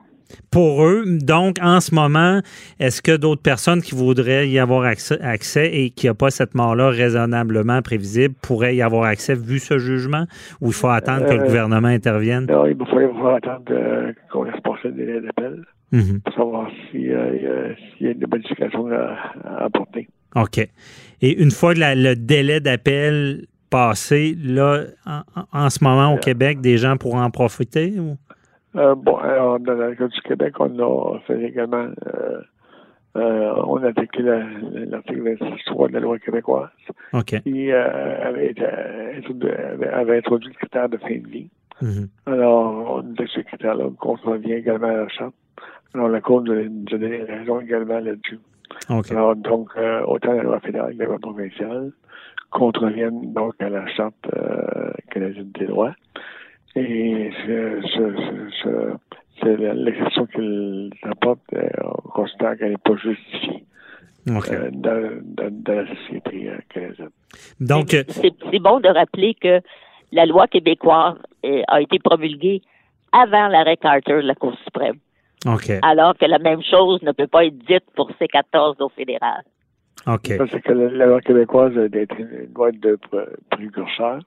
Pour 0.51 0.83
eux, 0.83 1.03
donc, 1.05 1.57
en 1.61 1.79
ce 1.79 1.93
moment, 1.93 2.41
est-ce 2.79 3.01
que 3.01 3.15
d'autres 3.15 3.43
personnes 3.43 3.81
qui 3.81 3.93
voudraient 3.93 4.49
y 4.49 4.57
avoir 4.57 4.83
accès, 4.83 5.21
accès 5.21 5.69
et 5.71 5.91
qui 5.91 6.07
n'ont 6.07 6.15
pas 6.15 6.31
cette 6.31 6.55
mort-là 6.55 6.89
raisonnablement 6.89 7.81
prévisible 7.83 8.33
pourraient 8.41 8.75
y 8.75 8.81
avoir 8.81 9.03
accès 9.03 9.35
vu 9.35 9.59
ce 9.59 9.77
jugement 9.77 10.25
ou 10.61 10.67
il 10.67 10.73
faut 10.73 10.87
attendre 10.89 11.25
que 11.27 11.33
le 11.33 11.41
Euh, 11.41 11.45
gouvernement 11.45 11.87
intervienne? 11.89 12.47
Non, 12.49 12.65
il 12.65 12.75
falloir, 12.75 13.01
il 13.03 13.13
falloir 13.15 13.35
attendre 13.35 13.63
euh, 13.69 14.13
qu'on 14.31 14.43
laisse 14.43 14.59
passer 14.61 14.87
le 14.87 14.91
délai 14.93 15.21
d'appel 15.21 15.63
Mhm. 15.91 16.19
pour 16.21 16.33
savoir 16.33 16.69
si, 16.89 16.97
il 16.97 17.07
y 17.07 17.13
a- 17.13 17.75
s'il 17.97 18.07
y 18.07 18.09
a 18.09 18.13
des 18.15 18.25
modifications 18.25 18.87
à, 18.87 19.15
à 19.47 19.65
apporter. 19.65 20.07
OK. 20.35 20.67
Et 21.21 21.41
une 21.41 21.51
fois 21.51 21.73
la- 21.73 21.95
le 21.95 22.15
délai 22.15 22.59
d'appel 22.59 23.45
passé, 23.69 24.35
là, 24.43 24.83
en, 25.05 25.21
en- 25.51 25.69
ce 25.69 25.83
moment 25.83 26.13
au 26.13 26.17
Québec, 26.17 26.61
des 26.61 26.77
gens 26.77 26.97
pourront 26.97 27.21
en 27.21 27.31
profiter? 27.31 27.93
Ou? 27.99 28.15
Euh, 28.77 28.95
bon, 28.95 29.15
alors, 29.17 29.59
dans 29.59 29.73
le 29.73 29.95
cas 29.95 30.07
du 30.07 30.21
Québec, 30.21 30.53
on 30.59 30.79
a 30.79 31.19
fait 31.27 31.41
également, 31.43 31.87
euh, 32.07 32.39
euh, 33.17 33.53
on 33.65 33.77
a 33.77 33.91
la- 33.91 34.85
l'article 34.85 35.21
26.3 35.23 35.87
de 35.87 35.93
la 35.93 35.99
loi 36.01 36.19
québécoise 36.19 36.69
OK. 37.13 37.41
qui 37.43 37.71
euh, 37.71 38.27
avait, 38.27 38.53
euh, 38.59 39.17
introduit, 39.17 39.49
avait, 39.51 39.87
avait 39.87 40.17
introduit 40.17 40.49
le 40.49 40.55
critère 40.55 40.89
de 40.89 40.97
fin 40.97 41.17
de 41.17 41.27
vie. 41.27 41.49
Mhm. 41.81 42.07
Alors, 42.25 42.97
on 42.97 43.01
dit 43.01 43.15
que 43.23 43.27
ce 43.29 43.39
critère-là 43.41 43.85
contrevient 43.99 44.53
également 44.53 44.87
à 44.87 44.93
la 44.97 45.07
charte. 45.09 45.33
Alors, 45.93 46.09
la 46.09 46.19
Cour 46.21 46.41
nous 46.43 46.51
a 46.53 46.63
donné 46.69 47.23
raison 47.23 47.61
également 47.61 47.99
là-dessus. 47.99 48.39
Alors, 49.11 49.35
donc, 49.35 49.69
euh, 49.77 50.01
autant 50.05 50.33
la 50.33 50.43
loi 50.43 50.59
fédérale 50.59 50.93
que 50.93 50.99
la 50.99 51.05
loi 51.05 51.19
provinciale 51.19 51.91
contreviennent 52.51 53.33
donc 53.33 53.53
à 53.59 53.69
la 53.69 53.85
charte 53.87 54.15
euh, 54.35 54.91
canadienne 55.11 55.51
des 55.57 55.65
droits. 55.67 55.93
Et 56.75 57.31
ce, 57.45 57.81
ce, 57.93 58.15
ce, 58.15 58.55
ce- 58.63 58.93
c'est 59.41 59.57
la- 59.57 59.73
l'exception 59.73 60.25
qu'ils 60.27 60.89
apportent, 61.03 61.39
euh, 61.53 61.67
on 61.83 62.09
considère 62.09 62.57
qu'elle 62.57 62.71
n'est 62.71 62.77
pas 62.77 62.95
justifiée 62.95 63.63
euh, 64.53 64.69
dans, 64.71 65.21
dans, 65.23 65.49
dans 65.51 65.73
la 65.73 65.87
société 65.95 66.49
euh, 66.49 66.57
canadienne. 66.73 67.09
Donc, 67.59 67.89
C'est 68.51 68.59
bon 68.59 68.79
de 68.79 68.87
rappeler 68.89 69.35
que 69.35 69.61
la 70.11 70.25
loi 70.25 70.47
québécoise 70.47 71.15
a 71.67 71.81
été 71.81 71.99
promulguée 71.99 72.61
avant 73.11 73.47
l'arrêt 73.47 73.77
Carter 73.77 74.13
de 74.15 74.27
la 74.27 74.35
Cour 74.35 74.55
suprême, 74.63 74.95
OK. 75.47 75.71
alors 75.81 76.17
que 76.17 76.25
la 76.25 76.39
même 76.39 76.61
chose 76.63 77.01
ne 77.03 77.11
peut 77.11 77.27
pas 77.27 77.45
être 77.45 77.57
dite 77.57 77.83
pour 77.95 78.09
C14 78.11 78.81
au 78.81 78.89
fédéral. 78.89 79.43
OK. 80.07 80.27
C'est 80.51 80.61
que 80.61 80.71
la, 80.71 80.89
la 80.89 81.05
loi 81.07 81.21
québécoise 81.21 81.73
une 82.19 82.47
loi 82.55 82.71
de 82.71 82.97
pr- 83.11 83.27
précurseur, 83.51 84.19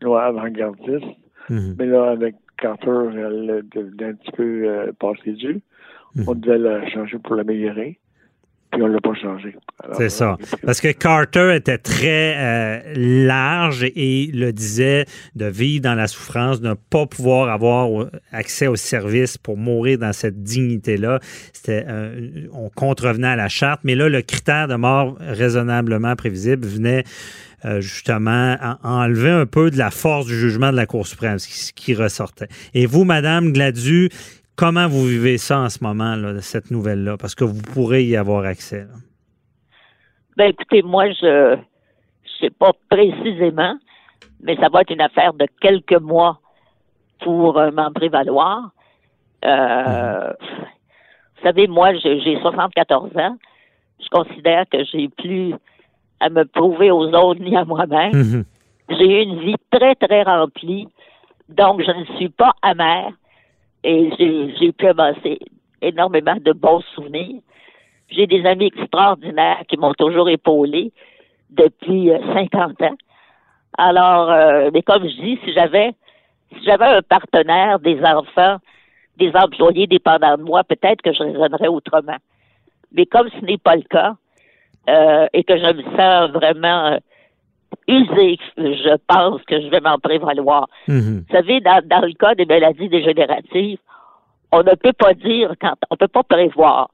une 0.00 0.06
loi 0.08 0.24
avant-gardiste, 0.24 1.04
Mhm. 1.48 1.76
mais 1.78 1.86
là, 1.86 2.10
avec 2.10 2.34
Carter, 2.58 2.90
elle 3.12 3.50
est 3.62 3.76
devenue 3.76 4.04
un 4.10 4.14
petit 4.14 4.32
peu 4.32 4.64
euh, 4.68 4.92
passée 4.98 5.32
due. 5.32 5.60
Mhm. 6.16 6.24
On 6.26 6.34
devait 6.34 6.58
la 6.58 6.88
changer 6.90 7.18
pour 7.18 7.36
l'améliorer. 7.36 7.98
Puis 8.70 8.82
on 8.82 8.88
l'a 8.88 9.00
pas 9.00 9.14
changé. 9.14 9.54
C'est 9.92 10.08
ça. 10.08 10.36
Parce 10.64 10.80
que 10.80 10.92
Carter 10.92 11.54
était 11.54 11.78
très 11.78 12.34
euh, 12.36 12.80
large 12.96 13.84
et 13.84 14.30
le 14.32 14.52
disait 14.52 15.06
de 15.34 15.46
vivre 15.46 15.82
dans 15.82 15.94
la 15.94 16.08
souffrance, 16.08 16.60
de 16.60 16.68
ne 16.68 16.74
pas 16.74 17.06
pouvoir 17.06 17.48
avoir 17.48 18.08
accès 18.32 18.66
aux 18.66 18.76
services 18.76 19.38
pour 19.38 19.56
mourir 19.56 19.98
dans 19.98 20.12
cette 20.12 20.42
dignité-là. 20.42 21.20
C'était, 21.52 21.84
euh, 21.88 22.48
on 22.52 22.68
contrevenait 22.68 23.28
à 23.28 23.36
la 23.36 23.48
charte, 23.48 23.80
mais 23.84 23.94
là, 23.94 24.08
le 24.08 24.22
critère 24.22 24.68
de 24.68 24.74
mort 24.74 25.16
raisonnablement 25.20 26.16
prévisible 26.16 26.66
venait 26.66 27.04
euh, 27.64 27.80
justement 27.80 28.56
enlever 28.82 29.30
un 29.30 29.46
peu 29.46 29.70
de 29.70 29.78
la 29.78 29.90
force 29.90 30.26
du 30.26 30.38
jugement 30.38 30.70
de 30.70 30.76
la 30.76 30.86
Cour 30.86 31.06
suprême, 31.06 31.38
ce 31.38 31.72
qui, 31.72 31.94
ressortait. 31.94 32.48
Et 32.74 32.86
vous, 32.86 33.04
Madame 33.04 33.52
Gladu, 33.52 34.10
comment 34.56 34.88
vous 34.88 35.04
vivez 35.04 35.38
ça 35.38 35.60
en 35.60 35.68
ce 35.68 35.82
moment, 35.82 36.16
là, 36.16 36.40
cette 36.40 36.70
nouvelle-là? 36.70 37.16
Parce 37.16 37.34
que 37.34 37.44
vous 37.44 37.62
pourrez 37.62 38.04
y 38.04 38.16
avoir 38.16 38.44
accès. 38.44 38.80
Là. 38.80 38.94
Ben 40.36 40.50
écoutez, 40.50 40.82
moi, 40.82 41.10
je 41.12 41.54
ne 41.54 41.60
sais 42.40 42.50
pas 42.50 42.72
précisément, 42.90 43.76
mais 44.42 44.56
ça 44.56 44.68
va 44.68 44.82
être 44.82 44.90
une 44.90 45.00
affaire 45.00 45.32
de 45.32 45.46
quelques 45.60 46.00
mois 46.00 46.40
pour 47.20 47.58
euh, 47.58 47.70
m'en 47.70 47.90
prévaloir. 47.90 48.70
Euh, 49.44 50.32
Vous 51.36 51.42
savez, 51.42 51.66
moi, 51.66 51.94
j'ai 51.94 52.38
74 52.40 53.16
ans. 53.16 53.36
Je 54.00 54.08
considère 54.10 54.64
que 54.70 54.84
j'ai 54.84 55.08
plus 55.08 55.54
à 56.20 56.28
me 56.28 56.44
prouver 56.44 56.90
aux 56.90 57.08
autres 57.12 57.40
ni 57.40 57.56
à 57.56 57.64
moi-même. 57.64 58.14
Mhm. 58.14 58.44
J'ai 58.90 59.20
eu 59.20 59.22
une 59.22 59.40
vie 59.40 59.56
très, 59.70 59.94
très 59.94 60.22
remplie. 60.22 60.88
Donc, 61.48 61.82
je 61.82 61.90
ne 61.90 62.04
suis 62.16 62.28
pas 62.28 62.52
amère 62.62 63.12
et 63.86 64.10
j'ai 64.58 64.72
pu 64.72 64.88
avancer 64.88 65.38
énormément 65.80 66.34
de 66.40 66.52
bons 66.52 66.82
souvenirs. 66.94 67.40
J'ai 68.08 68.26
des 68.26 68.44
amis 68.44 68.66
extraordinaires 68.66 69.62
qui 69.68 69.76
m'ont 69.76 69.94
toujours 69.94 70.28
épaulé 70.28 70.92
depuis 71.50 72.10
50 72.34 72.80
euh, 72.82 72.86
ans. 72.86 72.96
Alors, 73.78 74.30
euh, 74.30 74.70
mais 74.74 74.82
comme 74.82 75.04
je 75.04 75.14
dis, 75.22 75.38
si 75.44 75.52
j'avais 75.52 75.92
si 76.52 76.64
j'avais 76.64 76.86
un 76.86 77.02
partenaire, 77.02 77.78
des 77.78 78.00
enfants, 78.02 78.56
des 79.18 79.30
employés 79.34 79.86
dépendants 79.86 80.36
de 80.36 80.42
moi, 80.42 80.64
peut-être 80.64 81.02
que 81.02 81.12
je 81.12 81.22
raisonnerais 81.22 81.68
autrement. 81.68 82.16
Mais 82.92 83.06
comme 83.06 83.28
ce 83.30 83.44
n'est 83.44 83.58
pas 83.58 83.76
le 83.76 83.82
cas, 83.82 84.16
euh, 84.88 85.26
et 85.32 85.44
que 85.44 85.56
je 85.56 85.72
me 85.72 85.82
sens 85.96 86.30
vraiment 86.30 86.98
usé, 87.88 88.38
je 88.56 88.96
pense 89.06 89.42
que 89.42 89.60
je 89.60 89.68
vais 89.68 89.80
m'en 89.80 89.98
prévaloir. 89.98 90.68
Mhm. 90.88 91.24
Vous 91.28 91.34
savez, 91.34 91.60
dans, 91.60 91.80
dans 91.86 92.04
le 92.04 92.12
cas 92.14 92.34
des 92.34 92.46
maladies 92.46 92.88
dégénératives, 92.88 93.78
on 94.52 94.62
ne 94.62 94.74
peut 94.74 94.92
pas 94.92 95.14
dire 95.14 95.54
quand 95.60 95.74
on 95.90 95.96
peut 95.96 96.08
pas 96.08 96.22
prévoir. 96.22 96.90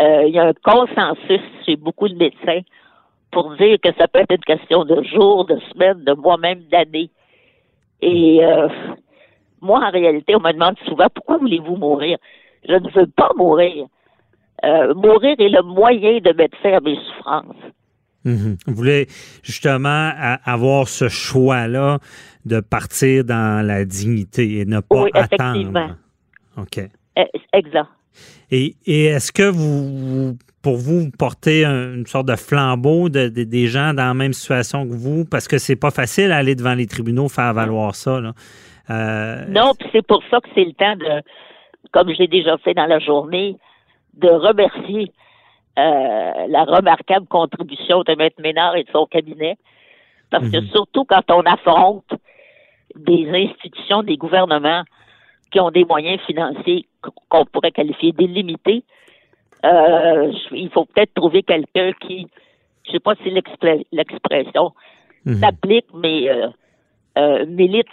Euh, 0.00 0.24
il 0.26 0.34
y 0.34 0.38
a 0.38 0.46
un 0.46 0.52
consensus 0.64 1.40
chez 1.66 1.76
beaucoup 1.76 2.08
de 2.08 2.14
médecins 2.14 2.60
pour 3.30 3.54
dire 3.56 3.78
que 3.82 3.90
ça 3.98 4.08
peut 4.08 4.20
être 4.20 4.34
une 4.34 4.44
question 4.44 4.84
de 4.84 5.02
jours, 5.04 5.44
de 5.46 5.58
semaines, 5.72 6.04
de 6.04 6.12
mois, 6.12 6.36
même 6.36 6.62
d'années. 6.70 7.10
Et 8.00 8.44
euh, 8.44 8.68
moi, 9.60 9.80
en 9.86 9.90
réalité, 9.90 10.34
on 10.34 10.40
me 10.40 10.52
demande 10.52 10.76
souvent 10.86 11.06
pourquoi 11.14 11.38
voulez-vous 11.38 11.76
mourir? 11.76 12.18
Je 12.68 12.74
ne 12.74 12.90
veux 12.90 13.06
pas 13.06 13.30
mourir. 13.36 13.86
Euh, 14.64 14.94
mourir 14.94 15.34
est 15.38 15.48
le 15.48 15.62
moyen 15.62 16.18
de 16.18 16.32
mettre 16.32 16.56
fin 16.58 16.74
à 16.74 16.80
mes 16.80 16.96
souffrances. 16.96 17.56
Mhm. 18.24 18.56
Vous 18.66 18.74
voulez 18.74 19.08
justement 19.42 20.12
avoir 20.44 20.88
ce 20.88 21.08
choix-là 21.08 21.98
de 22.44 22.60
partir 22.60 23.24
dans 23.24 23.66
la 23.66 23.84
dignité 23.84 24.58
et 24.58 24.64
ne 24.64 24.80
pas 24.80 25.02
oui, 25.02 25.10
attendre. 25.14 25.96
OK. 26.56 26.78
Eh, 27.16 27.26
exact. 27.52 27.88
Et, 28.50 28.76
est-ce 28.86 29.32
que 29.32 29.48
vous, 29.48 30.36
pour 30.62 30.76
vous, 30.76 31.10
portez 31.18 31.64
une 31.64 32.06
sorte 32.06 32.26
de 32.26 32.36
flambeau 32.36 33.08
de, 33.08 33.28
des 33.28 33.66
gens 33.66 33.94
dans 33.94 34.06
la 34.06 34.14
même 34.14 34.34
situation 34.34 34.86
que 34.86 34.92
vous? 34.92 35.24
Parce 35.24 35.48
que 35.48 35.58
c'est 35.58 35.76
pas 35.76 35.90
facile 35.90 36.28
d'aller 36.28 36.54
devant 36.54 36.74
les 36.74 36.86
tribunaux 36.86 37.28
faire 37.28 37.54
valoir 37.54 37.94
ça. 37.94 38.20
Euh, 38.90 39.44
non, 39.48 39.72
puis 39.78 39.88
c'est 39.92 40.06
pour 40.06 40.22
ça 40.30 40.40
que 40.40 40.48
c'est 40.54 40.64
le 40.64 40.72
temps 40.72 40.96
de, 40.96 41.22
comme 41.92 42.12
j'ai 42.14 42.26
déjà 42.26 42.58
fait 42.58 42.74
dans 42.74 42.86
la 42.86 42.98
journée, 42.98 43.56
de 44.14 44.28
remercier 44.28 45.10
euh, 45.78 46.46
la 46.48 46.64
remarquable 46.64 47.26
contribution 47.26 48.02
de 48.02 48.14
Maître 48.14 48.40
Ménard 48.40 48.76
et 48.76 48.84
de 48.84 48.90
son 48.90 49.06
cabinet. 49.06 49.56
Parce 50.30 50.48
que 50.50 50.58
mhm. 50.58 50.66
surtout 50.68 51.04
quand 51.04 51.30
on 51.30 51.42
affronte 51.42 52.12
des 52.96 53.28
institutions, 53.30 54.02
des 54.02 54.16
gouvernements 54.16 54.82
qui 55.50 55.60
ont 55.60 55.70
des 55.70 55.84
moyens 55.84 56.20
financiers 56.22 56.86
qu'on 57.28 57.44
pourrait 57.44 57.72
qualifier 57.72 58.12
d'illimités, 58.12 58.84
euh, 59.64 60.32
il 60.50 60.70
faut 60.70 60.84
peut-être 60.86 61.14
trouver 61.14 61.42
quelqu'un 61.42 61.92
qui, 62.00 62.26
je 62.86 62.92
sais 62.92 63.00
pas 63.00 63.14
si 63.16 63.30
l'expression 63.92 64.72
mhm. 65.24 65.34
s'applique, 65.36 65.86
mais 65.94 66.28
euh, 66.28 66.48
euh, 67.18 67.46
milite 67.46 67.88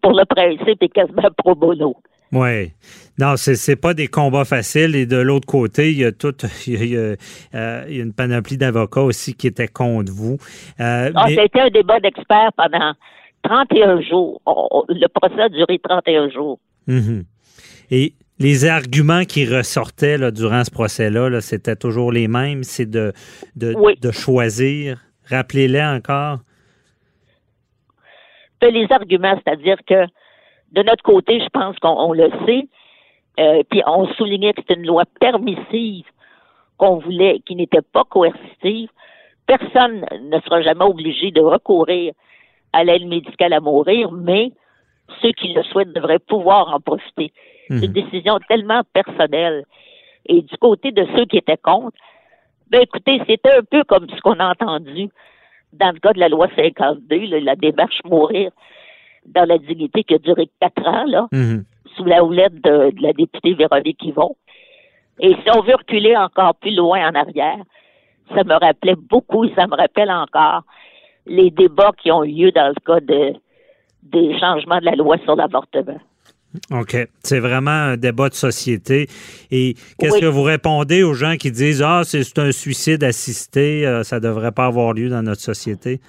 pour 0.00 0.12
le 0.12 0.24
principe 0.24 0.82
et 0.82 0.88
quasiment 0.88 1.30
pro 1.36 1.54
bono. 1.54 1.96
Oui. 2.32 2.72
Non, 3.18 3.36
c'est 3.36 3.56
c'est 3.56 3.76
pas 3.76 3.92
des 3.92 4.08
combats 4.08 4.46
faciles. 4.46 4.96
Et 4.96 5.06
de 5.06 5.18
l'autre 5.18 5.46
côté, 5.46 5.92
il 5.92 5.98
y 5.98 6.04
a 6.04 6.12
tout, 6.12 6.34
il 6.66 6.84
y 6.84 6.96
a, 6.96 7.14
euh, 7.54 7.86
une 7.88 8.12
panoplie 8.12 8.56
d'avocats 8.56 9.02
aussi 9.02 9.34
qui 9.34 9.46
étaient 9.46 9.68
contre 9.68 10.12
vous. 10.12 10.38
Euh, 10.80 11.12
ah, 11.14 11.28
Ça 11.34 11.40
a 11.42 11.44
été 11.44 11.60
un 11.60 11.70
débat 11.70 12.00
d'experts 12.00 12.52
pendant 12.56 12.92
31 13.42 14.00
jours. 14.00 14.40
le 14.88 15.06
procès 15.08 15.42
a 15.42 15.48
duré 15.48 15.78
31 15.78 16.30
jours. 16.30 16.58
Mhm. 16.86 17.24
Et 17.90 18.14
les 18.38 18.64
arguments 18.64 19.24
qui 19.24 19.44
ressortaient 19.44 20.16
là, 20.16 20.30
durant 20.30 20.64
ce 20.64 20.70
procès-là, 20.70 21.28
-là, 21.28 21.40
c'était 21.40 21.76
toujours 21.76 22.12
les 22.12 22.28
mêmes. 22.28 22.64
C'est 22.64 22.90
de, 22.90 23.12
de, 23.56 23.74
de 24.00 24.10
choisir. 24.10 24.98
Rappelez-les 25.28 25.82
encore. 25.82 26.38
Les 28.62 28.86
arguments, 28.90 29.38
c'est-à-dire 29.44 29.76
que 29.86 30.06
de 30.72 30.82
notre 30.82 31.02
côté, 31.02 31.40
je 31.40 31.48
pense 31.48 31.78
qu'on 31.78 32.12
le 32.12 32.30
sait, 32.46 32.66
euh, 33.40 33.62
puis 33.70 33.82
on 33.86 34.06
soulignait 34.14 34.52
que 34.52 34.62
c'était 34.62 34.80
une 34.80 34.86
loi 34.86 35.04
permissive 35.20 36.04
qu'on 36.78 36.96
voulait, 36.96 37.40
qui 37.46 37.56
n'était 37.56 37.82
pas 37.82 38.04
coercitive. 38.04 38.90
Personne 39.46 40.04
ne 40.22 40.40
sera 40.40 40.62
jamais 40.62 40.84
obligé 40.84 41.30
de 41.30 41.40
recourir 41.40 42.12
à 42.72 42.84
l'aide 42.84 43.06
médicale 43.06 43.52
à 43.52 43.60
mourir, 43.60 44.10
mais 44.12 44.52
ceux 45.20 45.32
qui 45.32 45.52
le 45.52 45.62
souhaitent 45.64 45.92
devraient 45.92 46.18
pouvoir 46.18 46.74
en 46.74 46.80
profiter. 46.80 47.32
C'est 47.68 47.84
une 47.84 47.88
mhm. 47.88 47.92
décision 47.92 48.38
tellement 48.48 48.82
personnelle. 48.92 49.64
Et 50.26 50.42
du 50.42 50.56
côté 50.58 50.90
de 50.92 51.06
ceux 51.16 51.26
qui 51.26 51.36
étaient 51.36 51.56
contre, 51.56 51.96
ben 52.70 52.80
écoutez, 52.80 53.20
c'était 53.26 53.56
un 53.56 53.64
peu 53.70 53.84
comme 53.84 54.08
ce 54.08 54.20
qu'on 54.20 54.38
a 54.38 54.50
entendu 54.50 55.10
dans 55.72 55.92
le 55.92 56.00
cas 56.00 56.12
de 56.12 56.20
la 56.20 56.28
loi 56.28 56.48
52, 56.56 57.40
la 57.40 57.56
démarche 57.56 58.00
mourir 58.04 58.50
dans 59.26 59.44
la 59.44 59.58
dignité 59.58 60.04
qui 60.04 60.14
a 60.14 60.18
duré 60.18 60.48
quatre 60.60 60.86
ans, 60.86 61.04
là, 61.06 61.28
mhm. 61.32 61.64
sous 61.96 62.04
la 62.04 62.24
houlette 62.24 62.62
de, 62.62 62.92
la 63.00 63.12
députée 63.12 63.54
Véronique 63.54 64.02
Yvon. 64.04 64.36
Et 65.20 65.34
si 65.34 65.50
on 65.54 65.62
veut 65.62 65.74
reculer 65.74 66.16
encore 66.16 66.54
plus 66.56 66.74
loin 66.74 67.08
en 67.08 67.14
arrière, 67.14 67.62
ça 68.34 68.44
me 68.44 68.54
rappelait 68.54 68.96
beaucoup, 68.96 69.46
ça 69.54 69.66
me 69.66 69.76
rappelle 69.76 70.10
encore 70.10 70.62
les 71.26 71.50
débats 71.50 71.92
qui 72.02 72.10
ont 72.10 72.24
eu 72.24 72.32
lieu 72.32 72.52
dans 72.52 72.68
le 72.68 72.80
cas 72.84 73.00
de, 73.00 73.34
des 74.02 74.38
changements 74.40 74.78
de 74.78 74.86
la 74.86 74.96
loi 74.96 75.16
sur 75.24 75.36
l'avortement. 75.36 76.00
OK. 76.70 76.96
C'est 77.22 77.38
vraiment 77.38 77.70
un 77.70 77.96
débat 77.96 78.28
de 78.28 78.34
société. 78.34 79.06
Et 79.50 79.74
qu'est-ce 79.98 80.20
que 80.20 80.26
vous 80.26 80.42
répondez 80.42 81.02
aux 81.02 81.14
gens 81.14 81.36
qui 81.36 81.50
disent 81.50 81.82
Ah, 81.82 82.02
c'est 82.04 82.38
un 82.38 82.52
suicide 82.52 83.04
assisté, 83.04 83.86
euh, 83.86 84.02
ça 84.02 84.16
ne 84.16 84.20
devrait 84.20 84.52
pas 84.52 84.66
avoir 84.66 84.92
lieu 84.92 85.08
dans 85.08 85.22
notre 85.22 85.40
société? 85.40 86.00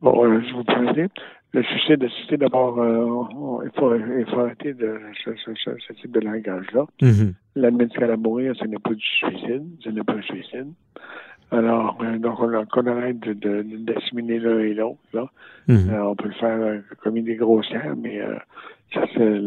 Bon, 0.00 0.24
euh, 0.24 0.40
je 0.48 0.54
vous 0.54 0.64
présente 0.64 1.10
le 1.54 1.62
suicide 1.62 2.02
assisté, 2.02 2.36
d'abord, 2.36 2.80
euh, 2.80 3.62
il, 3.64 3.70
faut, 3.78 3.94
il 3.94 4.26
faut 4.28 4.40
arrêter 4.40 4.74
de 4.74 4.98
ce, 5.24 5.30
ce, 5.36 5.52
ce, 5.54 5.92
type 5.92 6.10
de 6.10 6.20
langage-là. 6.20 6.84
Mm 7.00 7.30
La 7.54 7.70
médicale 7.70 8.10
à 8.10 8.16
mourir, 8.16 8.54
ce 8.58 8.64
n'est 8.66 8.78
pas 8.78 8.92
du 8.92 9.06
suicide, 9.06 9.64
ce 9.78 9.90
n'est 9.90 10.02
pas 10.02 10.14
un 10.14 10.22
suicide. 10.22 10.72
Alors, 11.52 11.96
euh, 12.02 12.18
donc, 12.18 12.40
on, 12.40 12.52
on 12.52 12.86
arrête 12.88 13.20
d'assimiler 13.20 14.40
de, 14.40 14.48
l'un 14.48 14.58
et 14.58 14.74
l'autre. 14.74 14.98
Là. 15.12 15.30
Mhm. 15.68 15.90
Euh, 15.90 16.02
on 16.02 16.16
peut 16.16 16.28
le 16.28 16.34
faire 16.34 16.82
comme 17.00 17.16
une 17.16 17.22
idée 17.22 17.36
grossière, 17.36 17.94
mais 17.96 18.20
ça, 18.92 19.04
c'est 19.14 19.38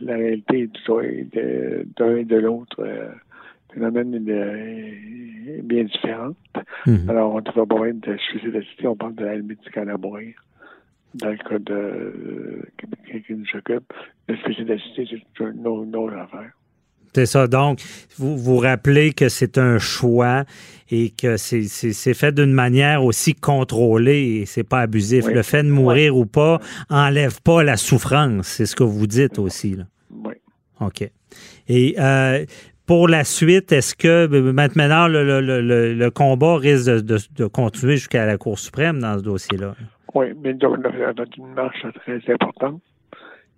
la 0.00 0.14
réalité 0.14 0.70
d'un 1.98 2.16
et 2.16 2.24
de 2.24 2.36
l'autre. 2.36 2.82
phénomène 3.74 4.14
est, 4.26 5.62
bien 5.62 5.84
différente. 5.84 6.36
Mhm. 6.86 7.10
Alors, 7.10 7.34
on 7.34 7.40
ne 7.40 7.54
va 7.54 7.66
pas 7.66 7.88
être 7.88 8.08
de 8.08 8.16
suicide 8.16 8.56
assisté, 8.56 8.86
on 8.86 8.96
parle 8.96 9.16
de 9.16 9.24
la 9.26 9.36
médicale 9.36 9.90
à 9.90 9.98
mourir 9.98 10.34
dans 11.14 11.30
le 11.30 11.36
cas 11.36 11.58
de 11.58 12.62
quelqu'un 12.78 13.20
qui 13.26 13.34
nous 13.34 13.46
occupe. 13.54 13.92
Le 14.28 14.36
suicide 14.36 14.70
assisté, 14.70 15.06
c'est 15.10 15.44
une 15.44 15.66
autre 15.66 16.16
affaire. 16.16 16.52
C'est 17.14 17.26
ça. 17.26 17.46
Donc, 17.46 17.80
vous 18.16 18.38
vous 18.38 18.56
rappelez 18.56 19.12
que 19.12 19.28
c'est 19.28 19.58
un 19.58 19.78
choix 19.78 20.44
et 20.90 21.10
que 21.10 21.36
c'est 21.36 22.14
fait 22.14 22.32
d'une 22.32 22.54
manière 22.54 23.04
aussi 23.04 23.34
contrôlée 23.34 24.40
et 24.40 24.46
c'est 24.46 24.64
pas 24.64 24.80
abusif. 24.80 25.26
Le 25.26 25.42
fait 25.42 25.62
de 25.62 25.68
mourir 25.70 26.16
ou 26.16 26.24
pas 26.24 26.58
enlève 26.88 27.42
pas 27.42 27.62
la 27.62 27.76
souffrance. 27.76 28.46
C'est 28.46 28.66
ce 28.66 28.74
que 28.74 28.84
vous 28.84 29.06
dites 29.06 29.38
aussi. 29.38 29.76
Là. 29.76 29.84
Oui. 30.10 30.34
OK. 30.80 31.10
Et 31.68 31.94
euh, 31.98 32.46
pour 32.86 33.08
la 33.08 33.24
suite, 33.24 33.72
est-ce 33.72 33.94
que 33.94 34.26
maintenant 34.50 35.06
le, 35.06 35.22
le, 35.22 35.60
le, 35.60 35.94
le 35.94 36.10
combat 36.10 36.56
risque 36.56 36.86
de, 36.86 37.00
de, 37.00 37.18
de 37.36 37.46
continuer 37.46 37.96
jusqu'à 37.96 38.24
la 38.24 38.38
Cour 38.38 38.58
suprême 38.58 39.00
dans 39.00 39.18
ce 39.18 39.22
dossier-là? 39.22 39.74
Oui, 40.14 40.26
mais 40.42 40.54
donc, 40.54 40.78
on 40.78 40.84
a 40.84 41.24
une 41.36 41.54
marche 41.54 41.86
très 42.04 42.20
importante. 42.32 42.82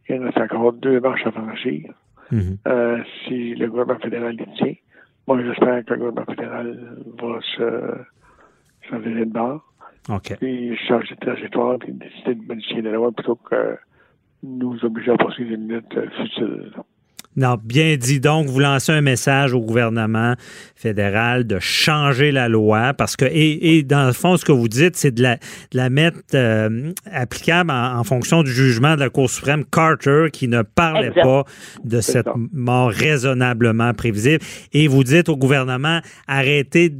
Il 0.09 0.23
reste 0.23 0.39
encore 0.39 0.73
deux 0.73 1.01
marches 1.01 1.27
à 1.27 1.33
franchir. 1.33 1.93
Mhm. 2.31 2.59
Euh, 2.67 3.03
si 3.27 3.55
le 3.55 3.69
gouvernement 3.69 3.99
fédéral 3.99 4.35
y 4.35 4.57
tient, 4.57 4.75
moi, 5.27 5.43
j'espère 5.43 5.85
que 5.85 5.95
le 5.95 6.01
gouvernement 6.01 6.27
fédéral 6.27 6.99
va 7.19 7.41
se, 7.57 8.99
virer 8.99 9.25
de 9.25 9.33
bord. 9.33 9.63
OK. 10.11 10.37
Puis 10.39 10.77
changer 10.87 11.15
de 11.15 11.21
trajectoire 11.21 11.79
puis 11.79 11.93
décider 11.93 12.35
de 12.35 12.47
modifier 12.47 12.83
la 12.83 12.93
loi 12.93 13.11
plutôt 13.11 13.37
que 13.37 13.79
nous 14.43 14.85
obliger 14.85 15.13
à 15.13 15.17
poursuivre 15.17 15.53
une 15.53 15.73
euh, 15.73 16.11
futile. 16.11 16.73
Non, 17.37 17.59
bien 17.63 17.97
dit. 17.97 18.21
Donc, 18.21 18.47
vous 18.47 18.61
lancez 18.61 18.93
un 18.93 19.01
message 19.01 19.55
au 19.55 19.61
gouvernement 19.61 20.35
fédéral 20.77 21.47
de 21.47 21.59
changer 21.59 22.31
la 22.31 22.49
loi 22.49 22.95
parce 22.95 23.17
que, 23.17 23.25
et, 23.25 23.77
et 23.79 23.83
dans 23.83 24.07
le 24.07 24.13
fond, 24.13 24.37
ce 24.37 24.45
que 24.45 24.53
vous 24.53 24.69
dites, 24.69 24.97
c'est 24.97 25.11
de 25.11 25.23
la, 25.23 25.37
de 25.37 25.77
la 25.77 25.91
mettre 25.91 26.19
euh, 26.35 26.93
applicable 27.11 27.71
en, 27.71 27.99
en 27.99 28.05
fonction 28.05 28.43
du 28.43 28.53
jugement 28.53 28.95
de 28.95 29.01
la 29.01 29.11
Cour 29.11 29.29
suprême 29.29 29.65
Carter 29.65 30.27
qui 30.33 30.47
ne 30.47 30.63
parlait 30.63 31.09
Exact. 31.09 31.23
pas 31.23 31.45
de 31.85 32.01
cette 32.01 32.27
ça. 32.27 32.35
mort 32.53 32.91
raisonnablement 32.91 33.95
prévisible. 33.95 34.39
Et 34.73 34.87
vous 34.87 35.03
dites 35.05 35.29
au 35.29 35.37
gouvernement, 35.37 36.01
arrêtez 36.29 36.91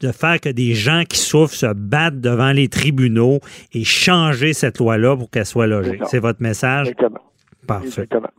de 0.00 0.12
faire 0.12 0.40
que 0.40 0.48
des 0.48 0.74
gens 0.74 1.04
qui 1.08 1.18
souffrent 1.18 1.54
se 1.54 1.72
battent 1.74 2.20
devant 2.20 2.52
les 2.52 2.68
tribunaux 2.68 3.40
et 3.72 3.84
changer 3.84 4.52
cette 4.54 4.78
loi-là 4.78 5.16
pour 5.16 5.30
qu'elle 5.30 5.44
soit 5.46 5.66
logée. 5.66 6.00
C'est 6.06 6.18
votre 6.20 6.42
message? 6.42 6.88
Exactement. 6.88 7.20
Parfait. 7.66 7.86
Exactement. 8.02 8.30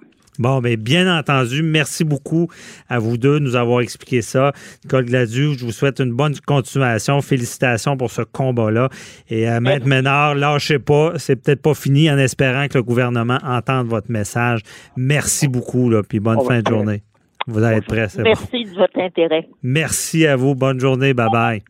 Bon, 0.42 0.60
mais 0.60 0.76
bien 0.76 1.20
entendu, 1.20 1.62
merci 1.62 2.04
beaucoup 2.04 2.48
à 2.90 2.98
vous 2.98 3.18
deux 3.18 3.40
de 3.40 3.46
nous 3.46 3.56
avoir 3.56 3.82
expliqué 3.82 4.24
ça. 4.24 4.54
Nicole 4.84 5.06
Gladu, 5.06 5.54
je 5.58 5.64
vous 5.64 5.72
souhaite 5.72 6.00
une 6.00 6.12
bonne 6.12 6.34
continuation. 6.46 7.22
Félicitations 7.22 7.96
pour 7.96 8.10
ce 8.10 8.24
combat-là. 8.24 8.90
Et 9.30 9.48
à 9.48 9.60
Maître 9.60 9.86
Ménard, 9.86 10.34
lâchez 10.34 10.80
pas. 10.80 11.14
C'est 11.18 11.36
peut-être 11.36 11.62
pas 11.62 11.76
fini 11.76 12.10
en 12.10 12.18
espérant 12.18 12.68
que 12.68 12.78
le 12.80 12.84
gouvernement 12.84 13.38
entende 13.44 13.88
votre 13.88 14.10
message. 14.10 14.62
Merci 14.98 15.48
beaucoup, 15.48 15.90
là, 15.92 16.02
puis 16.02 16.20
bonne 16.20 16.42
fin 16.42 16.62
de 16.62 16.68
journée. 16.68 17.04
Vous 17.48 17.64
allez 17.64 17.78
être 17.78 17.88
prêts, 17.88 18.08
c'est 18.10 18.24
bon. 18.24 18.30
Merci 18.30 18.66
de 18.66 18.76
votre 18.76 19.00
intérêt. 19.00 19.48
Merci 19.62 20.26
à 20.26 20.36
vous. 20.36 20.56
Bonne 20.56 20.80
journée. 20.80 21.14
Bye-bye. 21.14 21.62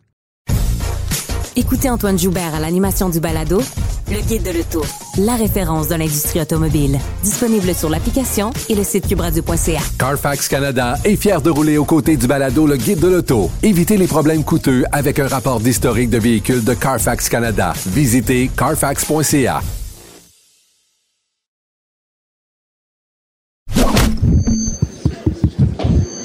Écoutez 1.57 1.89
Antoine 1.89 2.17
Joubert 2.17 2.55
à 2.55 2.61
l'animation 2.61 3.09
du 3.09 3.19
balado 3.19 3.61
Le 4.09 4.21
Guide 4.21 4.43
de 4.43 4.51
l'Auto, 4.51 4.85
la 5.17 5.35
référence 5.35 5.89
de 5.89 5.95
l'industrie 5.95 6.39
automobile. 6.39 6.97
Disponible 7.23 7.75
sur 7.75 7.89
l'application 7.89 8.51
et 8.69 8.75
le 8.75 8.85
site 8.85 9.05
cubradio.ca. 9.05 9.81
Carfax 9.99 10.47
Canada 10.47 10.95
est 11.03 11.17
fier 11.17 11.41
de 11.41 11.49
rouler 11.49 11.77
aux 11.77 11.83
côtés 11.83 12.15
du 12.15 12.25
balado 12.25 12.65
Le 12.65 12.77
Guide 12.77 12.99
de 12.99 13.07
l'auto. 13.09 13.51
Évitez 13.63 13.97
les 13.97 14.07
problèmes 14.07 14.45
coûteux 14.45 14.85
avec 14.93 15.19
un 15.19 15.27
rapport 15.27 15.59
d'historique 15.59 16.09
de 16.09 16.19
véhicule 16.19 16.63
de 16.63 16.73
Carfax 16.73 17.27
Canada. 17.27 17.73
Visitez 17.85 18.49
carfax.ca. 18.55 19.61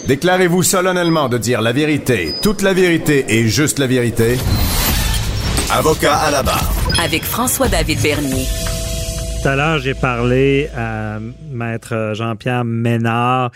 Déclarez-vous 0.07 0.63
solennellement 0.63 1.29
de 1.29 1.37
dire 1.37 1.61
la 1.63 1.73
vérité, 1.73 2.33
toute 2.41 2.63
la 2.63 2.73
vérité 2.73 3.25
et 3.29 3.49
juste 3.49 3.81
la 3.81 3.89
vérité. 3.89 4.39
Avocat 5.73 6.15
à 6.17 6.31
la 6.31 6.43
barre. 6.43 6.73
Avec 7.03 7.23
François-David 7.25 8.01
Bernier. 8.01 8.45
Tout 9.43 9.49
à 9.49 9.57
l'heure, 9.57 9.79
j'ai 9.79 9.95
parlé 9.95 10.69
à 10.77 11.19
Maître 11.51 12.13
Jean-Pierre 12.15 12.65
Ménard 12.65 13.51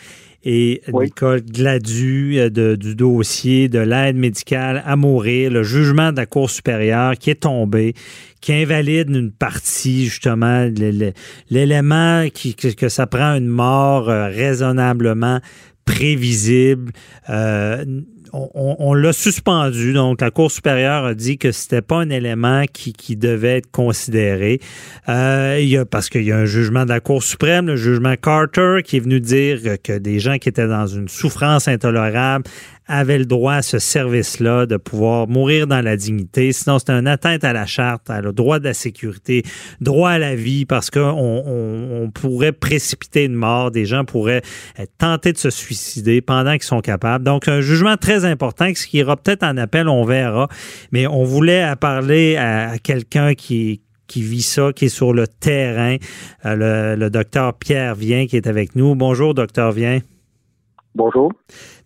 et 0.44 0.82
Oui. 0.92 1.06
Nicole 1.06 1.42
Gladu 1.42 2.38
euh, 2.38 2.50
de- 2.50 2.74
du 2.74 2.94
dossier 2.94 3.68
de 3.68 3.78
l'aide 3.78 4.16
médicale 4.16 4.82
à 4.86 4.96
mourir, 4.96 5.50
le 5.50 5.62
jugement 5.62 6.10
de 6.12 6.16
la 6.16 6.26
Cour 6.26 6.50
supérieure 6.50 7.14
qui 7.18 7.30
est 7.30 7.42
tombé, 7.42 7.94
qui 8.40 8.52
invalide 8.54 9.10
une 9.10 9.30
partie, 9.32 10.06
justement, 10.06 10.66
l'élément 11.50 12.26
qui, 12.32 12.54
que, 12.54 12.68
que 12.68 12.88
ça 12.88 13.06
prend 13.06 13.34
une 13.34 13.48
mort 13.48 14.08
euh, 14.10 14.26
raisonnablement 14.28 15.40
prévisible. 15.84 16.92
Euh, 17.28 17.84
on, 18.32 18.76
on- 18.78 18.94
l'a 18.94 19.12
suspendu, 19.12 19.92
donc 19.92 20.20
la 20.20 20.30
Cour 20.30 20.50
supérieure 20.50 21.04
a 21.04 21.14
dit 21.14 21.38
que 21.38 21.52
c'était 21.52 21.82
pas 21.82 21.96
un 21.96 22.10
élément 22.10 22.64
qui, 22.72 22.92
qui 22.92 23.16
devait 23.16 23.58
être 23.58 23.70
considéré. 23.70 24.60
Euh, 25.08 25.84
parce 25.90 26.08
qu'il 26.08 26.24
y 26.24 26.32
a 26.32 26.36
un 26.36 26.44
jugement 26.44 26.84
de 26.84 26.90
la 26.90 27.00
Cour 27.00 27.22
suprême, 27.22 27.66
le 27.66 27.76
jugement 27.76 28.14
Carter, 28.20 28.78
qui 28.84 28.96
est 28.96 29.00
venu 29.00 29.20
dire 29.20 29.58
que 29.82 29.98
des 29.98 30.18
gens 30.20 30.38
qui 30.38 30.48
étaient 30.48 30.68
dans 30.68 30.86
une 30.86 31.08
souffrance 31.08 31.68
intolérable 31.68 32.44
avaient 32.90 33.18
le 33.18 33.24
droit 33.24 33.54
à 33.54 33.62
ce 33.62 33.78
service-là 33.78 34.66
de 34.66 34.76
pouvoir 34.76 35.28
mourir 35.28 35.66
dans 35.66 35.80
la 35.80 35.96
dignité. 35.96 36.52
Sinon, 36.52 36.78
c'est 36.78 36.90
une 36.90 37.06
atteinte 37.06 37.44
à 37.44 37.52
la 37.52 37.64
charte, 37.64 38.10
à 38.10 38.20
le 38.20 38.32
droit 38.32 38.58
de 38.58 38.64
la 38.64 38.74
sécurité, 38.74 39.44
droit 39.80 40.10
à 40.10 40.18
la 40.18 40.34
vie, 40.34 40.66
parce 40.66 40.90
qu'on 40.90 41.00
on, 41.00 42.10
pourrait 42.10 42.52
précipiter 42.52 43.24
une 43.24 43.34
mort. 43.34 43.70
Des 43.70 43.86
gens 43.86 44.04
pourraient 44.04 44.42
tentés 44.98 45.32
de 45.32 45.38
se 45.38 45.50
suicider 45.50 46.20
pendant 46.20 46.52
qu'ils 46.52 46.64
sont 46.64 46.80
capables. 46.80 47.24
Donc, 47.24 47.46
un 47.46 47.60
jugement 47.60 47.96
très 47.96 48.24
important, 48.24 48.66
ce 48.74 48.86
qui 48.86 48.98
ira 48.98 49.16
peut-être 49.16 49.44
en 49.44 49.56
appel, 49.56 49.88
on 49.88 50.04
verra. 50.04 50.48
Mais 50.90 51.06
on 51.06 51.22
voulait 51.22 51.72
parler 51.80 52.36
à, 52.36 52.78
quelqu'un 52.82 53.34
qui 53.34 53.80
qui 54.08 54.22
vit 54.22 54.42
ça, 54.42 54.72
qui 54.74 54.86
est 54.86 54.88
sur 54.88 55.12
le 55.12 55.28
terrain, 55.28 55.96
euh, 56.44 56.96
le, 56.96 57.00
le 57.00 57.10
docteur 57.10 57.54
Pierre 57.54 57.94
Vien 57.94 58.26
qui 58.26 58.36
est 58.36 58.48
avec 58.48 58.74
nous. 58.74 58.96
Bonjour, 58.96 59.34
docteur 59.34 59.70
Vien. 59.70 60.00
Bonjour. 60.96 61.32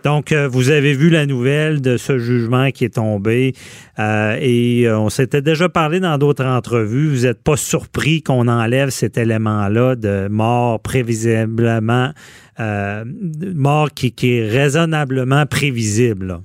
Donc, 0.03 0.33
euh, 0.33 0.49
vous 0.49 0.71
avez 0.71 0.95
vu 0.95 1.11
la 1.11 1.27
nouvelle 1.27 1.83
de 1.83 1.99
ce 1.99 2.17
jugement 2.17 2.71
qui 2.71 2.87
est 2.87 2.95
tombé 2.95 3.53
euh, 3.99 4.39
et 4.41 4.87
euh, 4.87 4.99
on 4.99 5.11
s'était 5.11 5.43
déjà 5.43 5.69
parlé 5.69 6.01
dans 6.01 6.17
d'autres 6.17 6.47
entrevues. 6.47 7.09
Vous 7.09 7.27
n'êtes 7.27 7.43
pas 7.45 7.57
surpris 7.57 8.23
qu'on 8.23 8.49
enlève 8.49 8.89
cet 8.89 9.19
élément-là 9.19 9.97
de 9.97 10.29
mort 10.29 10.81
prévisiblement, 10.81 12.13
mort 12.59 13.91
qui, 13.91 14.13
qui 14.13 14.39
est 14.39 14.49
raisonnablement 14.49 15.45
prévisible. 15.45 16.27
là? 16.27 16.41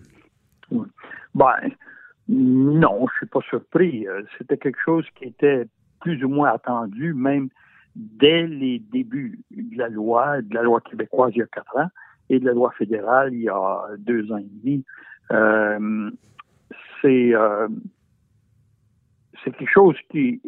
Ben, 1.34 1.56
non, 2.28 3.08
je 3.08 3.18
suis 3.20 3.28
pas 3.28 3.42
surpris. 3.50 4.06
C'était 4.38 4.58
quelque 4.58 4.80
chose 4.84 5.06
qui 5.18 5.26
était 5.26 5.66
plus 6.02 6.22
ou 6.26 6.30
moins 6.30 6.50
attendu, 6.50 7.14
même 7.14 7.48
dès 7.96 8.48
les 8.48 8.80
débuts 8.92 9.40
de 9.52 9.78
la 9.78 9.88
loi, 9.88 10.42
de 10.42 10.54
la 10.54 10.64
loi 10.64 10.82
québécoise 10.82 11.32
il 11.36 11.40
y 11.40 11.42
a 11.42 11.48
quatre 11.48 11.78
ans 11.78 11.90
et 12.30 12.40
de 12.40 12.46
la 12.46 12.54
loi 12.54 12.72
fédérale 12.78 13.34
il 13.34 13.44
y 13.44 13.50
a 13.50 13.82
deux 13.98 14.32
ans 14.32 14.38
et 14.38 14.48
demi. 14.64 14.84
Euh, 15.32 16.12
c'est 17.02 17.34
euh, 17.34 17.68
c'est 19.44 19.56
quelque 19.56 19.72
chose 19.72 19.96
qui 20.10 20.42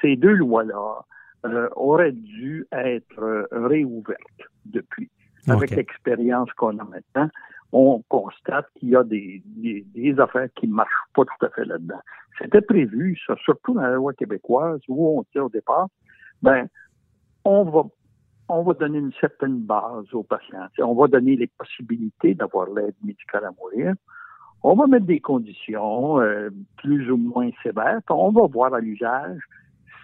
ces 0.00 0.16
deux 0.16 0.32
lois-là 0.32 1.04
euh, 1.46 1.68
auraient 1.76 2.12
dû 2.12 2.66
être 2.72 3.48
réouvertes 3.52 4.20
depuis. 4.66 5.10
Avec 5.48 5.70
l'expérience 5.70 6.52
qu'on 6.52 6.78
a 6.78 6.84
maintenant, 6.84 7.30
on 7.72 8.02
constate 8.08 8.66
qu'il 8.74 8.90
y 8.90 8.96
a 8.96 9.02
des, 9.02 9.42
des, 9.46 9.86
des 9.94 10.20
affaires 10.20 10.48
qui 10.54 10.68
ne 10.68 10.74
marchent 10.74 10.90
pas 11.14 11.24
tout 11.24 11.46
à 11.46 11.48
fait 11.50 11.64
là-dedans. 11.64 12.00
C'était 12.38 12.60
prévu, 12.60 13.18
ça, 13.26 13.34
surtout 13.42 13.74
dans 13.74 13.82
la 13.82 13.94
loi 13.94 14.12
québécoise, 14.12 14.80
où 14.88 15.18
on 15.18 15.24
dit 15.32 15.38
au 15.38 15.48
départ, 15.48 15.88
ben, 16.42 16.68
on 17.44 17.64
va, 17.64 17.84
on 18.50 18.62
va 18.62 18.74
donner 18.74 18.98
une 18.98 19.12
certaine 19.20 19.60
base 19.60 20.12
aux 20.12 20.22
patients. 20.22 20.68
On 20.78 20.94
va 20.94 21.06
donner 21.06 21.36
les 21.36 21.46
possibilités 21.46 22.34
d'avoir 22.34 22.68
l'aide 22.70 22.94
médicale 23.04 23.44
à 23.44 23.50
mourir. 23.50 23.94
On 24.62 24.74
va 24.74 24.86
mettre 24.86 25.06
des 25.06 25.20
conditions 25.20 26.20
euh, 26.20 26.50
plus 26.78 27.10
ou 27.10 27.16
moins 27.16 27.50
sévères. 27.62 28.00
puis 28.06 28.14
On 28.16 28.30
va 28.30 28.46
voir 28.46 28.74
à 28.74 28.80
l'usage 28.80 29.40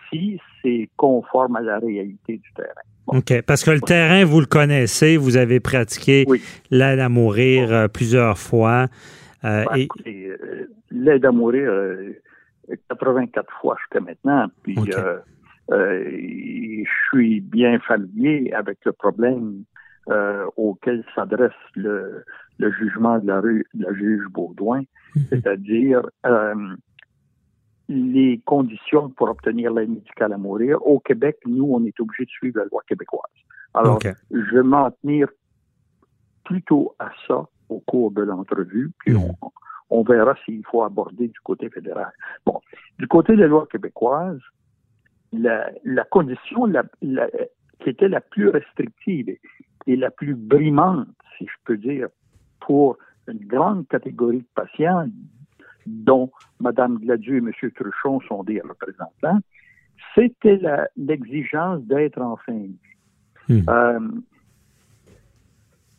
si 0.09 0.41
c'est 0.63 0.89
conforme 0.97 1.57
à 1.57 1.61
la 1.61 1.79
réalité 1.79 2.39
du 2.39 2.53
terrain. 2.55 2.71
OK. 3.09 3.43
Parce 3.43 3.65
que 3.65 3.71
le 3.71 3.81
terrain, 3.81 4.25
vous 4.25 4.41
le 4.41 4.47
connaissez, 4.47 5.17
vous 5.17 5.37
avez 5.37 5.61
pratiqué 5.61 6.25
Oui. 6.27 6.43
l'aide 6.71 7.01
à 7.01 7.09
mourir 7.09 7.73
euh, 7.73 7.89
plusieurs 7.89 8.39
fois. 8.39 8.87
Euh, 9.45 9.65
Ben, 9.73 9.87
et, 10.07 10.33
l'aide 10.91 11.25
à 11.27 11.33
mourir 11.33 11.71
euh, 11.71 12.17
84 12.89 13.47
fois 13.61 13.77
jusqu'à 13.81 14.01
maintenant. 14.01 14.47
Puis. 14.63 14.77
Euh, 15.73 16.05
je 16.09 16.91
suis 17.09 17.41
bien 17.41 17.79
familier 17.81 18.53
avec 18.53 18.79
le 18.85 18.93
problème 18.93 19.65
euh, 20.09 20.47
auquel 20.57 21.05
s'adresse 21.15 21.53
le, 21.75 22.25
le 22.59 22.73
jugement 22.73 23.19
de 23.19 23.27
la, 23.27 23.41
rue, 23.41 23.67
de 23.75 23.85
la 23.85 23.93
juge 23.93 24.25
Baudouin, 24.31 24.83
c'est-à-dire 25.31 26.03
euh, 26.25 26.77
les 27.89 28.41
conditions 28.45 29.11
pour 29.11 29.29
obtenir 29.29 29.73
l'aide 29.73 29.91
médicale 29.91 30.33
à 30.33 30.39
mourir. 30.39 30.85
Au 30.87 31.01
Québec, 31.01 31.39
nous, 31.47 31.69
on 31.73 31.85
est 31.85 31.99
obligé 32.01 32.25
de 32.25 32.31
suivre 32.31 32.59
la 32.59 32.67
loi 32.67 32.83
québécoise. 32.89 33.23
Alors, 33.75 33.99
je 34.31 34.55
vais 34.55 34.63
m'en 34.63 34.91
tenir 34.91 35.29
plutôt 36.45 36.95
à 36.99 37.11
ça 37.27 37.45
au 37.69 37.81
cours 37.81 38.13
de 38.13 38.23
l'entrevue, 38.23 38.93
puis 38.99 39.13
Mhm. 39.13 39.33
on, 39.43 39.51
on 39.91 40.03
verra 40.03 40.35
s'il 40.45 40.65
faut 40.67 40.83
aborder 40.83 41.29
du 41.29 41.41
côté 41.41 41.69
fédéral. 41.69 42.13
Bon, 42.45 42.61
du 42.99 43.07
côté 43.09 43.35
de 43.35 43.41
la 43.41 43.49
loi 43.49 43.67
québécoise, 43.71 44.39
la, 45.39 45.71
la 45.85 46.05
condition 46.05 46.67
la, 46.67 46.85
la- 47.03 47.29
qui 47.81 47.91
était 47.91 48.09
la 48.09 48.21
plus 48.21 48.49
restrictive 48.49 49.37
et, 49.87 49.97
la 49.97 50.11
plus 50.11 50.35
brimante, 50.35 51.09
si 51.39 51.45
je 51.45 51.57
peux 51.65 51.77
dire, 51.77 52.09
pour 52.61 52.99
une 53.29 53.47
grande 53.47 53.87
catégorie 53.89 54.39
de 54.39 54.47
patients, 54.55 55.07
dont 55.87 56.31
Mme 56.61 56.99
Gladieux 56.99 57.37
et 57.37 57.39
M. 57.39 57.53
Truchon 57.73 58.21
sont 58.21 58.43
des 58.43 58.61
représentants, 58.61 59.41
c'était 60.15 60.61
l'exigence 60.97 61.83
d'être 61.83 62.21
en 62.21 62.37
fin 62.37 62.55
de 62.55 62.67
vie. 63.49 63.65
Euh, 63.69 64.01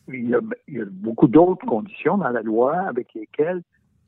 il, 0.09 0.29
y 0.29 0.35
a, 0.35 0.39
il, 0.67 0.73
y 0.77 0.81
a, 0.81 0.85
beaucoup 0.85 1.27
d'autres 1.27 1.65
conditions 1.65 2.17
dans 2.17 2.29
la 2.29 2.41
loi 2.41 2.77
avec 2.79 3.13
lesquelles, 3.13 3.61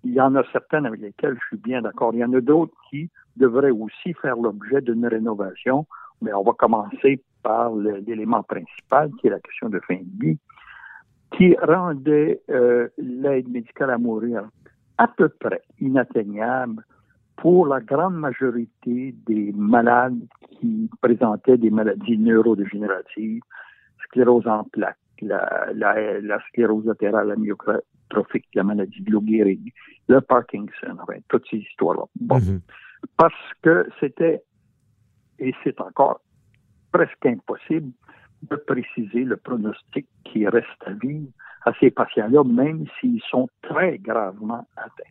il 0.03 0.13
y 0.13 0.21
en 0.21 0.35
a 0.35 0.43
certaines 0.51 0.85
avec 0.85 1.01
lesquelles 1.01 1.37
je 1.41 1.47
suis 1.47 1.57
bien 1.57 1.81
d'accord. 1.81 2.13
Il 2.13 2.19
y 2.19 2.23
en 2.23 2.33
a 2.33 2.41
d'autres 2.41 2.75
qui 2.89 3.09
devraient 3.35 3.71
aussi 3.71 4.13
faire 4.21 4.35
l'objet 4.35 4.81
d'une 4.81 5.05
rénovation, 5.05 5.85
mais 6.21 6.33
on 6.33 6.43
va 6.43 6.53
commencer 6.53 7.21
par 7.43 7.73
l'élément 7.75 8.43
principal, 8.43 9.11
qui 9.19 9.27
est 9.27 9.31
la 9.31 9.39
question 9.39 9.69
de 9.69 9.79
fin 9.79 9.95
de 9.95 10.25
vie, 10.25 10.37
qui 11.37 11.55
rendait 11.61 12.41
euh, 12.49 12.87
l'aide 12.97 13.49
médicale 13.49 13.91
à 13.91 13.97
mourir 13.97 14.49
à 14.97 15.07
peu 15.07 15.29
près 15.29 15.61
inatteignable 15.79 16.83
pour 17.37 17.67
la 17.67 17.79
grande 17.79 18.15
majorité 18.15 19.15
des 19.25 19.53
malades 19.55 20.19
qui 20.51 20.89
présentaient 21.01 21.57
des 21.57 21.69
maladies 21.69 22.17
neurodégénératives, 22.17 23.41
sclérose 24.03 24.47
en 24.47 24.65
plaques, 24.65 24.97
la, 25.21 25.67
la, 25.73 26.19
la 26.19 26.39
sclérose 26.49 26.85
latérale 26.85 27.31
amyotrophique, 28.10 28.47
la 28.53 28.64
maladie 28.64 29.01
de 29.01 29.12
Lou 29.12 29.24
Gehrig, 29.26 29.74
le 30.07 30.22
Parkinson, 30.22 30.97
enfin, 31.01 31.20
toutes 31.28 31.47
ces 31.49 31.57
histoires-là. 31.57 32.03
Bon. 32.20 32.38
Mm-hmm. 32.38 32.62
Parce 33.18 33.34
que 33.62 33.88
c'était, 33.99 34.41
et 35.39 35.53
c'est 35.64 35.80
encore 35.82 36.22
presque 36.91 37.26
impossible 37.26 37.91
de 38.43 38.55
préciser 38.55 39.24
le 39.24 39.38
pronostic 39.38 40.07
qui 40.26 40.47
reste 40.47 40.68
à 40.86 40.91
vivre 40.91 41.32
à 41.66 41.74
ces 41.80 41.91
patients-là, 41.91 42.43
même 42.43 42.86
s'ils 42.99 43.22
sont 43.30 43.49
très 43.62 43.97
gravement 43.97 44.66
atteints, 44.78 45.03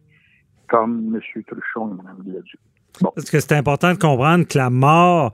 comme 0.69 1.15
M. 1.15 1.43
Truchon 1.45 1.93
et 1.93 2.03
Mme 2.03 2.23
Gladu. 2.25 2.59
Bon. 3.01 3.13
Parce 3.15 3.31
que 3.31 3.41
c'est 3.41 3.53
important 3.53 3.93
de 3.93 3.99
comprendre 3.99 4.47
que 4.47 4.59
la 4.59 4.71
mort, 4.71 5.33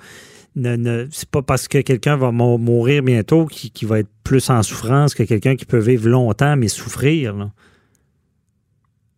ne, 0.56 0.76
ne 0.76 1.06
c'est 1.10 1.30
pas 1.30 1.42
parce 1.42 1.68
que 1.68 1.78
quelqu'un 1.78 2.16
va 2.16 2.30
mourir 2.30 3.02
bientôt 3.02 3.46
qui, 3.46 3.70
qui, 3.70 3.84
va 3.84 4.00
être 4.00 4.10
plus 4.22 4.50
en 4.50 4.62
souffrance 4.62 5.14
que 5.14 5.22
quelqu'un 5.22 5.56
qui 5.56 5.64
peut 5.64 5.78
vivre 5.78 6.08
longtemps 6.08 6.56
mais 6.56 6.68
souffrir. 6.68 7.34
Là. 7.34 7.50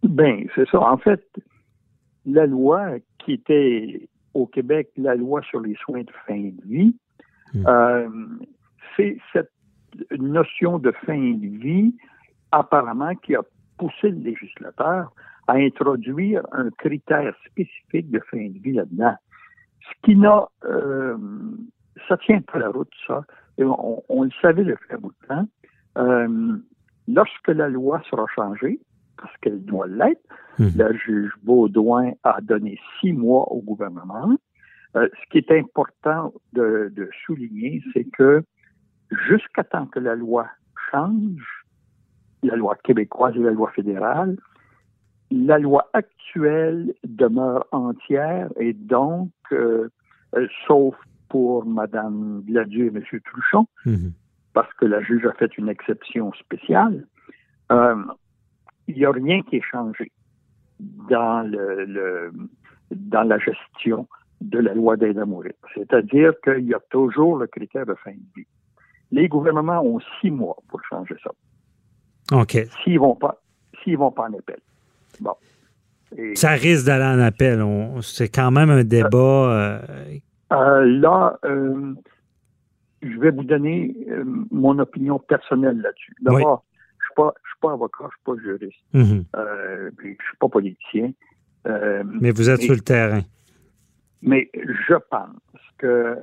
Ben, 0.03 0.47
c'est 0.55 0.69
ça. 0.69 0.81
En 0.81 0.97
fait, 0.97 1.25
la 2.25 2.47
loi 2.47 2.97
qui 3.19 3.33
était 3.33 4.09
au 4.35 4.47
Québec, 4.47 4.91
la 4.97 5.15
loi 5.15 5.41
sur 5.43 5.61
les 5.61 5.75
soins 5.77 6.03
de 6.03 6.13
fin 6.27 6.41
de 6.41 6.63
vie, 6.65 6.95
mmh. 7.55 7.67
euh, 7.67 8.09
c'est 8.97 9.19
cette 9.33 9.51
notion 10.19 10.79
de 10.79 10.93
fin 11.05 11.33
de 11.33 11.59
vie, 11.59 11.95
apparemment, 12.53 13.15
qui 13.15 13.35
a 13.35 13.43
poussé 13.79 14.11
le 14.11 14.19
législateur 14.19 15.13
à 15.47 15.55
introduire 15.55 16.43
un 16.53 16.71
critère 16.71 17.35
spécifique 17.47 18.11
de 18.11 18.21
fin 18.31 18.49
de 18.49 18.59
vie 18.59 18.73
là-dedans. 18.73 19.15
Ce 19.81 19.93
qui 20.03 20.17
n'a, 20.17 20.49
euh, 20.65 21.17
ça 22.09 22.17
tient 22.17 22.41
pas 22.41 22.59
la 22.59 22.69
route, 22.69 22.93
ça. 23.07 23.25
Et 23.59 23.65
on, 23.65 24.03
on, 24.09 24.25
le 24.25 24.31
savait 24.43 24.65
depuis 24.65 24.93
un 24.93 24.99
bout 24.99 25.13
de 25.23 25.27
temps. 25.29 25.49
Euh, 25.99 26.59
lorsque 27.09 27.49
la 27.49 27.69
loi 27.69 28.03
sera 28.11 28.27
changée, 28.35 28.81
parce 29.17 29.35
qu'elle 29.39 29.65
doit 29.65 29.87
l'être, 29.87 30.21
mmh. 30.59 30.67
la 30.77 30.93
juge 30.93 31.33
Baudouin 31.43 32.13
a 32.23 32.41
donné 32.43 32.79
six 33.01 33.13
mois 33.13 33.51
au 33.51 33.63
gouvernement. 33.63 34.37
Euh, 34.97 35.09
ce 35.13 35.31
qui 35.31 35.39
est 35.39 35.51
important 35.53 36.35
de, 36.53 36.93
de 36.95 37.09
souligner, 37.25 37.83
c'est 37.93 38.05
que 38.05 38.43
jusqu'à 39.29 39.65
temps 39.65 39.87
que 39.87 40.01
la 40.01 40.15
loi 40.15 40.49
change, 40.91 41.65
la 42.43 42.57
loi 42.57 42.77
québécoise 42.83 43.35
et 43.37 43.41
la 43.41 43.51
loi 43.51 43.71
fédérale, 43.71 44.37
la 45.31 45.59
loi 45.59 45.89
actuelle 45.93 46.95
demeure 47.05 47.67
entière 47.73 48.49
et 48.59 48.73
donc, 48.73 49.31
euh, 49.53 49.89
euh, 50.37 50.47
sauf 50.67 50.95
pour 51.29 51.67
Mme 51.67 52.43
Gladieux 52.47 52.87
et 52.87 52.97
M. 52.97 53.03
Truchon, 53.25 53.67
mmh. 53.85 54.09
parce 54.53 54.73
que 54.75 54.87
la 54.87 55.03
juge 55.03 55.27
a 55.27 55.33
fait 55.33 55.57
une 55.59 55.69
exception 55.69 56.33
spéciale, 56.35 57.07
euh, 57.73 58.03
il 58.87 58.97
n'y 58.97 59.05
a 59.05 59.11
rien 59.11 59.43
qui 59.43 59.57
est 59.57 59.65
changé 59.69 60.13
dans, 60.79 61.43
le, 61.43 61.85
le, 61.85 62.33
dans 62.91 63.23
la 63.23 63.39
gestion 63.39 64.07
de 64.41 64.59
la 64.59 64.75
loi 64.75 64.97
d'aide 64.97 65.19
à 65.19 65.25
mourir. 65.25 65.53
C'est-à-dire 65.75 66.33
qu'il 66.45 66.67
y 66.67 66.75
a 66.75 66.81
toujours 66.91 67.39
le 67.39 67.47
critère 67.47 67.87
de 67.87 67.95
fin 67.95 68.13
de 68.13 68.27
vie. 68.37 68.47
Les 69.11 69.29
gouvernements 69.29 69.83
ont 69.83 70.01
six 70.21 70.31
mois 70.31 70.57
pour 70.69 70.81
changer 70.85 71.17
ça. 71.23 71.31
OK. 72.33 72.57
S'ils 72.83 72.99
vont 72.99 73.15
pas, 73.15 73.41
s'ils 73.83 73.97
vont 73.97 74.11
pas 74.11 74.29
en 74.29 74.35
appel. 74.35 74.59
Bon. 75.21 75.35
Et, 76.17 76.37
ça 76.37 76.51
risque 76.51 76.87
d'aller 76.87 77.05
en 77.05 77.21
appel. 77.21 77.65
C'est 78.03 78.29
quand 78.29 78.51
même 78.51 78.71
un 78.71 78.85
débat. 78.85 79.19
Euh, 79.19 79.81
euh, 80.53 80.85
là, 81.01 81.39
euh, 81.45 81.95
je 83.03 83.19
vais 83.19 83.31
vous 83.31 83.45
donner 83.45 83.95
mon 84.51 84.79
opinion 84.79 85.19
personnelle 85.19 85.81
là-dessus. 85.81 86.15
D'abord, 86.23 86.65
oui. 86.69 86.85
je 87.17 87.23
ne 87.23 87.29
suis 87.29 87.61
pas 87.61 87.73
avocat, 87.73 87.99
je 88.01 88.05
ne 88.05 88.11
suis 88.11 88.25
pas 88.25 88.43
juriste. 88.43 88.85
Mm 88.93 89.03
-hmm. 89.03 89.91
puis 89.97 90.09
je 90.09 90.23
ne 90.23 90.29
suis 90.29 90.37
pas 90.41 90.49
politicien. 90.49 91.13
mais 92.21 92.31
vous 92.31 92.49
êtes 92.51 92.61
mais, 92.61 92.67
sur 92.67 92.75
le 92.75 92.81
terrain. 92.81 93.23
Mais 94.23 94.51
je 94.89 94.95
pense 95.11 95.63
que 95.79 96.17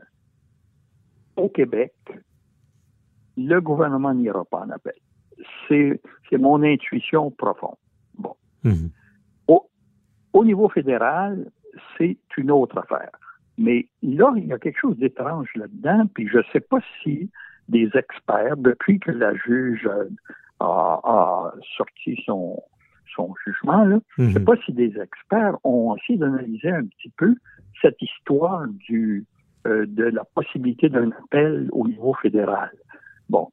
au 1.35 1.49
Québec, 1.49 1.93
le 3.37 3.59
gouvernement 3.59 4.13
n'ira 4.13 4.45
pas 4.45 4.59
en 4.59 4.69
appel. 4.69 4.93
C'est 5.67 6.37
mon 6.37 6.63
intuition 6.63 7.31
profonde. 7.31 7.75
Mmh. 8.63 8.87
Au, 9.47 9.69
au, 10.33 10.45
niveau 10.45 10.69
fédéral, 10.69 11.49
c'est 11.97 12.17
une 12.37 12.51
autre 12.51 12.77
affaire. 12.77 13.11
Mais 13.57 13.87
là, 14.01 14.33
il 14.35 14.47
y 14.47 14.53
a 14.53 14.57
quelque 14.57 14.79
chose 14.79 14.97
d'étrange 14.97 15.49
là-dedans, 15.55 16.05
puis 16.13 16.27
je 16.27 16.37
ne 16.37 16.43
sais 16.51 16.59
pas 16.59 16.79
si 17.01 17.29
des 17.69 17.89
experts, 17.95 18.57
depuis 18.57 18.99
que 18.99 19.11
la 19.11 19.33
juge 19.35 19.89
a, 20.59 20.99
a 21.03 21.53
sorti 21.77 22.21
son, 22.25 22.61
son 23.15 23.33
jugement, 23.45 23.83
là, 23.85 23.99
je 24.17 24.23
ne 24.23 24.31
sais 24.31 24.39
pas 24.39 24.55
si 24.65 24.73
des 24.73 24.93
experts 24.99 25.57
ont 25.63 25.95
essayé 25.95 26.19
d'analyser 26.19 26.71
un 26.71 26.85
petit 26.85 27.11
peu 27.17 27.35
cette 27.81 28.01
histoire 28.01 28.67
du, 28.87 29.25
euh, 29.67 29.85
de 29.87 30.05
la 30.05 30.23
possibilité 30.23 30.89
d'un 30.89 31.11
appel 31.11 31.69
au 31.71 31.87
niveau 31.87 32.13
fédéral. 32.21 32.71
Bon. 33.29 33.49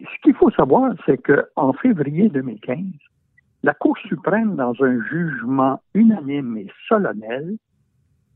Ce 0.00 0.22
qu'il 0.22 0.34
faut 0.34 0.50
savoir, 0.50 0.94
c'est 1.04 1.18
qu'en 1.18 1.72
février 1.74 2.28
2015, 2.28 2.78
la 3.62 3.74
Cour 3.74 3.96
suprême, 3.98 4.56
dans 4.56 4.74
un 4.80 5.02
jugement 5.04 5.82
unanime 5.94 6.56
et 6.56 6.68
solennel, 6.88 7.56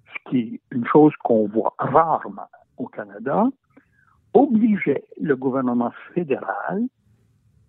ce 0.06 0.30
qui 0.30 0.38
est 0.38 0.60
une 0.70 0.86
chose 0.86 1.12
qu'on 1.22 1.48
voit 1.48 1.74
rarement 1.78 2.48
au 2.76 2.86
Canada, 2.86 3.46
obligeait 4.34 5.04
le 5.20 5.36
gouvernement 5.36 5.92
fédéral, 6.12 6.82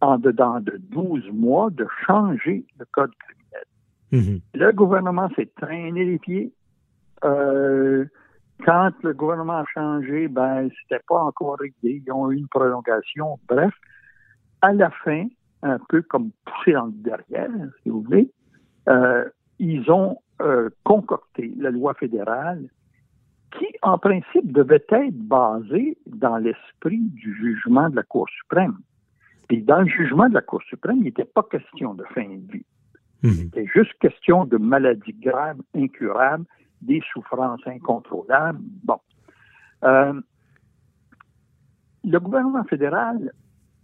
en 0.02 0.18
dedans 0.18 0.60
de 0.60 0.78
12 0.90 1.32
mois, 1.32 1.70
de 1.70 1.88
changer 2.06 2.66
le 2.78 2.86
code 2.92 3.12
criminel. 3.16 3.66
Mmh. 4.12 4.60
Le 4.60 4.72
gouvernement 4.74 5.30
s'est 5.36 5.50
traîné 5.56 6.06
les 6.06 6.20
pieds. 6.20 6.54
Euh, 7.24 8.06
quand 8.66 8.92
le 9.04 9.14
gouvernement 9.14 9.60
a 9.60 9.66
changé, 9.74 10.28
ben, 10.28 10.70
c'était 10.82 11.04
pas 11.08 11.20
encore 11.20 11.58
réglé. 11.60 12.04
Ils 12.06 12.12
ont 12.12 12.32
eu 12.32 12.38
une 12.38 12.48
prolongation. 12.48 13.40
Bref, 13.48 13.74
à 14.62 14.74
la 14.74 14.90
fin, 14.90 15.28
un 15.66 15.80
peu 15.90 16.02
comme 16.04 16.32
poussé 16.46 16.74
dans 16.74 16.86
le 16.86 16.92
derrière, 16.94 17.50
si 17.82 17.90
vous 17.90 18.02
voulez, 18.02 18.32
euh, 18.88 19.26
ils 19.60 19.90
ont 19.92 20.20
euh, 20.42 20.70
concocté 20.84 21.54
la 21.58 21.72
loi 21.72 21.94
fédérale 21.96 22.70
qui, 23.58 23.68
en 23.82 23.98
principe, 23.98 24.52
devait 24.52 24.86
être 24.90 25.18
basée 25.18 25.98
dans 26.06 26.38
l'esprit 26.38 27.00
du 27.00 27.34
jugement 27.36 27.90
de 27.90 27.96
la 27.96 28.04
Cour 28.04 28.28
suprême. 28.30 28.78
Et 29.50 29.62
dans 29.62 29.82
le 29.82 29.88
jugement 29.88 30.30
de 30.30 30.34
la 30.34 30.42
Cour 30.42 30.62
suprême, 30.64 30.98
il 30.98 31.06
n'était 31.06 31.26
pas 31.26 31.44
question 31.44 31.94
de 31.94 32.04
fin 32.14 32.28
de 32.28 32.52
vie. 32.52 32.66
Mmh. 33.24 33.30
C'était 33.30 33.66
juste 33.68 33.94
question 34.00 34.46
de 34.46 34.58
maladies 34.58 35.14
graves, 35.14 35.62
incurables, 35.74 36.46
des 36.82 37.02
souffrances 37.12 37.66
incontrôlables. 37.66 38.60
Bon. 38.84 39.00
Euh, 39.84 40.20
le 42.04 42.20
gouvernement 42.20 42.64
fédéral, 42.66 43.32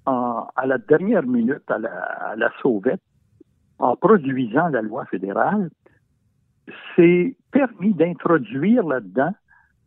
à 0.06 0.66
la 0.66 0.78
dernière 0.78 1.24
minute, 1.24 1.70
à 1.70 1.78
la, 1.78 1.92
à 1.92 2.36
la 2.36 2.52
sauvette, 2.62 3.02
en 3.80 3.96
produisant 3.96 4.68
la 4.70 4.82
loi 4.82 5.06
fédérale, 5.06 5.70
s'est 6.96 7.36
permis 7.52 7.94
d'introduire 7.94 8.86
là-dedans 8.86 9.34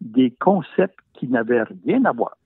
des 0.01 0.31
concepts 0.33 0.99
qui 1.15 1.29
n'avaient 1.29 1.63
rien 1.85 2.05
à 2.05 2.13
voir 2.13 2.37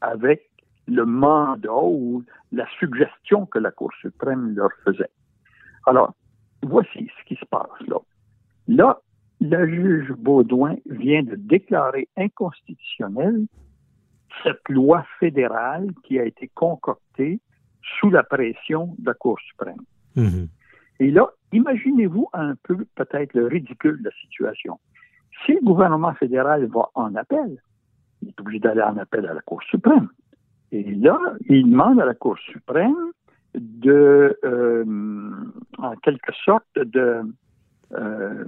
avec 0.00 0.50
le 0.86 1.04
mandat 1.04 1.70
ou 1.72 2.24
la 2.50 2.66
suggestion 2.78 3.46
que 3.46 3.58
la 3.58 3.70
Cour 3.70 3.92
suprême 4.00 4.54
leur 4.54 4.70
faisait. 4.84 5.10
Alors, 5.86 6.14
voici 6.62 7.08
ce 7.18 7.24
qui 7.26 7.36
se 7.36 7.44
passe 7.46 7.68
là. 7.86 7.98
Là, 8.68 9.00
la 9.40 9.66
juge 9.66 10.12
Baudouin 10.12 10.76
vient 10.86 11.22
de 11.22 11.34
déclarer 11.34 12.08
inconstitutionnelle 12.16 13.46
cette 14.42 14.68
loi 14.68 15.04
fédérale 15.18 15.88
qui 16.04 16.18
a 16.18 16.24
été 16.24 16.48
concoctée 16.54 17.40
sous 17.98 18.10
la 18.10 18.22
pression 18.22 18.94
de 18.98 19.06
la 19.06 19.14
Cour 19.14 19.38
suprême. 19.40 19.82
Mhm. 20.16 20.48
Et 21.00 21.10
là, 21.10 21.28
imaginez-vous 21.52 22.28
un 22.32 22.54
peu 22.62 22.84
peut-être 22.94 23.34
le 23.34 23.46
ridicule 23.46 23.98
de 23.98 24.04
la 24.04 24.14
situation. 24.22 24.78
Si 25.44 25.52
le 25.52 25.60
gouvernement 25.60 26.14
fédéral 26.14 26.66
va 26.66 26.90
en 26.94 27.14
appel, 27.16 27.60
il 28.20 28.28
est 28.28 28.40
obligé 28.40 28.60
d'aller 28.60 28.82
en 28.82 28.96
appel 28.98 29.26
à 29.26 29.34
la 29.34 29.40
Cour 29.40 29.62
suprême. 29.64 30.08
Et 30.70 30.84
là, 30.94 31.18
il 31.48 31.70
demande 31.70 32.00
à 32.00 32.04
la 32.04 32.14
Cour 32.14 32.38
suprême 32.38 32.94
de, 33.54 34.38
euh, 34.44 35.30
en 35.78 35.96
quelque 35.96 36.32
sorte, 36.44 36.66
de 36.76 37.22
euh, 37.94 38.44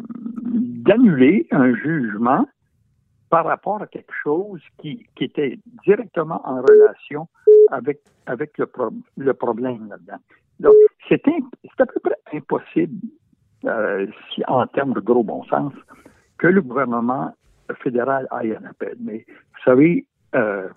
d'annuler 0.87 1.47
un 1.51 1.75
jugement 1.75 2.47
par 3.35 3.47
rapport 3.47 3.83
à 3.83 3.89
quelque 3.89 4.13
chose 4.23 4.61
qui, 4.79 5.05
qui 5.17 5.25
était 5.25 5.59
directement 5.85 6.41
en 6.45 6.63
relation 6.63 7.27
avec, 7.73 7.99
avec 8.27 8.57
le, 8.59 8.67
pro- 8.67 8.93
le 9.17 9.35
problème 9.35 9.89
là-dedans. 9.89 10.21
Donc, 10.61 10.75
c'est 11.09 11.21
à 11.81 11.87
peu 11.87 11.99
près 12.01 12.17
impossible, 12.33 13.09
euh, 13.65 14.07
si, 14.33 14.43
en 14.47 14.65
termes 14.69 14.93
de 14.93 15.01
gros 15.01 15.25
bon 15.25 15.43
sens, 15.47 15.73
que 16.39 16.47
le 16.47 16.63
gouvernement 16.63 17.35
fédéral 17.83 18.29
aille 18.31 18.57
en 18.57 18.65
appel. 18.71 18.95
Mais 19.01 19.25
vous 19.27 19.63
savez, 19.65 20.07
euh, 20.37 20.69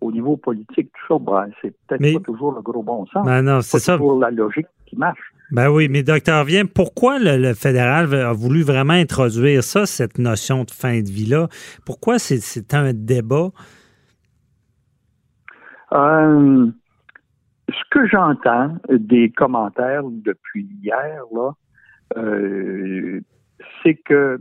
au 0.00 0.10
niveau 0.10 0.36
politique, 0.36 0.90
tout 0.92 1.06
ça, 1.14 1.18
ben, 1.24 1.48
c'est 1.62 1.72
peut-être 1.86 2.00
Mais- 2.00 2.14
pas 2.14 2.20
toujours 2.20 2.52
le 2.52 2.62
gros 2.62 2.82
bon 2.82 3.06
sens. 3.06 3.24
Ben 3.24 3.42
non, 3.42 3.60
c'est 3.60 3.78
ça. 3.78 3.92
toujours 3.96 4.18
la 4.18 4.32
logique 4.32 4.66
qui 4.86 4.96
marche. 4.96 5.29
Ben 5.52 5.68
oui, 5.68 5.88
mais 5.88 6.04
docteur 6.04 6.44
Vien, 6.44 6.64
pourquoi 6.64 7.18
le, 7.18 7.36
le 7.36 7.54
fédéral 7.54 8.14
a 8.14 8.32
voulu 8.32 8.62
vraiment 8.62 8.92
introduire 8.92 9.64
ça, 9.64 9.84
cette 9.84 10.18
notion 10.18 10.62
de 10.62 10.70
fin 10.70 11.00
de 11.00 11.08
vie-là? 11.10 11.48
Pourquoi 11.84 12.18
c'est- 12.20 12.72
un 12.72 12.92
débat? 12.92 13.50
Euh, 15.92 16.70
ce 17.68 17.82
que 17.90 18.06
j'entends 18.06 18.76
des 18.88 19.30
commentaires 19.30 20.04
depuis 20.04 20.68
hier, 20.82 21.24
là, 21.34 21.50
euh, 22.16 23.20
c'est 23.82 23.96
que 23.96 24.40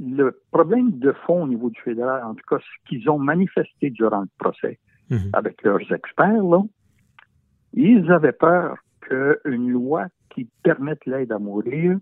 le 0.00 0.40
problème 0.50 0.98
de 0.98 1.12
fond 1.26 1.42
au 1.42 1.48
niveau 1.48 1.68
du 1.68 1.78
fédéral, 1.82 2.24
en 2.24 2.34
tout 2.34 2.44
cas, 2.48 2.56
ce 2.58 2.88
qu'ils 2.88 3.10
ont 3.10 3.18
manifesté 3.18 3.90
durant 3.90 4.22
le 4.22 4.28
procès 4.38 4.78
avec 5.34 5.62
leurs 5.62 5.92
experts, 5.92 6.42
là, 6.42 6.62
ils 7.74 8.10
avaient 8.10 8.32
peur 8.32 8.78
qu'une 9.08 9.70
loi 9.70 10.06
qui 10.30 10.48
permette 10.62 11.04
l'aide 11.06 11.32
à 11.32 11.38
mourir 11.38 11.98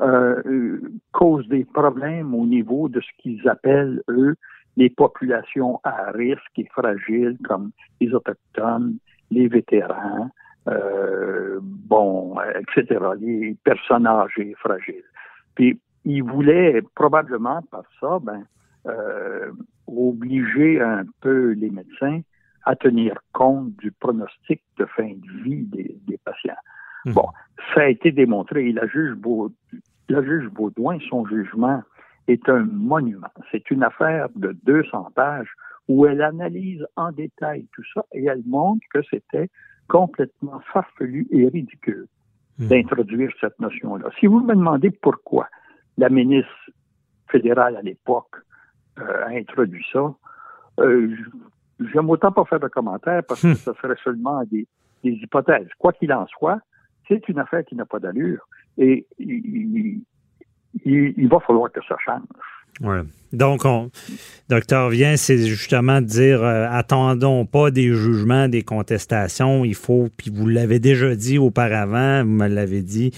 euh, 0.00 0.78
cause 1.12 1.48
des 1.48 1.64
problèmes 1.64 2.34
au 2.34 2.46
niveau 2.46 2.88
de 2.88 3.00
ce 3.00 3.08
qu'ils 3.18 3.48
appellent, 3.48 4.02
eux, 4.08 4.36
les 4.76 4.90
populations 4.90 5.80
à 5.84 6.10
risque 6.12 6.58
et 6.58 6.66
fragiles, 6.66 7.38
comme 7.44 7.70
les 8.00 8.12
Autochtones, 8.12 8.98
les 9.30 9.48
vétérans, 9.48 10.30
euh, 10.68 11.58
bon, 11.62 12.36
etc., 12.40 13.00
les 13.18 13.56
personnes 13.64 14.06
âgées 14.06 14.54
fragiles. 14.58 15.04
Puis, 15.54 15.80
ils 16.04 16.22
voulaient 16.22 16.82
probablement, 16.94 17.62
par 17.70 17.84
ça, 18.00 18.18
ben, 18.20 18.44
euh, 18.86 19.50
obliger 19.86 20.80
un 20.80 21.04
peu 21.20 21.52
les 21.52 21.70
médecins 21.70 22.20
à 22.66 22.76
tenir 22.76 23.14
compte 23.32 23.74
du 23.76 23.90
pronostic 23.92 24.60
de 24.78 24.84
fin 24.84 25.08
de 25.08 25.42
vie 25.42 25.62
des, 25.62 25.96
des 26.06 26.18
patients. 26.18 26.54
Bon, 27.06 27.28
ça 27.74 27.82
a 27.82 27.86
été 27.88 28.10
démontré 28.10 28.68
et 28.68 28.72
la 28.72 28.86
juge, 28.88 29.14
Baud- 29.14 29.54
la 30.08 30.22
juge 30.22 30.48
Baudouin, 30.50 30.98
son 31.08 31.24
jugement 31.26 31.82
est 32.26 32.48
un 32.48 32.64
monument. 32.64 33.28
C'est 33.52 33.70
une 33.70 33.84
affaire 33.84 34.28
de 34.34 34.56
200 34.64 35.12
pages 35.14 35.48
où 35.88 36.04
elle 36.06 36.20
analyse 36.20 36.84
en 36.96 37.12
détail 37.12 37.66
tout 37.72 37.84
ça 37.94 38.04
et 38.12 38.24
elle 38.24 38.42
montre 38.46 38.84
que 38.92 39.00
c'était 39.08 39.48
complètement 39.88 40.60
farfelu 40.72 41.28
et 41.30 41.46
ridicule 41.48 42.06
d'introduire 42.58 43.30
cette 43.40 43.58
notion-là. 43.60 44.08
Si 44.18 44.26
vous 44.26 44.40
me 44.40 44.54
demandez 44.54 44.90
pourquoi 44.90 45.48
la 45.98 46.08
ministre 46.08 46.50
fédérale 47.30 47.76
à 47.76 47.82
l'époque 47.82 48.34
euh, 48.98 49.24
a 49.26 49.28
introduit 49.28 49.84
ça, 49.92 50.12
euh, 50.80 51.14
j'aime 51.92 52.08
autant 52.10 52.32
pas 52.32 52.44
faire 52.44 52.60
de 52.60 52.68
commentaires 52.68 53.22
parce 53.26 53.42
que 53.42 53.54
ce 53.54 53.72
serait 53.74 53.96
seulement 54.02 54.42
des, 54.50 54.66
des 55.04 55.10
hypothèses. 55.12 55.68
Quoi 55.78 55.92
qu'il 55.92 56.12
en 56.12 56.26
soit, 56.26 56.58
c'est 57.08 57.28
une 57.28 57.38
affaire 57.38 57.64
qui 57.64 57.74
n'a 57.76 57.84
pas 57.86 57.98
d'allure 57.98 58.48
et 58.78 59.06
il, 59.18 60.00
il- 60.84 61.14
il 61.16 61.28
va 61.28 61.40
falloir 61.40 61.70
que 61.72 61.80
ça 61.88 61.96
change. 62.04 62.22
Ouais. 62.82 63.00
Donc, 63.32 63.64
on, 63.64 63.90
docteur 64.50 64.90
Vien, 64.90 65.16
c'est 65.16 65.38
justement 65.38 66.02
de 66.02 66.06
dire 66.06 66.42
euh, 66.42 66.66
attendons 66.70 67.46
pas 67.46 67.70
des 67.70 67.94
jugements, 67.94 68.48
des 68.48 68.62
contestations. 68.62 69.64
Il 69.64 69.74
faut, 69.74 70.08
puis 70.14 70.30
vous 70.30 70.46
l'avez 70.46 70.78
déjà 70.78 71.14
dit 71.14 71.38
auparavant, 71.38 72.22
vous 72.22 72.30
me 72.30 72.46
l'avez 72.46 72.82
dit, 72.82 73.12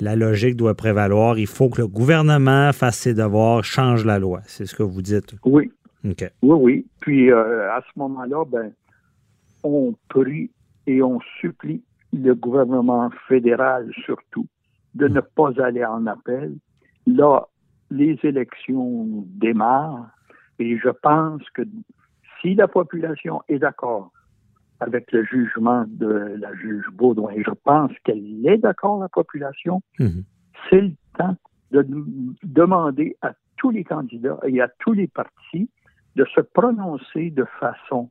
la 0.00 0.16
logique 0.16 0.56
doit 0.56 0.74
prévaloir. 0.74 1.38
Il 1.38 1.46
faut 1.46 1.68
que 1.68 1.80
le 1.82 1.86
gouvernement 1.86 2.72
fasse 2.72 2.98
ses 2.98 3.14
devoirs, 3.14 3.62
change 3.62 4.04
la 4.04 4.18
loi. 4.18 4.40
C'est 4.46 4.66
ce 4.66 4.74
que 4.74 4.82
vous 4.82 5.00
dites. 5.02 5.34
Oui. 5.44 5.70
Oui, 6.42 6.56
oui. 6.60 6.86
Puis 7.00 7.30
euh, 7.30 7.70
à 7.72 7.80
ce 7.82 7.98
moment-là, 7.98 8.44
ben, 8.44 8.72
on 9.62 9.94
prie 10.08 10.50
et 10.86 11.02
on 11.02 11.20
supplie 11.40 11.82
le 12.12 12.34
gouvernement 12.34 13.10
fédéral 13.26 13.90
surtout 14.04 14.46
de 14.94 15.08
ne 15.08 15.20
pas 15.20 15.50
aller 15.62 15.84
en 15.84 16.06
appel. 16.06 16.54
Là, 17.06 17.46
les 17.90 18.18
élections 18.22 19.24
démarrent 19.26 20.10
et 20.58 20.78
je 20.78 20.90
pense 20.90 21.42
que 21.50 21.62
si 22.40 22.54
la 22.54 22.68
population 22.68 23.42
est 23.48 23.58
d'accord 23.58 24.12
avec 24.80 25.10
le 25.12 25.24
jugement 25.24 25.84
de 25.88 26.36
la 26.38 26.54
juge 26.54 26.84
Baudouin, 26.92 27.30
et 27.32 27.42
je 27.42 27.50
pense 27.64 27.92
qu'elle 28.04 28.46
est 28.46 28.58
d'accord, 28.58 29.00
la 29.00 29.08
population, 29.08 29.80
c'est 30.68 30.80
le 30.80 30.92
temps 31.16 31.36
de 31.70 31.86
demander 32.42 33.16
à 33.22 33.32
tous 33.56 33.70
les 33.70 33.84
candidats 33.84 34.38
et 34.46 34.60
à 34.60 34.68
tous 34.80 34.92
les 34.92 35.06
partis 35.06 35.70
de 36.16 36.24
se 36.34 36.40
prononcer 36.40 37.30
de 37.30 37.44
façon 37.60 38.10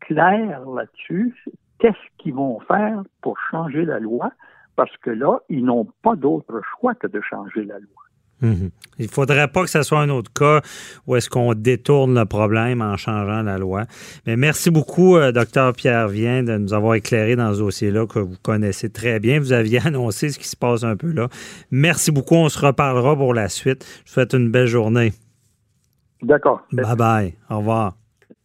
claire 0.00 0.62
là-dessus. 0.68 1.34
Qu'est-ce 1.78 1.96
qu'ils 2.18 2.34
vont 2.34 2.60
faire 2.60 3.02
pour 3.22 3.38
changer 3.50 3.84
la 3.84 3.98
loi? 3.98 4.30
Parce 4.76 4.96
que 4.98 5.10
là, 5.10 5.40
ils 5.48 5.64
n'ont 5.64 5.86
pas 6.02 6.16
d'autre 6.16 6.60
choix 6.78 6.94
que 6.94 7.06
de 7.06 7.20
changer 7.20 7.64
la 7.64 7.78
loi. 7.78 8.00
Mhm. 8.42 8.70
Il 8.98 9.06
ne 9.06 9.10
faudrait 9.10 9.48
pas 9.48 9.64
que 9.64 9.70
ce 9.70 9.82
soit 9.82 10.00
un 10.00 10.08
autre 10.08 10.32
cas 10.32 10.60
où 11.06 11.16
est-ce 11.16 11.28
qu'on 11.28 11.54
détourne 11.54 12.18
le 12.18 12.24
problème 12.24 12.80
en 12.80 12.96
changeant 12.96 13.42
la 13.42 13.58
loi. 13.58 13.84
Mais 14.26 14.36
merci 14.36 14.70
beaucoup, 14.70 15.16
euh, 15.16 15.32
docteur 15.32 15.72
Pierre 15.74 16.08
Vien, 16.08 16.42
de 16.42 16.56
nous 16.56 16.72
avoir 16.72 16.94
éclairé 16.94 17.36
dans 17.36 17.52
ce 17.52 17.58
dossier-là 17.58 18.06
que 18.06 18.18
vous 18.18 18.36
connaissez 18.42 18.90
très 18.90 19.20
bien. 19.20 19.40
Vous 19.40 19.52
aviez 19.52 19.80
annoncé 19.86 20.30
ce 20.30 20.38
qui 20.38 20.48
se 20.48 20.56
passe 20.56 20.84
un 20.84 20.96
peu 20.96 21.12
là. 21.12 21.28
Merci 21.70 22.10
beaucoup. 22.10 22.36
On 22.36 22.48
se 22.48 22.58
reparlera 22.58 23.16
pour 23.16 23.34
la 23.34 23.48
suite. 23.48 23.84
Je 24.04 24.10
vous 24.10 24.14
souhaite 24.14 24.32
une 24.32 24.50
belle 24.50 24.66
journée. 24.66 25.12
D'accord. 26.22 26.62
Bye 26.72 26.96
bye. 26.96 27.34
Au 27.48 27.58
revoir. 27.58 27.94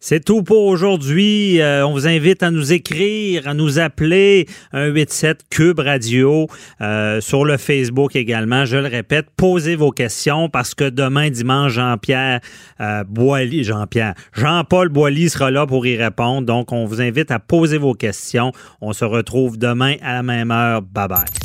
C'est 0.08 0.24
tout 0.24 0.44
pour 0.44 0.66
aujourd'hui. 0.66 1.60
Euh, 1.60 1.84
on 1.88 1.94
vous 1.94 2.08
invite 2.08 2.44
à 2.44 2.52
nous 2.52 2.74
écrire, 2.74 3.48
à 3.48 3.56
nous 3.56 3.80
appeler 3.80 4.46
187 4.72 5.46
Cube 5.50 5.80
Radio 5.80 6.48
euh, 6.82 7.20
sur 7.22 7.44
le 7.44 7.58
Facebook 7.58 8.16
également. 8.16 8.66
Je 8.66 8.78
le 8.78 8.88
répète, 8.88 9.28
posez 9.36 9.76
vos 9.76 9.90
questions 9.90 10.48
parce 10.48 10.76
que 10.76 10.90
demain 10.90 11.32
dimanche 11.32 11.72
Jean-Pierre 11.72 12.42
euh, 12.82 13.04
Boilly, 13.04 13.64
Jean-Pierre, 13.64 14.14
Jean-Paul 14.34 14.90
Boilly 14.90 15.28
sera 15.28 15.50
là 15.50 15.66
pour 15.66 15.88
y 15.88 15.98
répondre. 15.98 16.46
Donc 16.46 16.72
on 16.72 16.86
vous 16.86 17.02
invite 17.02 17.32
à 17.32 17.40
poser 17.40 17.80
vos 17.80 17.96
questions. 17.96 18.52
On 18.82 18.94
se 18.94 19.06
retrouve 19.06 19.58
demain 19.58 19.96
à 20.04 20.14
la 20.14 20.22
même 20.22 20.52
heure. 20.52 20.84
Bye 20.84 21.08
bye. 21.08 21.45